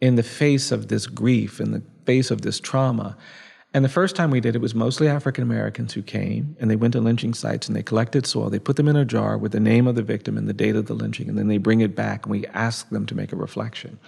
in 0.00 0.16
the 0.16 0.22
face 0.22 0.70
of 0.72 0.88
this 0.88 1.06
grief, 1.06 1.60
in 1.60 1.72
the 1.72 1.82
face 2.08 2.30
of 2.30 2.40
this 2.40 2.58
trauma. 2.58 3.14
And 3.74 3.84
the 3.84 3.90
first 3.90 4.16
time 4.16 4.30
we 4.30 4.40
did 4.40 4.56
it 4.56 4.62
was 4.62 4.74
mostly 4.74 5.08
African 5.08 5.44
Americans 5.44 5.92
who 5.92 6.00
came 6.00 6.56
and 6.58 6.70
they 6.70 6.76
went 6.76 6.92
to 6.94 7.02
lynching 7.02 7.34
sites 7.34 7.68
and 7.68 7.76
they 7.76 7.82
collected 7.82 8.26
soil. 8.26 8.48
They 8.48 8.58
put 8.58 8.76
them 8.76 8.88
in 8.88 8.96
a 8.96 9.04
jar 9.04 9.36
with 9.36 9.52
the 9.52 9.60
name 9.60 9.86
of 9.86 9.94
the 9.94 10.02
victim 10.02 10.38
and 10.38 10.48
the 10.48 10.54
date 10.54 10.74
of 10.74 10.86
the 10.86 10.94
lynching, 10.94 11.28
and 11.28 11.36
then 11.36 11.48
they 11.48 11.58
bring 11.58 11.82
it 11.82 11.94
back 11.94 12.24
and 12.24 12.30
we 12.30 12.46
ask 12.46 12.88
them 12.88 13.04
to 13.06 13.14
make 13.14 13.30
a 13.30 13.36
reflection. 13.36 13.98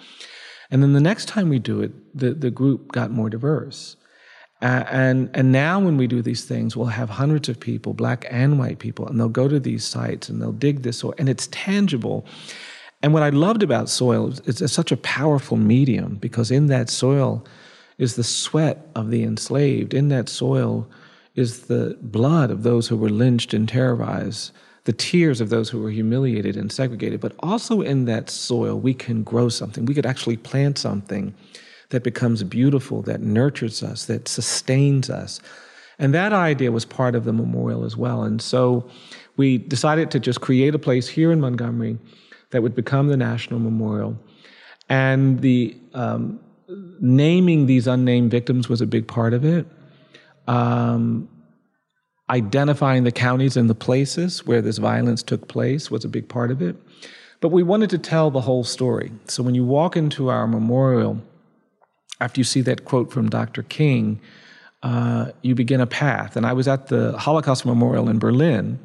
And 0.71 0.83
then 0.83 0.95
the 0.95 1.01
next 1.01 1.29
time 1.29 1.51
we 1.51 1.59
do 1.59 1.83
it, 1.83 1.93
the, 2.19 2.33
the 2.33 2.51
group 2.51 2.93
got 2.93 3.11
more 3.11 3.29
diverse. 3.29 3.97
Uh, 4.63 4.85
and 4.91 5.31
and 5.35 5.53
now 5.53 5.79
when 5.79 5.99
we 5.99 6.07
do 6.07 6.23
these 6.23 6.45
things, 6.47 6.75
we'll 6.75 6.99
have 7.01 7.11
hundreds 7.11 7.51
of 7.51 7.61
people, 7.61 7.93
black 7.93 8.25
and 8.31 8.59
white 8.59 8.79
people, 8.79 9.07
and 9.07 9.21
they'll 9.21 9.29
go 9.43 9.49
to 9.49 9.61
these 9.61 9.85
sites 9.85 10.31
and 10.31 10.41
they'll 10.41 10.61
dig 10.67 10.83
this 10.83 10.99
soil, 11.01 11.15
and 11.19 11.29
it's 11.29 11.49
tangible. 11.49 12.25
And 13.03 13.13
what 13.13 13.23
I 13.23 13.29
loved 13.29 13.63
about 13.63 13.91
soil 13.91 14.29
is 14.29 14.63
it's 14.63 14.73
such 14.73 14.93
a 14.93 14.97
powerful 14.97 15.59
medium 15.59 16.17
because 16.17 16.51
in 16.51 16.69
that 16.69 16.89
soil 16.89 17.45
is 18.01 18.17
the 18.17 18.25
sweat 18.25 18.89
of 18.97 19.11
the 19.11 19.23
enslaved. 19.23 19.93
In 19.93 20.09
that 20.09 20.29
soil 20.29 20.89
is 21.35 21.67
the 21.67 21.97
blood 22.01 22.51
of 22.51 22.63
those 22.63 22.89
who 22.89 22.97
were 22.97 23.11
lynched 23.11 23.53
and 23.53 23.69
terrorized, 23.69 24.53
the 24.85 24.93
tears 24.93 25.41
of 25.43 25.51
those 25.51 25.69
who 25.69 25.81
were 25.81 25.91
humiliated 25.91 26.57
and 26.57 26.73
segregated. 26.73 27.21
But 27.21 27.35
also 27.41 27.83
in 27.83 28.07
that 28.07 28.31
soil, 28.31 28.81
we 28.81 28.95
can 28.95 29.23
grow 29.23 29.51
something. 29.51 29.85
We 29.85 29.95
could 29.95 30.07
actually 30.07 30.39
plant 30.39 30.79
something 30.79 31.35
that 31.91 32.03
becomes 32.03 32.43
beautiful, 32.43 33.03
that 33.03 33.21
nurtures 33.21 33.83
us, 33.83 34.07
that 34.07 34.29
sustains 34.29 35.11
us. 35.11 35.39
And 35.99 36.15
that 36.15 36.33
idea 36.33 36.73
was 36.73 36.87
part 36.87 37.15
of 37.15 37.25
the 37.25 37.35
memorial 37.35 37.85
as 37.85 37.99
well. 37.99 38.23
And 38.23 38.41
so 38.41 38.89
we 39.37 39.59
decided 39.59 40.11
to 40.13 40.21
just 40.21 40.41
create 40.41 40.75
a 40.75 40.79
place 40.79 41.07
here 41.07 41.31
in 41.33 41.41
Montgomery 41.41 41.99
that 42.51 42.63
would 42.63 42.75
become 42.75 43.09
the 43.09 43.17
National 43.19 43.61
Memorial. 43.61 44.19
And 44.89 45.41
the 45.41 45.77
um, 45.93 46.41
naming 47.01 47.67
these 47.67 47.87
unnamed 47.87 48.31
victims 48.31 48.69
was 48.69 48.81
a 48.81 48.87
big 48.87 49.07
part 49.07 49.33
of 49.35 49.45
it. 49.45 49.67
Um, 50.47 51.29
identifying 52.29 53.05
the 53.05 53.13
counties 53.13 53.57
and 53.57 53.69
the 53.69 53.75
places 53.75 54.47
where 54.47 54.63
this 54.63 54.79
violence 54.79 55.23
took 55.23 55.49
place 55.49 55.91
was 55.91 56.05
a 56.05 56.09
big 56.09 56.29
part 56.29 56.51
of 56.51 56.63
it. 56.63 56.77
But 57.41 57.49
we 57.49 57.63
wanted 57.63 57.91
to 57.91 57.99
tell 57.99 58.31
the 58.31 58.41
whole 58.41 58.65
story. 58.65 59.11
So 59.27 59.43
when 59.43 59.55
you 59.55 59.65
walk 59.65 59.97
into 59.97 60.29
our 60.29 60.47
memorial, 60.47 61.21
after 62.21 62.39
you 62.39 62.45
see 62.45 62.61
that 62.63 62.85
quote 62.85 63.11
from 63.11 63.29
Dr. 63.31 63.63
King, 63.63 64.21
uh, 64.83 65.33
you 65.43 65.55
begin 65.55 65.81
a 65.81 65.87
path. 65.87 66.37
And 66.37 66.47
I 66.47 66.53
was 66.53 66.69
at 66.69 66.89
the 66.89 67.17
Holocaust 67.19 67.67
Memorial 67.67 68.09
in 68.09 68.19
Berlin, 68.19 68.79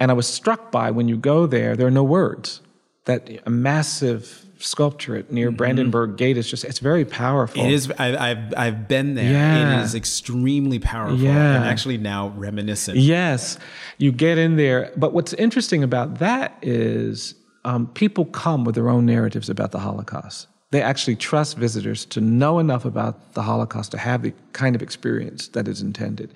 and 0.00 0.10
I 0.10 0.14
was 0.14 0.26
struck 0.26 0.70
by 0.72 0.90
when 0.90 1.08
you 1.08 1.16
go 1.16 1.46
there, 1.46 1.76
there 1.76 1.86
are 1.86 1.92
no 1.92 2.04
words. 2.04 2.60
That 3.04 3.28
a 3.44 3.50
massive 3.50 4.43
sculpture 4.58 5.16
it 5.16 5.32
near 5.32 5.48
mm-hmm. 5.48 5.56
Brandenburg 5.56 6.16
Gate 6.16 6.36
is 6.36 6.48
just, 6.48 6.64
it's 6.64 6.78
very 6.78 7.04
powerful. 7.04 7.64
It 7.64 7.72
is, 7.72 7.90
I, 7.98 8.34
have 8.34 8.54
I've 8.56 8.88
been 8.88 9.14
there. 9.14 9.30
Yeah. 9.30 9.80
It 9.80 9.84
is 9.84 9.94
extremely 9.94 10.78
powerful 10.78 11.18
yeah. 11.18 11.56
and 11.56 11.64
actually 11.64 11.98
now 11.98 12.28
reminiscent. 12.28 12.98
Yes, 12.98 13.58
you 13.98 14.12
get 14.12 14.38
in 14.38 14.56
there. 14.56 14.92
But 14.96 15.12
what's 15.12 15.32
interesting 15.34 15.82
about 15.82 16.18
that 16.18 16.58
is 16.62 17.34
um, 17.64 17.86
people 17.88 18.26
come 18.26 18.64
with 18.64 18.74
their 18.74 18.88
own 18.88 19.06
narratives 19.06 19.48
about 19.48 19.72
the 19.72 19.80
Holocaust. 19.80 20.48
They 20.70 20.82
actually 20.82 21.16
trust 21.16 21.56
visitors 21.56 22.04
to 22.06 22.20
know 22.20 22.58
enough 22.58 22.84
about 22.84 23.34
the 23.34 23.42
Holocaust 23.42 23.92
to 23.92 23.98
have 23.98 24.22
the 24.22 24.32
kind 24.52 24.74
of 24.74 24.82
experience 24.82 25.48
that 25.48 25.68
is 25.68 25.80
intended. 25.80 26.34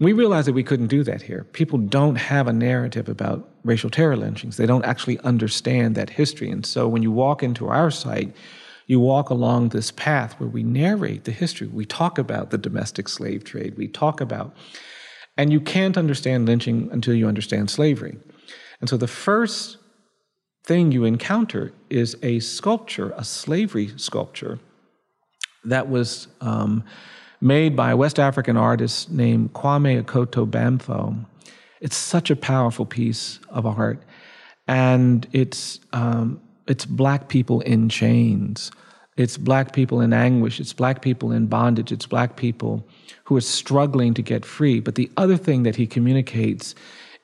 We 0.00 0.14
realized 0.14 0.48
that 0.48 0.54
we 0.54 0.64
couldn't 0.64 0.86
do 0.86 1.04
that 1.04 1.20
here. 1.20 1.44
People 1.52 1.78
don't 1.78 2.16
have 2.16 2.48
a 2.48 2.54
narrative 2.54 3.08
about 3.08 3.50
racial 3.64 3.90
terror 3.90 4.16
lynchings. 4.16 4.56
They 4.56 4.64
don't 4.64 4.84
actually 4.86 5.18
understand 5.20 5.94
that 5.94 6.08
history. 6.08 6.50
And 6.50 6.64
so 6.64 6.88
when 6.88 7.02
you 7.02 7.12
walk 7.12 7.42
into 7.42 7.68
our 7.68 7.90
site, 7.90 8.34
you 8.86 8.98
walk 8.98 9.28
along 9.28 9.68
this 9.68 9.90
path 9.90 10.40
where 10.40 10.48
we 10.48 10.62
narrate 10.62 11.24
the 11.24 11.32
history. 11.32 11.66
We 11.66 11.84
talk 11.84 12.18
about 12.18 12.50
the 12.50 12.58
domestic 12.58 13.08
slave 13.08 13.44
trade. 13.44 13.76
We 13.76 13.88
talk 13.88 14.22
about, 14.22 14.56
and 15.36 15.52
you 15.52 15.60
can't 15.60 15.98
understand 15.98 16.46
lynching 16.46 16.88
until 16.90 17.14
you 17.14 17.28
understand 17.28 17.70
slavery. 17.70 18.16
And 18.80 18.88
so 18.88 18.96
the 18.96 19.06
first 19.06 19.76
thing 20.64 20.92
you 20.92 21.04
encounter 21.04 21.72
is 21.90 22.16
a 22.22 22.40
sculpture, 22.40 23.12
a 23.16 23.24
slavery 23.24 23.92
sculpture, 23.96 24.58
that 25.64 25.90
was 25.90 26.28
um, 26.40 26.84
made 27.40 27.74
by 27.74 27.90
a 27.90 27.96
West 27.96 28.18
African 28.18 28.56
artist 28.56 29.10
named 29.10 29.52
Kwame 29.52 30.02
Akoto 30.02 30.46
Bamfo. 30.48 31.24
It's 31.80 31.96
such 31.96 32.30
a 32.30 32.36
powerful 32.36 32.84
piece 32.84 33.40
of 33.48 33.64
art, 33.66 34.02
and 34.68 35.26
it's 35.32 35.80
um, 35.92 36.40
it's 36.66 36.84
black 36.84 37.28
people 37.28 37.60
in 37.62 37.88
chains. 37.88 38.70
It's 39.16 39.36
black 39.36 39.72
people 39.72 40.00
in 40.00 40.12
anguish. 40.12 40.60
It's 40.60 40.72
black 40.72 41.02
people 41.02 41.32
in 41.32 41.46
bondage. 41.46 41.92
It's 41.92 42.06
black 42.06 42.36
people 42.36 42.86
who 43.24 43.36
are 43.36 43.42
struggling 43.42 44.14
to 44.14 44.22
get 44.22 44.44
free. 44.44 44.80
But 44.80 44.94
the 44.94 45.10
other 45.16 45.36
thing 45.36 45.62
that 45.64 45.76
he 45.76 45.86
communicates 45.86 46.74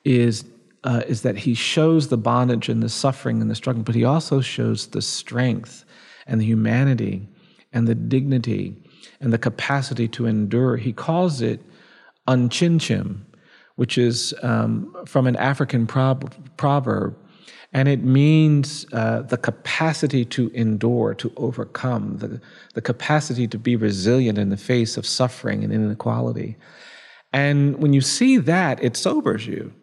is 0.03 0.43
uh, 0.83 1.03
is 1.07 1.21
that 1.21 1.37
he 1.37 1.53
shows 1.53 2.07
the 2.07 2.17
bondage 2.17 2.69
and 2.69 2.81
the 2.81 2.89
suffering 2.89 3.41
and 3.41 3.51
the 3.51 3.55
struggle, 3.55 3.83
but 3.83 3.95
he 3.95 4.03
also 4.03 4.41
shows 4.41 4.87
the 4.87 5.01
strength 5.01 5.85
and 6.25 6.41
the 6.41 6.45
humanity 6.45 7.27
and 7.73 7.87
the 7.87 7.95
dignity 7.95 8.75
and 9.19 9.33
the 9.33 9.37
capacity 9.37 10.07
to 10.09 10.25
endure. 10.25 10.77
He 10.77 10.93
calls 10.93 11.41
it 11.41 11.61
Nkyinkyim, 12.27 13.21
which 13.75 13.97
is 13.97 14.33
um, 14.43 14.95
from 15.05 15.27
an 15.27 15.35
African 15.35 15.87
prob- 15.87 16.33
proverb, 16.57 17.17
and 17.73 17.87
it 17.87 18.03
means 18.03 18.85
uh, 18.93 19.21
the 19.23 19.37
capacity 19.37 20.23
to 20.25 20.49
endure, 20.49 21.13
to 21.15 21.31
overcome, 21.37 22.17
the, 22.17 22.41
the 22.73 22.81
capacity 22.81 23.47
to 23.47 23.57
be 23.57 23.75
resilient 23.75 24.37
in 24.37 24.49
the 24.49 24.57
face 24.57 24.97
of 24.97 25.05
suffering 25.05 25.63
and 25.63 25.73
inequality. 25.73 26.55
And 27.33 27.77
when 27.77 27.93
you 27.93 28.01
see 28.01 28.37
that, 28.37 28.81
it 28.83 28.95
sobers 28.95 29.45
you. 29.45 29.73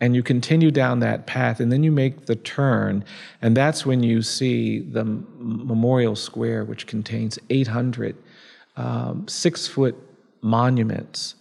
And 0.00 0.16
you 0.16 0.22
continue 0.24 0.72
down 0.72 0.98
that 1.00 1.28
path, 1.28 1.60
and 1.60 1.70
then 1.70 1.84
you 1.84 1.92
make 1.92 2.26
the 2.26 2.34
turn, 2.34 3.04
and 3.40 3.56
that's 3.56 3.86
when 3.86 4.02
you 4.02 4.20
see 4.20 4.80
the 4.80 5.04
Memorial 5.04 6.16
Square, 6.16 6.64
which 6.64 6.88
contains 6.88 7.38
800 7.50 8.16
um, 8.76 9.26
six 9.28 9.66
foot 9.66 9.96
monuments. 10.40 11.34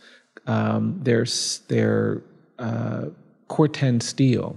Um, 0.47 0.99
they're 1.03 1.25
they're 1.67 2.23
uh, 2.59 3.05
Corten 3.49 4.01
steel, 4.01 4.55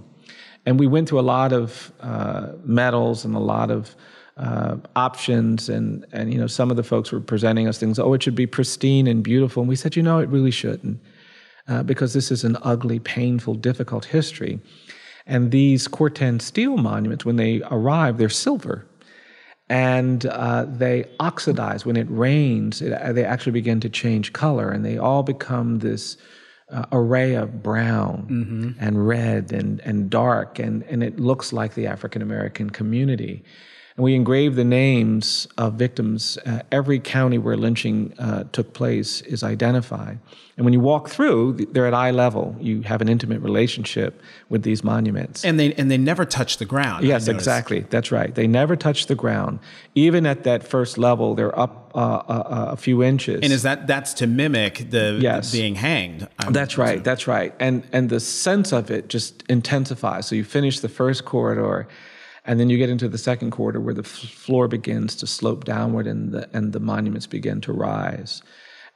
and 0.67 0.79
we 0.79 0.87
went 0.87 1.09
through 1.09 1.21
a 1.21 1.29
lot 1.37 1.53
of 1.53 1.93
uh, 2.01 2.53
metals 2.65 3.25
and 3.25 3.35
a 3.35 3.41
lot 3.41 3.71
of 3.71 3.95
uh, 4.37 4.77
options, 4.97 5.69
and 5.69 6.07
and 6.13 6.33
you 6.33 6.39
know 6.39 6.47
some 6.47 6.71
of 6.71 6.77
the 6.77 6.83
folks 6.83 7.13
were 7.13 7.21
presenting 7.21 7.69
us 7.69 7.79
things. 7.79 7.99
Oh, 7.99 8.15
it 8.15 8.23
should 8.23 8.35
be 8.35 8.47
pristine 8.47 9.07
and 9.07 9.23
beautiful, 9.23 9.63
and 9.63 9.69
we 9.69 9.77
said, 9.77 9.97
you 9.97 10.03
know, 10.03 10.19
it 10.19 10.29
really 10.29 10.51
shouldn't, 10.51 11.01
uh, 11.69 11.83
because 11.83 12.13
this 12.13 12.31
is 12.31 12.45
an 12.45 12.57
ugly, 12.63 12.99
painful, 12.99 13.55
difficult 13.55 14.07
history. 14.07 14.61
And 15.27 15.51
these 15.51 15.89
Corten 15.89 16.41
steel 16.43 16.77
monuments, 16.77 17.25
when 17.25 17.37
they 17.37 17.63
arrive, 17.71 18.19
they're 18.19 18.29
silver 18.29 18.87
and 19.69 20.27
uh, 20.27 20.67
they 20.69 21.05
oxidize 21.21 21.87
when 21.87 21.97
it 21.97 22.07
rains. 22.11 22.83
It, 22.83 22.93
uh, 22.93 23.13
they 23.13 23.25
actually 23.25 23.53
begin 23.53 23.81
to 23.81 23.89
change 23.89 24.33
color, 24.33 24.71
and 24.71 24.85
they 24.85 24.99
all 24.99 25.23
become 25.23 25.79
this 25.79 26.17
uh, 26.71 26.87
array 26.93 27.35
of 27.35 27.63
brown 27.63 28.27
mm-hmm. 28.31 28.85
and 28.85 29.07
red 29.07 29.53
and, 29.53 29.81
and 29.81 30.11
dark, 30.11 30.59
and, 30.59 30.83
and 30.85 31.03
it 31.03 31.19
looks 31.21 31.53
like 31.53 31.75
the 31.75 31.87
African 31.87 32.23
American 32.23 32.71
community. 32.71 33.45
And 33.97 34.03
we 34.03 34.15
engrave 34.15 34.57
the 34.57 34.65
names 34.65 35.47
of 35.57 35.75
victims. 35.75 36.37
Uh, 36.45 36.63
every 36.73 36.99
county 36.99 37.39
where 37.39 37.57
lynching 37.57 38.13
uh, 38.19 38.45
took 38.51 38.73
place 38.73 39.21
is 39.21 39.45
identified. 39.45 40.19
And 40.57 40.65
when 40.65 40.73
you 40.73 40.81
walk 40.81 41.09
through, 41.09 41.67
they're 41.71 41.87
at 41.87 41.95
eye 41.95 42.11
level. 42.11 42.57
You 42.61 42.83
have 42.83 43.01
an 43.01 43.09
intimate 43.09 43.41
relationship 43.41 44.21
with 44.49 44.63
these 44.63 44.83
monuments. 44.83 45.45
And 45.45 45.59
they 45.59 45.75
and 45.75 45.91
they 45.91 45.99
never 45.99 46.25
touch 46.25 46.59
the 46.59 46.65
ground. 46.65 47.05
Yes, 47.05 47.29
exactly. 47.29 47.81
That's 47.91 48.11
right. 48.11 48.35
They 48.35 48.47
never 48.47 48.75
touch 48.77 49.07
the 49.07 49.15
ground. 49.15 49.61
Even 49.95 50.27
at 50.27 50.45
that 50.45 50.67
first 50.67 50.99
level, 50.99 51.35
they're 51.35 51.57
up 51.57 51.93
uh, 51.95 51.99
uh, 51.99 51.99
uh 51.99 52.67
a 52.73 52.77
few 52.77 53.03
inches. 53.03 53.41
And 53.43 53.53
is 53.53 53.63
that 53.63 53.87
that's 53.87 54.15
to 54.15 54.27
mimic 54.27 54.91
the, 54.91 55.19
yes. 55.21 55.53
being 55.53 55.77
hanged? 55.77 56.27
I'm 56.39 56.53
that's 56.53 56.79
right. 56.79 57.03
That's 57.03 57.27
right. 57.27 57.55
And 57.61 57.85
and 57.93 58.11
the 58.11 58.21
sense 58.21 58.73
of 58.73 58.91
it 58.91 59.09
just 59.09 59.45
intensifies. 59.49 60.27
So 60.27 60.35
you 60.35 60.45
finish 60.45 60.81
the 60.81 60.89
first 60.89 61.25
corridor 61.25 61.89
and 62.45 62.61
then 62.61 62.71
you 62.71 62.79
get 62.79 62.91
into 62.91 63.09
the 63.09 63.19
second 63.19 63.51
quarter 63.51 63.81
where 63.81 63.95
the 63.95 64.03
floor 64.03 64.69
begins 64.69 65.17
to 65.17 65.27
slope 65.27 65.65
downward 65.65 66.07
and 66.07 66.33
the, 66.33 66.49
and 66.53 66.73
the 66.73 66.81
monuments 66.81 67.27
begin 67.27 67.61
to 67.63 67.73
rise. 67.73 68.43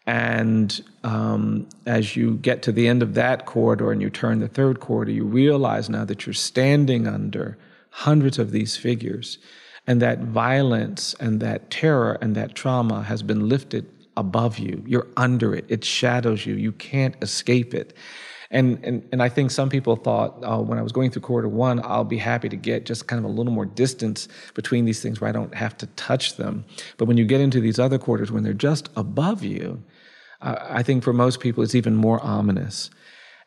And 0.07 0.83
um, 1.05 1.69
as 1.87 2.17
you 2.17 2.37
get 2.37 2.63
to 2.63 2.73
the 2.73 2.89
end 2.89 3.03
of 3.03 3.15
that 3.15 3.47
corridor 3.47 3.93
and 3.93 4.01
you 4.01 4.11
turn 4.11 4.41
the 4.41 4.49
third 4.49 4.81
corridor, 4.81 5.13
you 5.13 5.25
realize 5.25 5.91
now 5.91 6.05
that 6.07 6.27
you're 6.27 6.33
standing 6.33 7.07
under 7.07 7.59
hundreds 7.91 8.39
of 8.39 8.53
these 8.53 8.77
figures, 8.77 9.39
and 9.89 10.03
that 10.03 10.19
violence 10.19 11.15
and 11.19 11.41
that 11.41 11.71
terror 11.71 12.19
and 12.21 12.37
that 12.37 12.55
trauma 12.55 13.03
has 13.03 13.23
been 13.23 13.49
lifted 13.49 13.87
above 14.19 14.59
you. 14.59 14.85
You're 14.87 15.07
under 15.17 15.55
it, 15.55 15.65
it 15.69 15.85
shadows 15.85 16.45
you, 16.45 16.55
you 16.55 16.73
can't 16.73 17.17
escape 17.23 17.73
it. 17.73 17.97
And, 18.51 18.83
and, 18.83 19.07
and 19.13 19.23
I 19.23 19.29
think 19.29 19.51
some 19.51 19.69
people 19.69 19.97
thought 19.97 20.43
uh, 20.43 20.59
when 20.59 20.79
I 20.79 20.83
was 20.83 20.93
going 20.93 21.11
through 21.11 21.23
quarter 21.23 21.49
one, 21.49 21.81
I'll 21.85 22.05
be 22.05 22.17
happy 22.17 22.49
to 22.49 22.57
get 22.57 22.87
just 22.87 23.07
kind 23.07 23.23
of 23.23 23.31
a 23.31 23.33
little 23.33 23.53
more 23.53 23.67
distance 23.67 24.27
between 24.55 24.87
these 24.87 25.03
things 25.03 25.21
where 25.21 25.29
I 25.29 25.33
don't 25.33 25.55
have 25.55 25.77
to 25.79 25.87
touch 25.89 26.37
them. 26.37 26.65
But 26.97 27.05
when 27.07 27.19
you 27.19 27.27
get 27.27 27.43
into 27.43 27.61
these 27.61 27.79
other 27.79 27.99
quarters, 27.99 28.33
when 28.33 28.45
they're 28.45 28.55
just 28.55 28.89
above 28.97 29.45
you, 29.45 29.83
uh, 30.41 30.57
I 30.61 30.83
think 30.83 31.05
for 31.05 31.13
most 31.13 31.41
people 31.41 31.63
it's 31.63 31.75
even 31.75 31.95
more 31.95 32.25
ominous. 32.25 32.91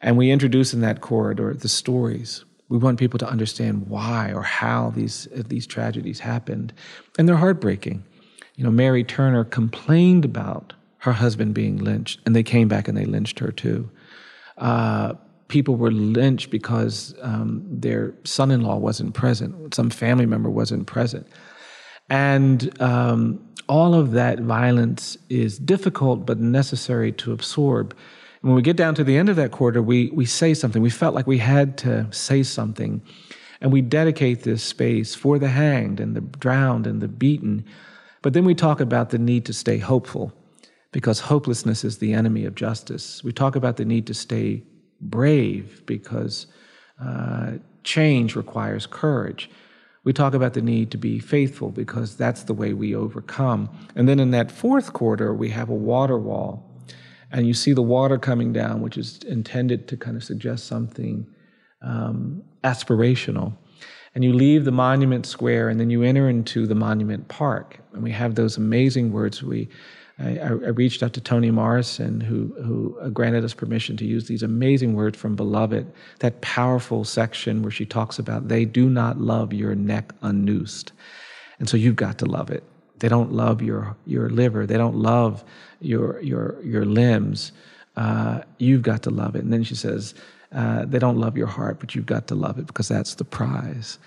And 0.01 0.17
we 0.17 0.29
introduce 0.29 0.73
in 0.73 0.81
that 0.81 1.01
corridor 1.01 1.53
the 1.53 1.69
stories. 1.69 2.45
We 2.69 2.77
want 2.77 2.99
people 2.99 3.19
to 3.19 3.29
understand 3.29 3.87
why 3.87 4.31
or 4.33 4.43
how 4.43 4.91
these, 4.91 5.27
these 5.33 5.65
tragedies 5.65 6.19
happened. 6.19 6.73
And 7.17 7.27
they're 7.27 7.37
heartbreaking. 7.37 8.03
You 8.55 8.63
know, 8.63 8.71
Mary 8.71 9.03
Turner 9.03 9.43
complained 9.43 10.25
about 10.25 10.73
her 10.99 11.13
husband 11.13 11.55
being 11.55 11.77
lynched, 11.77 12.19
and 12.25 12.35
they 12.35 12.43
came 12.43 12.67
back 12.67 12.87
and 12.87 12.95
they 12.95 13.05
lynched 13.05 13.39
her 13.39 13.51
too. 13.51 13.89
Uh, 14.57 15.13
people 15.47 15.75
were 15.75 15.91
lynched 15.91 16.49
because 16.49 17.13
um, 17.21 17.63
their 17.69 18.13
son 18.23 18.51
in 18.51 18.61
law 18.61 18.77
wasn't 18.77 19.13
present, 19.13 19.73
some 19.73 19.89
family 19.89 20.25
member 20.25 20.49
wasn't 20.49 20.87
present. 20.87 21.27
And 22.09 22.81
um, 22.81 23.45
all 23.67 23.93
of 23.93 24.11
that 24.11 24.39
violence 24.39 25.17
is 25.29 25.59
difficult 25.59 26.25
but 26.25 26.39
necessary 26.39 27.11
to 27.13 27.31
absorb. 27.31 27.95
And 28.41 28.49
when 28.49 28.55
we 28.55 28.61
get 28.61 28.77
down 28.77 28.95
to 28.95 29.03
the 29.03 29.17
end 29.17 29.29
of 29.29 29.35
that 29.35 29.51
quarter, 29.51 29.81
we, 29.81 30.09
we 30.11 30.25
say 30.25 30.53
something. 30.53 30.81
We 30.81 30.89
felt 30.89 31.13
like 31.13 31.27
we 31.27 31.37
had 31.37 31.77
to 31.79 32.07
say 32.11 32.43
something. 32.43 33.01
And 33.61 33.71
we 33.71 33.81
dedicate 33.81 34.43
this 34.43 34.63
space 34.63 35.13
for 35.13 35.37
the 35.37 35.49
hanged 35.49 35.99
and 35.99 36.15
the 36.15 36.21
drowned 36.21 36.87
and 36.87 37.01
the 37.01 37.07
beaten. 37.07 37.63
But 38.21 38.33
then 38.33 38.45
we 38.45 38.55
talk 38.55 38.79
about 38.79 39.11
the 39.11 39.19
need 39.19 39.45
to 39.45 39.53
stay 39.53 39.77
hopeful 39.77 40.33
because 40.91 41.21
hopelessness 41.21 41.83
is 41.83 41.97
the 41.97 42.13
enemy 42.13 42.45
of 42.45 42.55
justice. 42.55 43.23
We 43.23 43.31
talk 43.31 43.55
about 43.55 43.77
the 43.77 43.85
need 43.85 44.07
to 44.07 44.13
stay 44.13 44.63
brave 44.99 45.83
because 45.85 46.47
uh, 47.01 47.53
change 47.83 48.35
requires 48.35 48.85
courage. 48.85 49.49
We 50.03 50.13
talk 50.13 50.33
about 50.33 50.53
the 50.53 50.61
need 50.61 50.91
to 50.91 50.97
be 50.97 51.19
faithful 51.19 51.69
because 51.69 52.17
that's 52.17 52.43
the 52.43 52.53
way 52.53 52.73
we 52.73 52.95
overcome. 52.95 53.69
And 53.95 54.09
then 54.09 54.19
in 54.19 54.31
that 54.31 54.51
fourth 54.51 54.93
quarter, 54.93 55.33
we 55.33 55.49
have 55.49 55.69
a 55.69 55.75
water 55.75 56.17
wall. 56.17 56.67
And 57.31 57.47
you 57.47 57.53
see 57.53 57.71
the 57.71 57.81
water 57.81 58.17
coming 58.17 58.51
down, 58.51 58.81
which 58.81 58.97
is 58.97 59.19
intended 59.23 59.87
to 59.87 59.97
kind 59.97 60.17
of 60.17 60.23
suggest 60.23 60.65
something 60.65 61.25
um, 61.81 62.43
aspirational. 62.63 63.55
And 64.13 64.23
you 64.23 64.33
leave 64.33 64.65
the 64.65 64.71
monument 64.71 65.25
square 65.25 65.69
and 65.69 65.79
then 65.79 65.89
you 65.89 66.03
enter 66.03 66.27
into 66.27 66.67
the 66.67 66.75
monument 66.75 67.29
park. 67.29 67.79
And 67.93 68.03
we 68.03 68.11
have 68.11 68.35
those 68.35 68.57
amazing 68.57 69.13
words. 69.13 69.41
We 69.41 69.69
I, 70.21 70.47
I, 70.47 70.69
reached 70.69 71.01
out 71.03 71.13
to 71.13 71.21
Toni 71.21 71.51
Morrison, 71.51 72.21
who, 72.21 72.53
who 72.63 72.97
uh, 72.99 73.09
granted 73.09 73.43
us 73.43 73.53
permission 73.53 73.97
to 73.97 74.05
use 74.05 74.27
these 74.27 74.43
amazing 74.43 74.95
words 74.95 75.17
from 75.17 75.35
Beloved, 75.35 75.91
that 76.19 76.41
powerful 76.41 77.03
section 77.03 77.61
where 77.61 77.71
she 77.71 77.85
talks 77.85 78.19
about 78.19 78.47
they 78.47 78.65
do 78.65 78.89
not 78.89 79.19
love 79.19 79.53
your 79.53 79.73
neck 79.75 80.13
unnoosed. 80.21 80.91
And 81.59 81.67
so 81.67 81.77
you've 81.77 81.95
got 81.95 82.17
to 82.19 82.25
love 82.25 82.49
it. 82.51 82.63
They 82.99 83.09
don't 83.09 83.31
love 83.31 83.61
your, 83.61 83.95
your 84.05 84.29
liver, 84.29 84.65
they 84.67 84.77
don't 84.77 84.95
love 84.95 85.43
your, 85.79 86.21
your, 86.21 86.61
your 86.63 86.85
limbs. 86.85 87.51
Uh, 87.95 88.41
you've 88.57 88.83
got 88.83 89.03
to 89.03 89.09
love 89.09 89.35
it. 89.35 89.43
And 89.43 89.51
then 89.51 89.63
she 89.63 89.75
says, 89.75 90.13
uh, 90.53 90.85
they 90.85 90.99
don't 90.99 91.17
love 91.17 91.37
your 91.37 91.47
heart, 91.47 91.79
but 91.79 91.95
you've 91.95 92.05
got 92.05 92.27
to 92.27 92.35
love 92.35 92.59
it 92.59 92.67
because 92.67 92.87
that's 92.87 93.15
the 93.15 93.23
prize. 93.23 93.97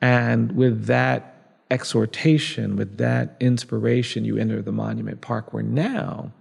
And 0.00 0.52
with 0.52 0.86
that 0.86 1.29
exhortation, 1.70 2.76
with 2.76 2.98
that 2.98 3.36
inspiration, 3.40 4.24
you 4.24 4.36
enter 4.36 4.62
the 4.62 4.72
monument 4.72 5.20
park 5.20 5.52
where 5.52 5.62
now 5.62 6.32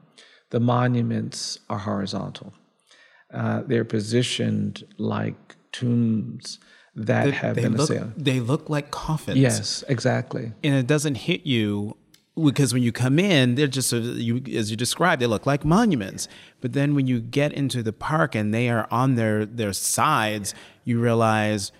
the 0.49 0.59
monuments 0.59 1.59
are 1.69 1.79
horizontal. 1.79 2.53
Uh, 3.33 3.61
they're 3.65 3.85
positioned 3.85 4.83
like 4.97 5.55
tombs 5.71 6.59
that 6.95 7.31
have 7.33 7.55
they 7.55 7.63
been 7.63 7.77
look, 7.77 7.89
assailed. 7.89 8.13
They 8.17 8.39
look 8.39 8.69
like 8.69 8.91
coffins. 8.91 9.37
Yes, 9.37 9.83
exactly. 9.87 10.51
And 10.63 10.73
it 10.75 10.87
doesn't 10.87 11.15
hit 11.15 11.45
you 11.45 11.95
because 12.43 12.73
when 12.73 12.83
you 12.83 12.91
come 12.91 13.19
in, 13.19 13.55
they're 13.55 13.67
just 13.67 13.91
you, 13.91 14.41
as 14.55 14.71
you 14.71 14.77
described, 14.77 15.21
they 15.21 15.27
look 15.27 15.45
like 15.45 15.63
monuments. 15.63 16.27
But 16.61 16.73
then 16.73 16.95
when 16.95 17.07
you 17.07 17.19
get 17.19 17.53
into 17.53 17.83
the 17.83 17.93
park 17.93 18.35
and 18.35 18.53
they 18.53 18.69
are 18.69 18.87
on 18.89 19.15
their 19.15 19.45
their 19.45 19.73
sides, 19.73 20.53
you 20.83 20.99
realize 20.99 21.71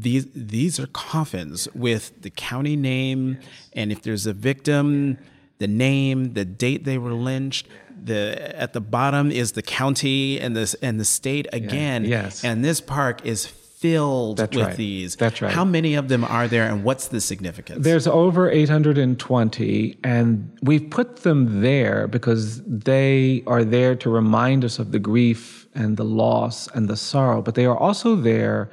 these 0.00 0.26
these 0.34 0.80
are 0.80 0.86
coffins 0.88 1.68
with 1.74 2.22
the 2.22 2.30
county 2.30 2.76
name, 2.76 3.38
and 3.72 3.92
if 3.92 4.02
there's 4.02 4.26
a 4.26 4.32
victim, 4.32 5.18
the 5.58 5.68
name, 5.68 6.34
the 6.34 6.44
date 6.44 6.84
they 6.84 6.98
were 6.98 7.14
lynched. 7.14 7.66
The 8.02 8.54
at 8.60 8.72
the 8.72 8.80
bottom 8.80 9.30
is 9.30 9.52
the 9.52 9.62
county 9.62 10.38
and 10.40 10.56
this 10.56 10.74
and 10.74 10.98
the 11.00 11.04
state 11.04 11.46
again. 11.52 12.04
Yeah. 12.04 12.24
Yes, 12.24 12.44
and 12.44 12.64
this 12.64 12.80
park 12.80 13.24
is 13.24 13.46
filled 13.84 14.38
That's 14.38 14.56
with 14.56 14.66
right. 14.66 14.76
these. 14.76 15.14
That's 15.16 15.42
right. 15.42 15.52
How 15.52 15.64
many 15.64 15.94
of 15.94 16.08
them 16.08 16.24
are 16.24 16.48
there, 16.48 16.64
and 16.64 16.84
what's 16.84 17.08
the 17.08 17.20
significance? 17.20 17.84
There's 17.84 18.06
over 18.06 18.50
820, 18.50 19.98
and 20.02 20.58
we've 20.62 20.88
put 20.90 21.16
them 21.16 21.60
there 21.60 22.08
because 22.08 22.62
they 22.62 23.42
are 23.46 23.62
there 23.62 23.94
to 23.96 24.08
remind 24.08 24.64
us 24.64 24.78
of 24.78 24.92
the 24.92 24.98
grief 24.98 25.68
and 25.74 25.98
the 25.98 26.04
loss 26.04 26.66
and 26.68 26.88
the 26.88 26.96
sorrow, 26.96 27.42
but 27.42 27.56
they 27.56 27.66
are 27.66 27.76
also 27.76 28.16
there 28.16 28.70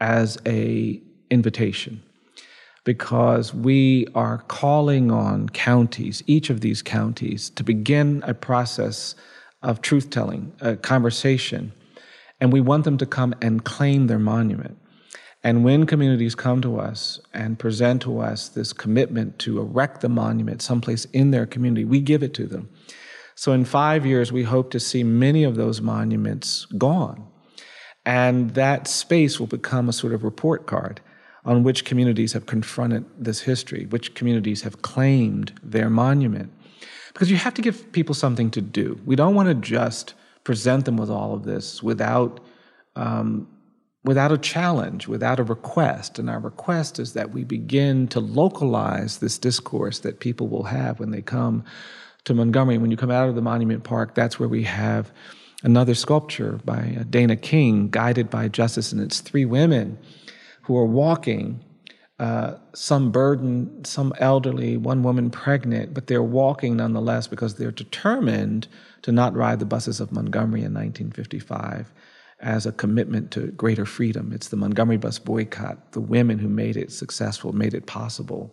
as 0.00 0.38
a 0.46 1.00
invitation 1.30 2.02
because 2.84 3.52
we 3.52 4.06
are 4.14 4.38
calling 4.48 5.10
on 5.10 5.48
counties, 5.50 6.22
each 6.26 6.48
of 6.48 6.60
these 6.62 6.80
counties, 6.80 7.50
to 7.50 7.62
begin 7.62 8.22
a 8.26 8.32
process 8.32 9.14
of 9.62 9.82
truth 9.82 10.08
telling, 10.10 10.52
a 10.60 10.76
conversation 10.76 11.72
and 12.40 12.52
we 12.52 12.60
want 12.60 12.84
them 12.84 12.98
to 12.98 13.06
come 13.06 13.34
and 13.40 13.64
claim 13.64 14.06
their 14.06 14.18
monument. 14.18 14.78
And 15.42 15.64
when 15.64 15.86
communities 15.86 16.34
come 16.34 16.60
to 16.62 16.78
us 16.78 17.20
and 17.32 17.58
present 17.58 18.02
to 18.02 18.18
us 18.20 18.48
this 18.48 18.72
commitment 18.72 19.38
to 19.40 19.60
erect 19.60 20.00
the 20.00 20.08
monument 20.08 20.62
someplace 20.62 21.04
in 21.06 21.30
their 21.30 21.46
community, 21.46 21.84
we 21.84 22.00
give 22.00 22.22
it 22.22 22.34
to 22.34 22.46
them. 22.46 22.68
So 23.34 23.52
in 23.52 23.64
five 23.64 24.04
years, 24.04 24.32
we 24.32 24.42
hope 24.42 24.70
to 24.72 24.80
see 24.80 25.04
many 25.04 25.44
of 25.44 25.54
those 25.54 25.80
monuments 25.80 26.64
gone. 26.76 27.24
And 28.08 28.54
that 28.54 28.88
space 28.88 29.38
will 29.38 29.46
become 29.46 29.86
a 29.86 29.92
sort 29.92 30.14
of 30.14 30.24
report 30.24 30.64
card 30.64 31.02
on 31.44 31.62
which 31.62 31.84
communities 31.84 32.32
have 32.32 32.46
confronted 32.46 33.04
this 33.18 33.42
history, 33.42 33.84
which 33.90 34.14
communities 34.14 34.62
have 34.62 34.80
claimed 34.80 35.52
their 35.62 35.90
monument. 35.90 36.50
Because 37.12 37.30
you 37.30 37.36
have 37.36 37.52
to 37.52 37.60
give 37.60 37.92
people 37.92 38.14
something 38.14 38.50
to 38.52 38.62
do. 38.62 38.98
We 39.04 39.14
don't 39.14 39.34
want 39.34 39.50
to 39.50 39.54
just 39.54 40.14
present 40.42 40.86
them 40.86 40.96
with 40.96 41.10
all 41.10 41.34
of 41.34 41.44
this 41.44 41.82
without 41.82 42.40
um, 42.96 43.46
without 44.04 44.32
a 44.32 44.38
challenge, 44.38 45.06
without 45.06 45.38
a 45.38 45.42
request. 45.42 46.18
And 46.18 46.30
our 46.30 46.40
request 46.40 46.98
is 46.98 47.12
that 47.12 47.32
we 47.32 47.44
begin 47.44 48.08
to 48.08 48.20
localize 48.20 49.18
this 49.18 49.36
discourse 49.36 49.98
that 49.98 50.20
people 50.20 50.48
will 50.48 50.62
have 50.62 50.98
when 50.98 51.10
they 51.10 51.20
come 51.20 51.62
to 52.24 52.32
Montgomery. 52.32 52.78
When 52.78 52.90
you 52.90 52.96
come 52.96 53.10
out 53.10 53.28
of 53.28 53.34
the 53.34 53.42
Monument 53.42 53.84
Park, 53.84 54.14
that's 54.14 54.40
where 54.40 54.48
we 54.48 54.62
have 54.62 55.12
another 55.62 55.94
sculpture 55.94 56.60
by 56.64 57.04
Dana 57.10 57.36
King, 57.36 57.88
guided 57.90 58.30
by 58.30 58.48
justice, 58.48 58.92
and 58.92 59.00
it's 59.00 59.20
three 59.20 59.44
women 59.44 59.98
who 60.62 60.76
are 60.76 60.86
walking. 60.86 61.64
Uh, 62.18 62.56
some 62.74 63.12
burdened, 63.12 63.86
some 63.86 64.12
elderly, 64.18 64.76
one 64.76 65.04
woman 65.04 65.30
pregnant, 65.30 65.94
but 65.94 66.08
they're 66.08 66.20
walking 66.20 66.76
nonetheless 66.76 67.28
because 67.28 67.54
they're 67.54 67.70
determined 67.70 68.66
to 69.02 69.12
not 69.12 69.34
ride 69.34 69.60
the 69.60 69.64
buses 69.64 70.00
of 70.00 70.10
Montgomery 70.10 70.60
in 70.60 70.74
1955 70.74 71.92
as 72.40 72.66
a 72.66 72.72
commitment 72.72 73.30
to 73.30 73.48
greater 73.52 73.86
freedom. 73.86 74.32
It's 74.32 74.48
the 74.48 74.56
Montgomery 74.56 74.96
bus 74.96 75.20
boycott, 75.20 75.92
the 75.92 76.00
women 76.00 76.40
who 76.40 76.48
made 76.48 76.76
it 76.76 76.90
successful, 76.90 77.52
made 77.52 77.74
it 77.74 77.86
possible. 77.86 78.52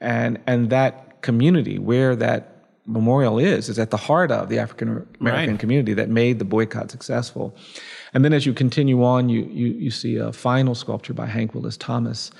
And, 0.00 0.40
and 0.46 0.70
that 0.70 1.22
community 1.22 1.78
where 1.78 2.16
that 2.16 2.55
memorial 2.86 3.38
is, 3.38 3.68
is 3.68 3.78
at 3.78 3.90
the 3.90 3.96
heart 3.96 4.30
of 4.30 4.48
the 4.48 4.58
African 4.58 5.06
American 5.20 5.52
right. 5.52 5.60
community 5.60 5.94
that 5.94 6.08
made 6.08 6.38
the 6.38 6.44
boycott 6.44 6.90
successful. 6.90 7.56
And 8.14 8.24
then 8.24 8.32
as 8.32 8.46
you 8.46 8.54
continue 8.54 9.04
on, 9.04 9.28
you, 9.28 9.44
you, 9.52 9.66
you 9.68 9.90
see 9.90 10.16
a 10.16 10.32
final 10.32 10.74
sculpture 10.74 11.14
by 11.14 11.26
Hank 11.26 11.54
Willis 11.54 11.76
Thomas. 11.76 12.30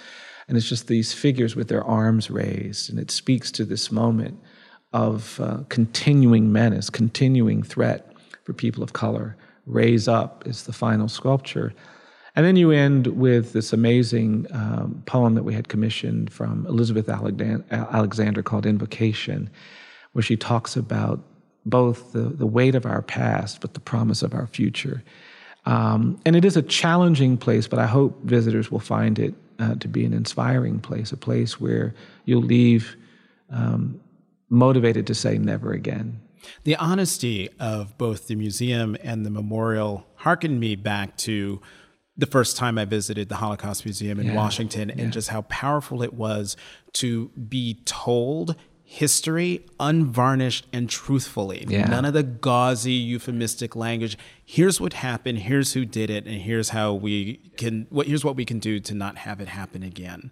And 0.49 0.57
it's 0.57 0.68
just 0.68 0.86
these 0.86 1.12
figures 1.12 1.57
with 1.57 1.68
their 1.68 1.84
arms 1.84 2.30
raised. 2.30 2.88
And 2.88 2.99
it 2.99 3.11
speaks 3.11 3.51
to 3.53 3.64
this 3.64 3.90
moment 3.90 4.38
of 4.92 5.40
uh, 5.40 5.59
continuing 5.68 6.53
menace, 6.53 6.88
continuing 6.88 7.62
threat 7.62 8.12
for 8.44 8.53
people 8.53 8.82
of 8.82 8.92
color. 8.92 9.36
Raise 9.66 10.07
Up 10.07 10.47
is 10.47 10.62
the 10.62 10.72
final 10.72 11.09
sculpture. 11.09 11.74
And 12.36 12.44
then 12.44 12.57
you 12.57 12.70
end 12.70 13.09
with 13.09 13.53
this 13.53 13.72
amazing 13.72 14.47
um, 14.53 15.03
poem 15.07 15.34
that 15.34 15.42
we 15.42 15.55
had 15.55 15.68
commissioned 15.68 16.32
from 16.32 16.66
Elizabeth 16.66 17.09
Alexander 17.09 18.42
called 18.42 18.66
Invocation, 18.66 19.51
where 20.16 20.22
she 20.22 20.34
talks 20.34 20.76
about 20.76 21.20
both 21.66 22.12
the, 22.12 22.20
the 22.20 22.46
weight 22.46 22.74
of 22.74 22.86
our 22.86 23.02
past, 23.02 23.60
but 23.60 23.74
the 23.74 23.80
promise 23.80 24.22
of 24.22 24.32
our 24.32 24.46
future. 24.46 25.04
Um, 25.66 26.18
and 26.24 26.34
it 26.34 26.42
is 26.42 26.56
a 26.56 26.62
challenging 26.62 27.36
place, 27.36 27.68
but 27.68 27.78
I 27.78 27.84
hope 27.84 28.22
visitors 28.22 28.70
will 28.70 28.80
find 28.80 29.18
it 29.18 29.34
uh, 29.58 29.74
to 29.74 29.88
be 29.88 30.06
an 30.06 30.14
inspiring 30.14 30.80
place, 30.80 31.12
a 31.12 31.18
place 31.18 31.60
where 31.60 31.94
you'll 32.24 32.40
leave 32.40 32.96
um, 33.50 34.00
motivated 34.48 35.06
to 35.08 35.14
say 35.14 35.36
never 35.36 35.74
again. 35.74 36.18
The 36.64 36.76
honesty 36.76 37.50
of 37.60 37.98
both 37.98 38.26
the 38.26 38.36
museum 38.36 38.96
and 39.02 39.26
the 39.26 39.30
memorial 39.30 40.06
harkened 40.14 40.58
me 40.60 40.76
back 40.76 41.18
to 41.18 41.60
the 42.16 42.24
first 42.24 42.56
time 42.56 42.78
I 42.78 42.86
visited 42.86 43.28
the 43.28 43.34
Holocaust 43.34 43.84
Museum 43.84 44.18
in 44.18 44.28
yeah, 44.28 44.34
Washington 44.34 44.90
and 44.90 45.12
just 45.12 45.28
how 45.28 45.42
powerful 45.42 46.02
it 46.02 46.14
was 46.14 46.56
to 46.94 47.28
be 47.30 47.82
told 47.84 48.56
history 48.89 49.66
unvarnished 49.80 50.66
and 50.72 50.89
truthfully. 50.89 51.66
Yeah. 51.68 51.89
None 51.89 52.05
of 52.05 52.14
the 52.14 52.22
gauzy 52.22 52.93
euphemistic 52.93 53.74
language. 53.74 54.16
Here's 54.45 54.80
what 54.80 54.95
happened, 54.95 55.41
here's 55.41 55.72
who 55.72 55.84
did 55.84 56.09
it, 56.09 56.24
and 56.24 56.41
here's 56.41 56.70
how 56.70 56.95
we 56.95 57.41
can 57.57 57.87
what 57.91 58.07
here's 58.07 58.24
what 58.24 58.37
we 58.37 58.45
can 58.45 58.61
do 58.61 58.78
to 58.80 58.95
not 58.95 59.18
have 59.18 59.41
it 59.41 59.49
happen 59.49 59.82
again 59.82 60.30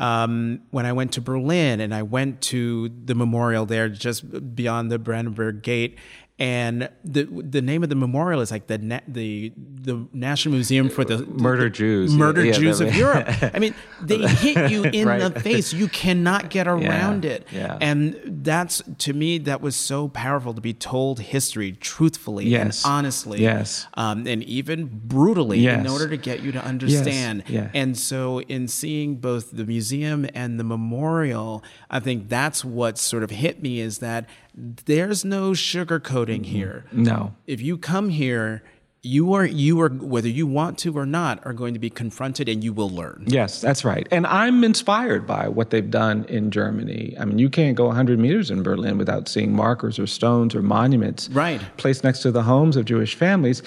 um, 0.00 0.62
when 0.70 0.86
I 0.86 0.92
went 0.92 1.12
to 1.12 1.20
Berlin 1.20 1.78
and 1.80 1.94
I 1.94 2.02
went 2.02 2.40
to 2.42 2.88
the 2.88 3.14
memorial 3.14 3.66
there 3.66 3.88
just 3.90 4.54
beyond 4.54 4.90
the 4.90 4.98
Brandenburg 4.98 5.62
Gate 5.62 5.98
and 6.40 6.88
the 7.04 7.24
the 7.24 7.60
name 7.60 7.82
of 7.82 7.90
the 7.90 7.94
memorial 7.94 8.40
is 8.40 8.50
like 8.50 8.66
the 8.66 8.78
na- 8.78 9.00
the 9.06 9.52
the 9.56 10.06
National 10.14 10.54
Museum 10.54 10.88
for 10.88 11.04
the 11.04 11.18
murdered 11.26 11.74
Jews, 11.74 12.14
murdered 12.14 12.46
yeah, 12.46 12.52
Jews 12.52 12.80
of 12.80 12.94
Europe. 12.96 13.28
I 13.54 13.58
mean, 13.58 13.74
they 14.00 14.26
hit 14.26 14.70
you 14.70 14.84
in 14.84 15.06
right. 15.06 15.34
the 15.34 15.38
face. 15.38 15.74
You 15.74 15.88
cannot 15.88 16.48
get 16.48 16.66
around 16.66 17.24
yeah, 17.26 17.30
it. 17.30 17.46
Yeah. 17.52 17.78
And 17.82 18.18
that's 18.24 18.82
to 18.98 19.12
me 19.12 19.36
that 19.38 19.60
was 19.60 19.76
so 19.76 20.08
powerful 20.08 20.54
to 20.54 20.62
be 20.62 20.72
told 20.72 21.20
history 21.20 21.72
truthfully 21.72 22.46
yes. 22.46 22.84
and 22.84 22.90
honestly, 22.90 23.42
yes, 23.42 23.86
um, 23.94 24.26
and 24.26 24.42
even 24.44 24.86
brutally 24.86 25.58
yes. 25.58 25.78
in 25.78 25.92
order 25.92 26.08
to 26.08 26.16
get 26.16 26.40
you 26.40 26.52
to 26.52 26.64
understand. 26.64 27.44
Yes. 27.48 27.70
Yeah. 27.74 27.80
And 27.80 27.98
so, 27.98 28.40
in 28.42 28.66
seeing 28.66 29.16
both 29.16 29.50
the 29.50 29.66
museum 29.66 30.26
and 30.34 30.58
the 30.58 30.64
memorial, 30.64 31.62
I 31.90 32.00
think 32.00 32.30
that's 32.30 32.64
what 32.64 32.96
sort 32.96 33.22
of 33.22 33.30
hit 33.30 33.62
me 33.62 33.80
is 33.80 33.98
that 33.98 34.26
there's 34.54 35.24
no 35.24 35.52
sugarcoating 35.52 36.29
Mm-hmm. 36.38 36.44
here. 36.44 36.84
No. 36.92 37.34
If 37.46 37.60
you 37.60 37.78
come 37.78 38.08
here, 38.08 38.62
you 39.02 39.32
are 39.32 39.46
you 39.46 39.80
are 39.80 39.88
whether 39.88 40.28
you 40.28 40.46
want 40.46 40.78
to 40.78 40.96
or 40.96 41.06
not 41.06 41.44
are 41.46 41.52
going 41.52 41.72
to 41.72 41.80
be 41.80 41.88
confronted 41.88 42.48
and 42.48 42.62
you 42.62 42.72
will 42.72 42.90
learn. 42.90 43.24
Yes, 43.26 43.60
that's 43.60 43.84
right. 43.84 44.06
And 44.10 44.26
I'm 44.26 44.62
inspired 44.62 45.26
by 45.26 45.48
what 45.48 45.70
they've 45.70 45.90
done 45.90 46.24
in 46.24 46.50
Germany. 46.50 47.16
I 47.18 47.24
mean, 47.24 47.38
you 47.38 47.48
can't 47.48 47.76
go 47.76 47.86
100 47.86 48.18
meters 48.18 48.50
in 48.50 48.62
Berlin 48.62 48.98
without 48.98 49.28
seeing 49.28 49.54
markers 49.54 49.98
or 49.98 50.06
stones 50.06 50.54
or 50.54 50.62
monuments 50.62 51.28
right. 51.30 51.60
placed 51.78 52.04
next 52.04 52.20
to 52.22 52.30
the 52.30 52.42
homes 52.42 52.76
of 52.76 52.84
Jewish 52.84 53.14
families. 53.14 53.62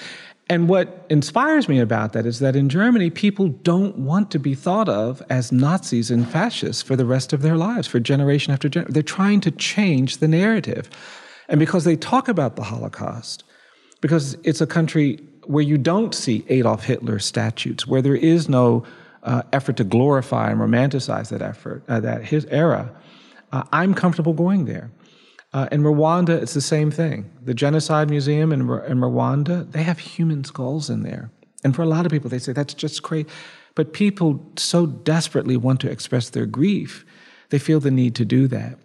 And 0.50 0.68
what 0.68 1.06
inspires 1.08 1.68
me 1.68 1.80
about 1.80 2.12
that 2.12 2.26
is 2.26 2.38
that 2.40 2.54
in 2.54 2.68
Germany, 2.68 3.08
people 3.08 3.48
don't 3.48 3.96
want 3.96 4.30
to 4.32 4.38
be 4.38 4.54
thought 4.54 4.90
of 4.90 5.22
as 5.30 5.50
Nazis 5.50 6.10
and 6.10 6.28
fascists 6.28 6.82
for 6.82 6.96
the 6.96 7.06
rest 7.06 7.32
of 7.32 7.40
their 7.40 7.56
lives, 7.56 7.88
for 7.88 7.98
generation 7.98 8.52
after 8.52 8.68
generation. 8.68 8.92
They're 8.92 9.02
trying 9.02 9.40
to 9.40 9.50
change 9.50 10.18
the 10.18 10.28
narrative. 10.28 10.90
And 11.48 11.60
because 11.60 11.84
they 11.84 11.96
talk 11.96 12.28
about 12.28 12.56
the 12.56 12.62
Holocaust, 12.62 13.44
because 14.00 14.36
it's 14.44 14.60
a 14.60 14.66
country 14.66 15.20
where 15.44 15.62
you 15.62 15.78
don't 15.78 16.14
see 16.14 16.44
Adolf 16.48 16.84
Hitler 16.84 17.18
statues, 17.18 17.86
where 17.86 18.02
there 18.02 18.16
is 18.16 18.48
no 18.48 18.84
uh, 19.22 19.42
effort 19.52 19.76
to 19.76 19.84
glorify 19.84 20.50
and 20.50 20.60
romanticize 20.60 21.30
that 21.30 21.42
effort, 21.42 21.82
uh, 21.88 22.00
that 22.00 22.24
his 22.24 22.44
era, 22.46 22.90
uh, 23.52 23.62
I'm 23.72 23.94
comfortable 23.94 24.32
going 24.32 24.64
there. 24.64 24.90
Uh, 25.52 25.68
in 25.70 25.82
Rwanda, 25.82 26.30
it's 26.30 26.54
the 26.54 26.60
same 26.60 26.90
thing. 26.90 27.30
The 27.42 27.54
Genocide 27.54 28.10
Museum 28.10 28.52
in, 28.52 28.60
in 28.62 28.98
Rwanda, 28.98 29.70
they 29.70 29.84
have 29.84 30.00
human 30.00 30.42
skulls 30.44 30.90
in 30.90 31.04
there. 31.04 31.30
And 31.62 31.74
for 31.74 31.82
a 31.82 31.86
lot 31.86 32.04
of 32.04 32.12
people, 32.12 32.28
they 32.28 32.40
say 32.40 32.52
that's 32.52 32.74
just 32.74 33.02
crazy. 33.02 33.28
But 33.74 33.92
people 33.92 34.44
so 34.56 34.86
desperately 34.86 35.56
want 35.56 35.80
to 35.80 35.90
express 35.90 36.30
their 36.30 36.46
grief, 36.46 37.04
they 37.50 37.58
feel 37.58 37.80
the 37.80 37.90
need 37.90 38.14
to 38.16 38.24
do 38.24 38.48
that. 38.48 38.78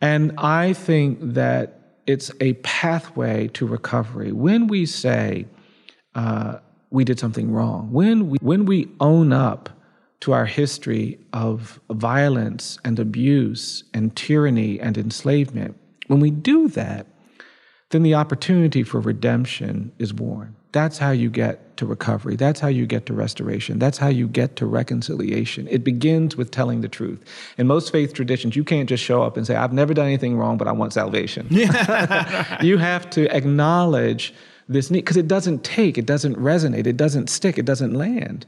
And 0.00 0.32
I 0.38 0.72
think 0.72 1.18
that 1.20 1.77
it's 2.08 2.32
a 2.40 2.54
pathway 2.54 3.48
to 3.48 3.66
recovery. 3.66 4.32
When 4.32 4.66
we 4.66 4.86
say 4.86 5.46
uh, 6.14 6.58
we 6.90 7.04
did 7.04 7.20
something 7.20 7.52
wrong, 7.52 7.92
when 7.92 8.30
we, 8.30 8.38
when 8.40 8.64
we 8.64 8.88
own 8.98 9.32
up 9.32 9.68
to 10.20 10.32
our 10.32 10.46
history 10.46 11.18
of 11.34 11.78
violence 11.90 12.78
and 12.82 12.98
abuse 12.98 13.84
and 13.92 14.16
tyranny 14.16 14.80
and 14.80 14.96
enslavement, 14.96 15.78
when 16.06 16.18
we 16.18 16.30
do 16.30 16.68
that, 16.68 17.06
then 17.90 18.02
the 18.02 18.14
opportunity 18.14 18.82
for 18.82 19.00
redemption 19.00 19.92
is 19.98 20.12
born. 20.12 20.56
That's 20.72 20.98
how 20.98 21.10
you 21.10 21.30
get 21.30 21.76
to 21.78 21.86
recovery. 21.86 22.36
That's 22.36 22.60
how 22.60 22.68
you 22.68 22.86
get 22.86 23.06
to 23.06 23.14
restoration. 23.14 23.78
That's 23.78 23.96
how 23.96 24.08
you 24.08 24.28
get 24.28 24.56
to 24.56 24.66
reconciliation. 24.66 25.66
It 25.68 25.82
begins 25.82 26.36
with 26.36 26.50
telling 26.50 26.82
the 26.82 26.88
truth. 26.88 27.24
In 27.56 27.66
most 27.66 27.90
faith 27.90 28.12
traditions, 28.12 28.54
you 28.54 28.64
can't 28.64 28.88
just 28.88 29.02
show 29.02 29.22
up 29.22 29.36
and 29.36 29.46
say, 29.46 29.56
I've 29.56 29.72
never 29.72 29.94
done 29.94 30.06
anything 30.06 30.36
wrong, 30.36 30.58
but 30.58 30.68
I 30.68 30.72
want 30.72 30.92
salvation. 30.92 31.46
Yeah. 31.50 32.58
you 32.62 32.76
have 32.78 33.08
to 33.10 33.34
acknowledge 33.34 34.34
this 34.68 34.90
need 34.90 35.00
because 35.00 35.16
it 35.16 35.28
doesn't 35.28 35.64
take, 35.64 35.96
it 35.96 36.04
doesn't 36.04 36.36
resonate, 36.36 36.86
it 36.86 36.96
doesn't 36.96 37.30
stick, 37.30 37.58
it 37.58 37.64
doesn't 37.64 37.94
land. 37.94 38.44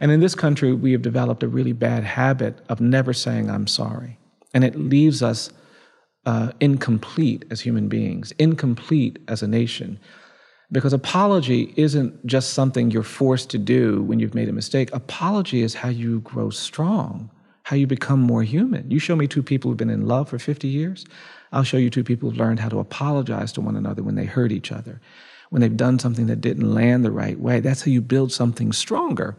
And 0.00 0.10
in 0.10 0.20
this 0.20 0.34
country, 0.34 0.74
we 0.74 0.92
have 0.92 1.02
developed 1.02 1.42
a 1.42 1.48
really 1.48 1.72
bad 1.72 2.04
habit 2.04 2.58
of 2.68 2.80
never 2.80 3.12
saying, 3.14 3.48
I'm 3.48 3.66
sorry. 3.66 4.18
And 4.52 4.64
it 4.64 4.76
leaves 4.76 5.22
us 5.22 5.50
uh, 6.26 6.52
incomplete 6.60 7.44
as 7.50 7.60
human 7.60 7.88
beings, 7.88 8.32
incomplete 8.38 9.18
as 9.28 9.42
a 9.42 9.48
nation. 9.48 9.98
Because 10.72 10.92
apology 10.92 11.72
isn't 11.76 12.26
just 12.26 12.54
something 12.54 12.90
you're 12.90 13.02
forced 13.02 13.50
to 13.50 13.58
do 13.58 14.02
when 14.02 14.18
you've 14.18 14.34
made 14.34 14.48
a 14.48 14.52
mistake. 14.52 14.90
Apology 14.92 15.62
is 15.62 15.74
how 15.74 15.88
you 15.88 16.20
grow 16.20 16.50
strong, 16.50 17.30
how 17.62 17.76
you 17.76 17.86
become 17.86 18.20
more 18.20 18.42
human. 18.42 18.90
You 18.90 18.98
show 18.98 19.14
me 19.14 19.26
two 19.26 19.42
people 19.42 19.70
who've 19.70 19.78
been 19.78 19.90
in 19.90 20.06
love 20.06 20.28
for 20.28 20.38
50 20.38 20.66
years, 20.66 21.04
I'll 21.54 21.62
show 21.62 21.76
you 21.76 21.88
two 21.88 22.02
people 22.02 22.28
who've 22.28 22.38
learned 22.38 22.58
how 22.58 22.68
to 22.68 22.80
apologize 22.80 23.52
to 23.52 23.60
one 23.60 23.76
another 23.76 24.02
when 24.02 24.16
they 24.16 24.24
hurt 24.24 24.50
each 24.50 24.72
other, 24.72 25.00
when 25.50 25.62
they've 25.62 25.76
done 25.76 26.00
something 26.00 26.26
that 26.26 26.40
didn't 26.40 26.74
land 26.74 27.04
the 27.04 27.12
right 27.12 27.38
way. 27.38 27.60
That's 27.60 27.82
how 27.82 27.92
you 27.92 28.00
build 28.00 28.32
something 28.32 28.72
stronger. 28.72 29.36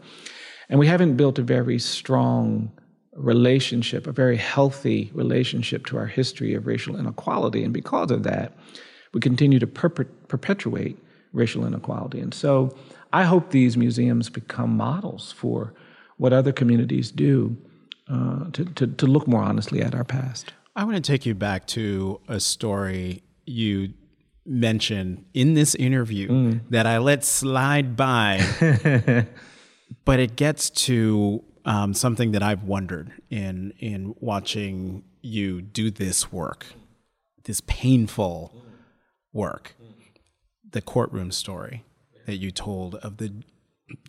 And 0.70 0.80
we 0.80 0.86
haven't 0.86 1.16
built 1.16 1.38
a 1.38 1.42
very 1.42 1.78
strong 1.78 2.72
relationship, 3.12 4.06
a 4.06 4.12
very 4.12 4.38
healthy 4.38 5.10
relationship 5.12 5.84
to 5.86 5.98
our 5.98 6.06
history 6.06 6.54
of 6.54 6.66
racial 6.66 6.96
inequality. 6.96 7.62
And 7.62 7.74
because 7.74 8.10
of 8.10 8.22
that, 8.22 8.56
we 9.12 9.20
continue 9.20 9.58
to 9.58 9.66
perpetuate 9.66 10.98
racial 11.36 11.66
inequality. 11.66 12.20
And 12.20 12.34
so 12.34 12.74
I 13.12 13.24
hope 13.24 13.50
these 13.50 13.76
museums 13.76 14.28
become 14.28 14.76
models 14.76 15.32
for 15.32 15.74
what 16.16 16.32
other 16.32 16.52
communities 16.52 17.10
do 17.10 17.56
uh, 18.10 18.50
to, 18.52 18.64
to, 18.64 18.86
to 18.86 19.06
look 19.06 19.28
more 19.28 19.42
honestly 19.42 19.82
at 19.82 19.94
our 19.94 20.04
past. 20.04 20.52
I 20.74 20.84
want 20.84 20.96
to 20.96 21.02
take 21.02 21.26
you 21.26 21.34
back 21.34 21.66
to 21.68 22.20
a 22.28 22.40
story 22.40 23.22
you 23.46 23.94
mentioned 24.44 25.24
in 25.34 25.54
this 25.54 25.74
interview 25.74 26.28
mm. 26.28 26.60
that 26.70 26.86
I 26.86 26.98
let 26.98 27.24
slide 27.24 27.96
by, 27.96 28.44
but 30.04 30.20
it 30.20 30.36
gets 30.36 30.70
to 30.70 31.42
um, 31.64 31.94
something 31.94 32.32
that 32.32 32.42
I've 32.42 32.62
wondered 32.62 33.12
in 33.28 33.72
in 33.78 34.14
watching 34.20 35.04
you 35.20 35.60
do 35.60 35.90
this 35.90 36.30
work, 36.30 36.66
this 37.44 37.60
painful 37.66 38.54
work 39.32 39.74
the 40.70 40.82
courtroom 40.82 41.30
story 41.30 41.84
that 42.26 42.36
you 42.36 42.50
told 42.50 42.96
of 42.96 43.18
the 43.18 43.32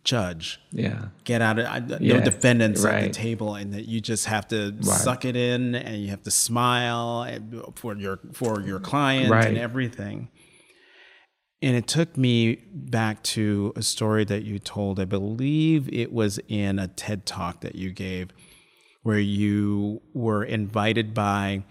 judge. 0.04 0.60
Yeah. 0.72 1.10
Get 1.24 1.42
out 1.42 1.60
of 1.60 1.90
no 1.90 1.98
yeah. 2.00 2.20
defendants 2.20 2.84
right. 2.84 2.96
at 2.96 3.04
the 3.04 3.10
table 3.10 3.56
and 3.56 3.74
that 3.74 3.88
you 3.88 4.02
just 4.02 4.26
have 4.26 4.48
to 4.50 4.74
right. 4.76 4.86
suck 4.86 5.26
it 5.26 5.36
in 5.36 5.76
and 5.76 6.02
you 6.02 6.10
have 6.10 6.24
to 6.24 6.32
smile 6.32 7.28
for 7.76 7.96
your 7.96 8.20
for 8.34 8.62
your 8.62 8.80
client 8.80 9.30
right. 9.30 9.48
and 9.48 9.58
everything. 9.58 10.30
And 11.62 11.76
it 11.76 11.88
took 11.88 12.16
me 12.18 12.64
back 12.72 13.24
to 13.24 13.74
a 13.76 13.82
story 13.82 14.24
that 14.26 14.44
you 14.44 14.60
told. 14.60 15.00
I 15.00 15.06
believe 15.06 15.92
it 15.92 16.14
was 16.14 16.40
in 16.48 16.78
a 16.78 16.88
TED 16.88 17.26
talk 17.26 17.62
that 17.62 17.76
you 17.76 17.92
gave 17.92 18.30
where 19.02 19.20
you 19.20 20.02
were 20.14 20.44
invited 20.44 21.14
by 21.14 21.64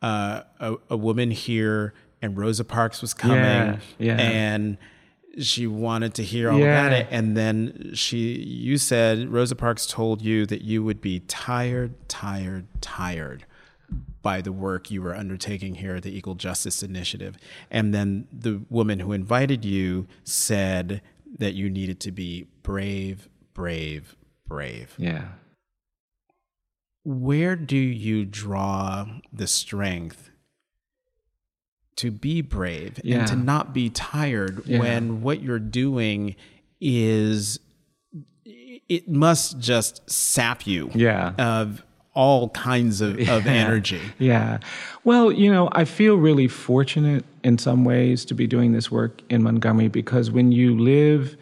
uh, 0.00 0.42
a, 0.60 0.76
a 0.90 0.96
woman 0.96 1.30
here 1.30 1.92
and 2.24 2.38
Rosa 2.38 2.64
Parks 2.64 3.02
was 3.02 3.12
coming, 3.12 3.38
yeah, 3.38 3.78
yeah. 3.98 4.16
and 4.16 4.78
she 5.38 5.66
wanted 5.66 6.14
to 6.14 6.22
hear 6.22 6.50
all 6.50 6.58
yeah. 6.58 6.86
about 6.86 6.92
it. 6.92 7.06
And 7.10 7.36
then 7.36 7.90
she, 7.92 8.38
you 8.42 8.78
said 8.78 9.28
Rosa 9.28 9.54
Parks 9.54 9.84
told 9.86 10.22
you 10.22 10.46
that 10.46 10.62
you 10.62 10.82
would 10.82 11.02
be 11.02 11.20
tired, 11.20 12.08
tired, 12.08 12.66
tired 12.80 13.44
by 14.22 14.40
the 14.40 14.52
work 14.52 14.90
you 14.90 15.02
were 15.02 15.14
undertaking 15.14 15.74
here 15.74 15.96
at 15.96 16.02
the 16.02 16.16
Equal 16.16 16.34
Justice 16.34 16.82
Initiative. 16.82 17.36
And 17.70 17.92
then 17.92 18.26
the 18.32 18.62
woman 18.70 19.00
who 19.00 19.12
invited 19.12 19.66
you 19.66 20.06
said 20.24 21.02
that 21.38 21.52
you 21.52 21.68
needed 21.68 22.00
to 22.00 22.10
be 22.12 22.46
brave, 22.62 23.28
brave, 23.52 24.16
brave. 24.46 24.94
Yeah. 24.96 25.28
Where 27.04 27.54
do 27.54 27.76
you 27.76 28.24
draw 28.24 29.06
the 29.30 29.46
strength 29.46 30.30
to 31.96 32.10
be 32.10 32.40
brave 32.40 33.00
yeah. 33.04 33.18
and 33.18 33.28
to 33.28 33.36
not 33.36 33.72
be 33.72 33.90
tired 33.90 34.62
yeah. 34.66 34.78
when 34.78 35.22
what 35.22 35.42
you're 35.42 35.58
doing 35.58 36.34
is 36.80 37.58
it 38.88 39.08
must 39.08 39.58
just 39.58 40.08
sap 40.10 40.66
you 40.66 40.90
yeah. 40.94 41.32
of 41.38 41.82
all 42.14 42.50
kinds 42.50 43.00
of, 43.00 43.18
yeah. 43.18 43.34
of 43.34 43.46
energy. 43.46 44.00
Yeah. 44.18 44.58
Well, 45.02 45.32
you 45.32 45.50
know, 45.50 45.68
I 45.72 45.84
feel 45.84 46.16
really 46.16 46.48
fortunate 46.48 47.24
in 47.42 47.58
some 47.58 47.84
ways 47.84 48.24
to 48.26 48.34
be 48.34 48.46
doing 48.46 48.72
this 48.72 48.90
work 48.90 49.20
in 49.30 49.42
Montgomery 49.42 49.88
because 49.88 50.30
when 50.30 50.52
you 50.52 50.78
live 50.78 51.36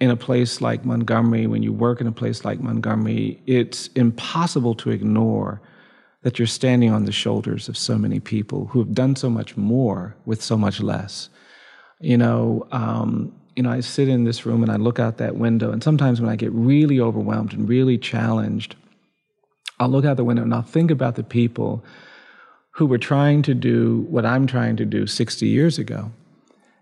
in 0.00 0.10
a 0.10 0.16
place 0.16 0.60
like 0.60 0.84
Montgomery, 0.84 1.46
when 1.46 1.62
you 1.62 1.72
work 1.72 2.00
in 2.00 2.06
a 2.06 2.12
place 2.12 2.44
like 2.44 2.60
Montgomery, 2.60 3.40
it's 3.46 3.88
impossible 3.88 4.74
to 4.76 4.90
ignore 4.90 5.62
that 6.24 6.38
you're 6.38 6.46
standing 6.46 6.90
on 6.90 7.04
the 7.04 7.12
shoulders 7.12 7.68
of 7.68 7.76
so 7.76 7.98
many 7.98 8.18
people 8.18 8.66
who 8.66 8.78
have 8.78 8.94
done 8.94 9.14
so 9.14 9.28
much 9.28 9.56
more 9.58 10.16
with 10.24 10.42
so 10.42 10.56
much 10.56 10.80
less. 10.80 11.28
You 12.00 12.16
know, 12.16 12.66
um, 12.72 13.32
you 13.54 13.62
know, 13.62 13.70
I 13.70 13.80
sit 13.80 14.08
in 14.08 14.24
this 14.24 14.46
room 14.46 14.62
and 14.62 14.72
I 14.72 14.76
look 14.76 14.98
out 14.98 15.18
that 15.18 15.36
window, 15.36 15.70
and 15.70 15.82
sometimes 15.82 16.20
when 16.20 16.30
I 16.30 16.36
get 16.36 16.50
really 16.52 16.98
overwhelmed 16.98 17.52
and 17.52 17.68
really 17.68 17.98
challenged, 17.98 18.74
I'll 19.78 19.90
look 19.90 20.06
out 20.06 20.16
the 20.16 20.24
window 20.24 20.42
and 20.42 20.54
I'll 20.54 20.62
think 20.62 20.90
about 20.90 21.16
the 21.16 21.22
people 21.22 21.84
who 22.72 22.86
were 22.86 22.98
trying 22.98 23.42
to 23.42 23.54
do 23.54 24.06
what 24.08 24.24
I'm 24.24 24.46
trying 24.46 24.76
to 24.76 24.86
do 24.86 25.06
60 25.06 25.46
years 25.46 25.78
ago. 25.78 26.10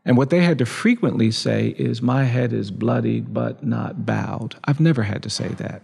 And 0.05 0.17
what 0.17 0.31
they 0.31 0.43
had 0.43 0.59
to 0.59 0.67
frequently 0.67 1.33
say 1.33 1.75
is, 1.79 2.01
My 2.01 2.25
head 2.25 2.53
is 2.53 2.71
bloodied 2.71 3.35
but 3.35 3.65
not 3.65 4.07
bowed. 4.07 4.55
I've 4.65 4.81
never 4.81 5.03
had 5.03 5.23
to 5.25 5.31
say 5.31 5.49
that. 5.49 5.83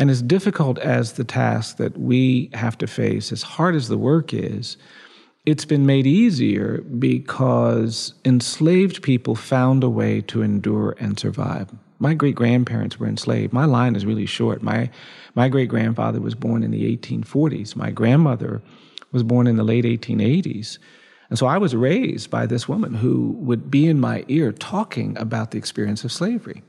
And 0.00 0.08
as 0.08 0.22
difficult 0.22 0.78
as 0.78 1.12
the 1.12 1.24
task 1.24 1.76
that 1.76 1.98
we 1.98 2.48
have 2.54 2.78
to 2.78 2.86
face, 2.86 3.32
as 3.32 3.42
hard 3.42 3.74
as 3.74 3.88
the 3.88 3.98
work 3.98 4.32
is, 4.32 4.78
it's 5.44 5.66
been 5.66 5.84
made 5.84 6.06
easier 6.06 6.78
because 6.98 8.14
enslaved 8.24 9.02
people 9.02 9.34
found 9.34 9.84
a 9.84 9.90
way 9.90 10.22
to 10.22 10.40
endure 10.40 10.96
and 10.98 11.20
survive. 11.20 11.70
My 11.98 12.14
great 12.14 12.34
grandparents 12.34 12.98
were 12.98 13.08
enslaved. 13.08 13.52
My 13.52 13.66
line 13.66 13.94
is 13.94 14.06
really 14.06 14.24
short. 14.24 14.62
My, 14.62 14.88
my 15.34 15.50
great 15.50 15.68
grandfather 15.68 16.18
was 16.18 16.34
born 16.34 16.62
in 16.62 16.70
the 16.70 16.96
1840s. 16.96 17.76
My 17.76 17.90
grandmother 17.90 18.62
was 19.12 19.22
born 19.22 19.46
in 19.46 19.56
the 19.56 19.64
late 19.64 19.84
1880s. 19.84 20.78
And 21.28 21.38
so 21.38 21.46
I 21.46 21.58
was 21.58 21.76
raised 21.76 22.30
by 22.30 22.46
this 22.46 22.66
woman 22.66 22.94
who 22.94 23.32
would 23.40 23.70
be 23.70 23.86
in 23.86 24.00
my 24.00 24.24
ear 24.28 24.50
talking 24.50 25.18
about 25.18 25.50
the 25.50 25.58
experience 25.58 26.04
of 26.04 26.10
slavery. 26.10 26.62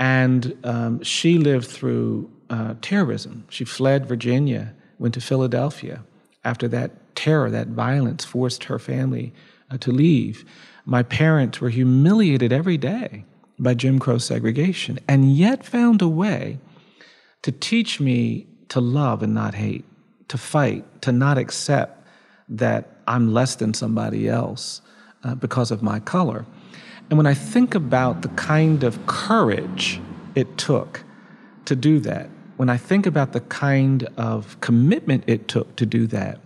And 0.00 0.58
um, 0.64 1.00
she 1.04 1.38
lived 1.38 1.68
through 1.68 2.28
uh, 2.50 2.74
terrorism. 2.82 3.44
She 3.48 3.64
fled 3.64 4.06
Virginia, 4.06 4.74
went 4.98 5.14
to 5.14 5.20
Philadelphia. 5.20 6.02
After 6.44 6.68
that 6.68 7.14
terror, 7.14 7.50
that 7.50 7.68
violence 7.68 8.24
forced 8.24 8.64
her 8.64 8.78
family 8.78 9.32
uh, 9.70 9.78
to 9.78 9.92
leave. 9.92 10.44
My 10.84 11.02
parents 11.02 11.60
were 11.60 11.70
humiliated 11.70 12.52
every 12.52 12.76
day 12.76 13.24
by 13.58 13.74
Jim 13.74 13.98
Crow 13.98 14.18
segregation, 14.18 14.98
and 15.06 15.36
yet 15.36 15.64
found 15.64 16.02
a 16.02 16.08
way 16.08 16.58
to 17.42 17.52
teach 17.52 18.00
me 18.00 18.46
to 18.68 18.80
love 18.80 19.22
and 19.22 19.34
not 19.34 19.54
hate, 19.54 19.84
to 20.28 20.38
fight, 20.38 21.02
to 21.02 21.12
not 21.12 21.38
accept 21.38 22.06
that 22.48 22.88
I'm 23.06 23.32
less 23.32 23.54
than 23.56 23.74
somebody 23.74 24.28
else 24.28 24.82
uh, 25.22 25.34
because 25.34 25.70
of 25.70 25.82
my 25.82 26.00
color. 26.00 26.46
And 27.08 27.16
when 27.16 27.26
I 27.26 27.34
think 27.34 27.74
about 27.74 28.22
the 28.22 28.28
kind 28.30 28.82
of 28.82 29.06
courage 29.06 30.00
it 30.34 30.58
took 30.58 31.04
to 31.66 31.76
do 31.76 31.98
that, 32.00 32.30
when 32.60 32.68
I 32.68 32.76
think 32.76 33.06
about 33.06 33.32
the 33.32 33.40
kind 33.40 34.06
of 34.18 34.60
commitment 34.60 35.24
it 35.26 35.48
took 35.48 35.76
to 35.76 35.86
do 35.86 36.06
that, 36.08 36.40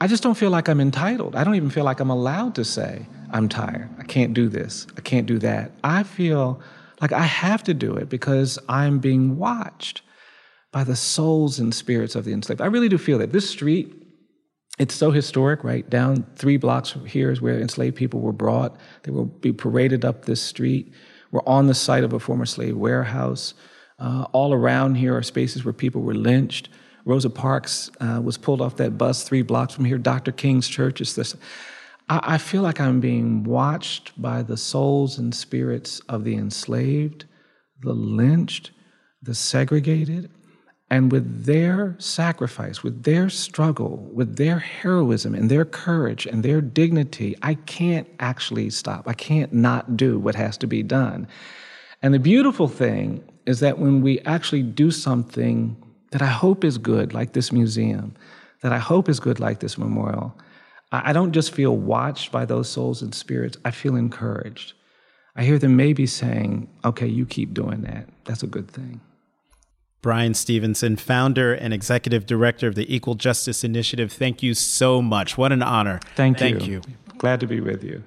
I 0.00 0.06
just 0.06 0.22
don't 0.22 0.38
feel 0.38 0.48
like 0.48 0.70
I'm 0.70 0.80
entitled. 0.80 1.36
I 1.36 1.44
don't 1.44 1.54
even 1.54 1.68
feel 1.68 1.84
like 1.84 2.00
I'm 2.00 2.08
allowed 2.08 2.54
to 2.54 2.64
say, 2.64 3.06
I'm 3.30 3.46
tired. 3.46 3.90
I 3.98 4.04
can't 4.04 4.32
do 4.32 4.48
this. 4.48 4.86
I 4.96 5.02
can't 5.02 5.26
do 5.26 5.38
that. 5.40 5.72
I 5.84 6.02
feel 6.02 6.62
like 7.02 7.12
I 7.12 7.24
have 7.24 7.62
to 7.64 7.74
do 7.74 7.94
it 7.94 8.08
because 8.08 8.58
I'm 8.70 9.00
being 9.00 9.36
watched 9.36 10.00
by 10.72 10.82
the 10.82 10.96
souls 10.96 11.58
and 11.58 11.74
spirits 11.74 12.14
of 12.14 12.24
the 12.24 12.32
enslaved. 12.32 12.62
I 12.62 12.66
really 12.66 12.88
do 12.88 12.96
feel 12.96 13.18
that. 13.18 13.30
This 13.30 13.50
street 13.50 13.92
it's 14.78 14.94
so 14.94 15.10
historic, 15.10 15.62
right? 15.62 15.90
Down 15.90 16.24
three 16.36 16.56
blocks 16.56 16.88
from 16.88 17.04
here 17.04 17.30
is 17.30 17.42
where 17.42 17.60
enslaved 17.60 17.96
people 17.96 18.20
were 18.20 18.32
brought. 18.32 18.78
They 19.02 19.10
will 19.10 19.26
be 19.26 19.52
paraded 19.52 20.06
up 20.06 20.24
this 20.24 20.40
street. 20.40 20.90
We're 21.32 21.46
on 21.46 21.66
the 21.66 21.74
site 21.74 22.04
of 22.04 22.14
a 22.14 22.20
former 22.20 22.46
slave 22.46 22.78
warehouse. 22.78 23.52
Uh, 23.98 24.26
all 24.32 24.52
around 24.54 24.94
here 24.94 25.16
are 25.16 25.22
spaces 25.22 25.64
where 25.64 25.72
people 25.72 26.02
were 26.02 26.14
lynched. 26.14 26.68
Rosa 27.04 27.30
Parks 27.30 27.90
uh, 28.00 28.20
was 28.22 28.38
pulled 28.38 28.60
off 28.60 28.76
that 28.76 28.98
bus 28.98 29.22
three 29.22 29.42
blocks 29.42 29.74
from 29.74 29.84
here. 29.84 29.98
Dr. 29.98 30.30
King's 30.32 30.68
church 30.68 31.00
is 31.00 31.14
this. 31.14 31.34
I, 32.08 32.34
I 32.34 32.38
feel 32.38 32.62
like 32.62 32.80
I'm 32.80 33.00
being 33.00 33.44
watched 33.44 34.20
by 34.20 34.42
the 34.42 34.56
souls 34.56 35.18
and 35.18 35.34
spirits 35.34 36.00
of 36.08 36.24
the 36.24 36.36
enslaved, 36.36 37.24
the 37.80 37.92
lynched, 37.92 38.70
the 39.22 39.34
segregated, 39.34 40.30
and 40.90 41.12
with 41.12 41.44
their 41.44 41.96
sacrifice, 41.98 42.82
with 42.82 43.02
their 43.02 43.28
struggle, 43.28 44.08
with 44.12 44.36
their 44.36 44.58
heroism 44.58 45.34
and 45.34 45.50
their 45.50 45.64
courage 45.64 46.24
and 46.24 46.42
their 46.42 46.60
dignity, 46.60 47.36
I 47.42 47.54
can't 47.54 48.08
actually 48.20 48.70
stop. 48.70 49.06
I 49.06 49.12
can't 49.12 49.52
not 49.52 49.96
do 49.96 50.18
what 50.18 50.34
has 50.34 50.56
to 50.58 50.66
be 50.66 50.82
done. 50.82 51.28
And 52.02 52.14
the 52.14 52.18
beautiful 52.18 52.68
thing 52.68 53.24
is 53.46 53.60
that 53.60 53.78
when 53.78 54.02
we 54.02 54.20
actually 54.20 54.62
do 54.62 54.90
something 54.90 55.76
that 56.10 56.22
I 56.22 56.26
hope 56.26 56.64
is 56.64 56.78
good, 56.78 57.12
like 57.12 57.32
this 57.32 57.52
museum, 57.52 58.14
that 58.62 58.72
I 58.72 58.78
hope 58.78 59.08
is 59.08 59.20
good, 59.20 59.40
like 59.40 59.60
this 59.60 59.78
memorial, 59.78 60.36
I 60.90 61.12
don't 61.12 61.32
just 61.32 61.52
feel 61.52 61.76
watched 61.76 62.32
by 62.32 62.46
those 62.46 62.68
souls 62.68 63.02
and 63.02 63.14
spirits, 63.14 63.58
I 63.64 63.70
feel 63.70 63.94
encouraged. 63.94 64.72
I 65.36 65.44
hear 65.44 65.58
them 65.58 65.76
maybe 65.76 66.06
saying, 66.06 66.68
okay, 66.84 67.06
you 67.06 67.26
keep 67.26 67.52
doing 67.52 67.82
that. 67.82 68.08
That's 68.24 68.42
a 68.42 68.46
good 68.46 68.70
thing. 68.70 69.00
Bryan 70.00 70.32
Stevenson, 70.34 70.96
founder 70.96 71.52
and 71.52 71.74
executive 71.74 72.24
director 72.24 72.68
of 72.68 72.74
the 72.74 72.92
Equal 72.92 73.16
Justice 73.16 73.64
Initiative. 73.64 74.12
Thank 74.12 74.42
you 74.42 74.54
so 74.54 75.02
much. 75.02 75.36
What 75.36 75.52
an 75.52 75.62
honor. 75.62 76.00
Thank 76.14 76.40
you. 76.40 76.58
Thank 76.58 76.66
you. 76.66 76.80
Glad 77.18 77.40
to 77.40 77.46
be 77.46 77.60
with 77.60 77.84
you. 77.84 78.02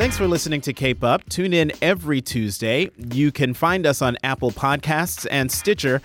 Thanks 0.00 0.16
for 0.16 0.26
listening 0.26 0.62
to 0.62 0.72
Cape 0.72 1.04
Up. 1.04 1.28
Tune 1.28 1.52
in 1.52 1.72
every 1.82 2.22
Tuesday. 2.22 2.88
You 3.12 3.30
can 3.30 3.52
find 3.52 3.84
us 3.84 4.00
on 4.00 4.16
Apple 4.24 4.50
Podcasts 4.50 5.26
and 5.30 5.52
Stitcher. 5.52 6.00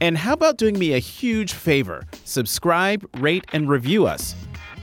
And 0.00 0.16
how 0.16 0.34
about 0.34 0.56
doing 0.56 0.78
me 0.78 0.92
a 0.92 1.00
huge 1.00 1.52
favor? 1.52 2.06
Subscribe, 2.24 3.04
rate, 3.18 3.44
and 3.52 3.68
review 3.68 4.06
us. 4.06 4.36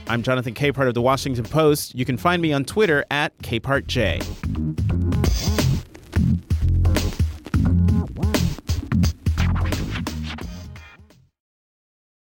I'm 0.06 0.22
Jonathan 0.22 0.52
Capehart 0.52 0.86
of 0.86 0.92
the 0.92 1.00
Washington 1.00 1.46
Post. 1.46 1.94
You 1.94 2.04
can 2.04 2.18
find 2.18 2.42
me 2.42 2.52
on 2.52 2.66
Twitter 2.66 3.06
at 3.10 3.34
CapehartJ. 3.38 4.22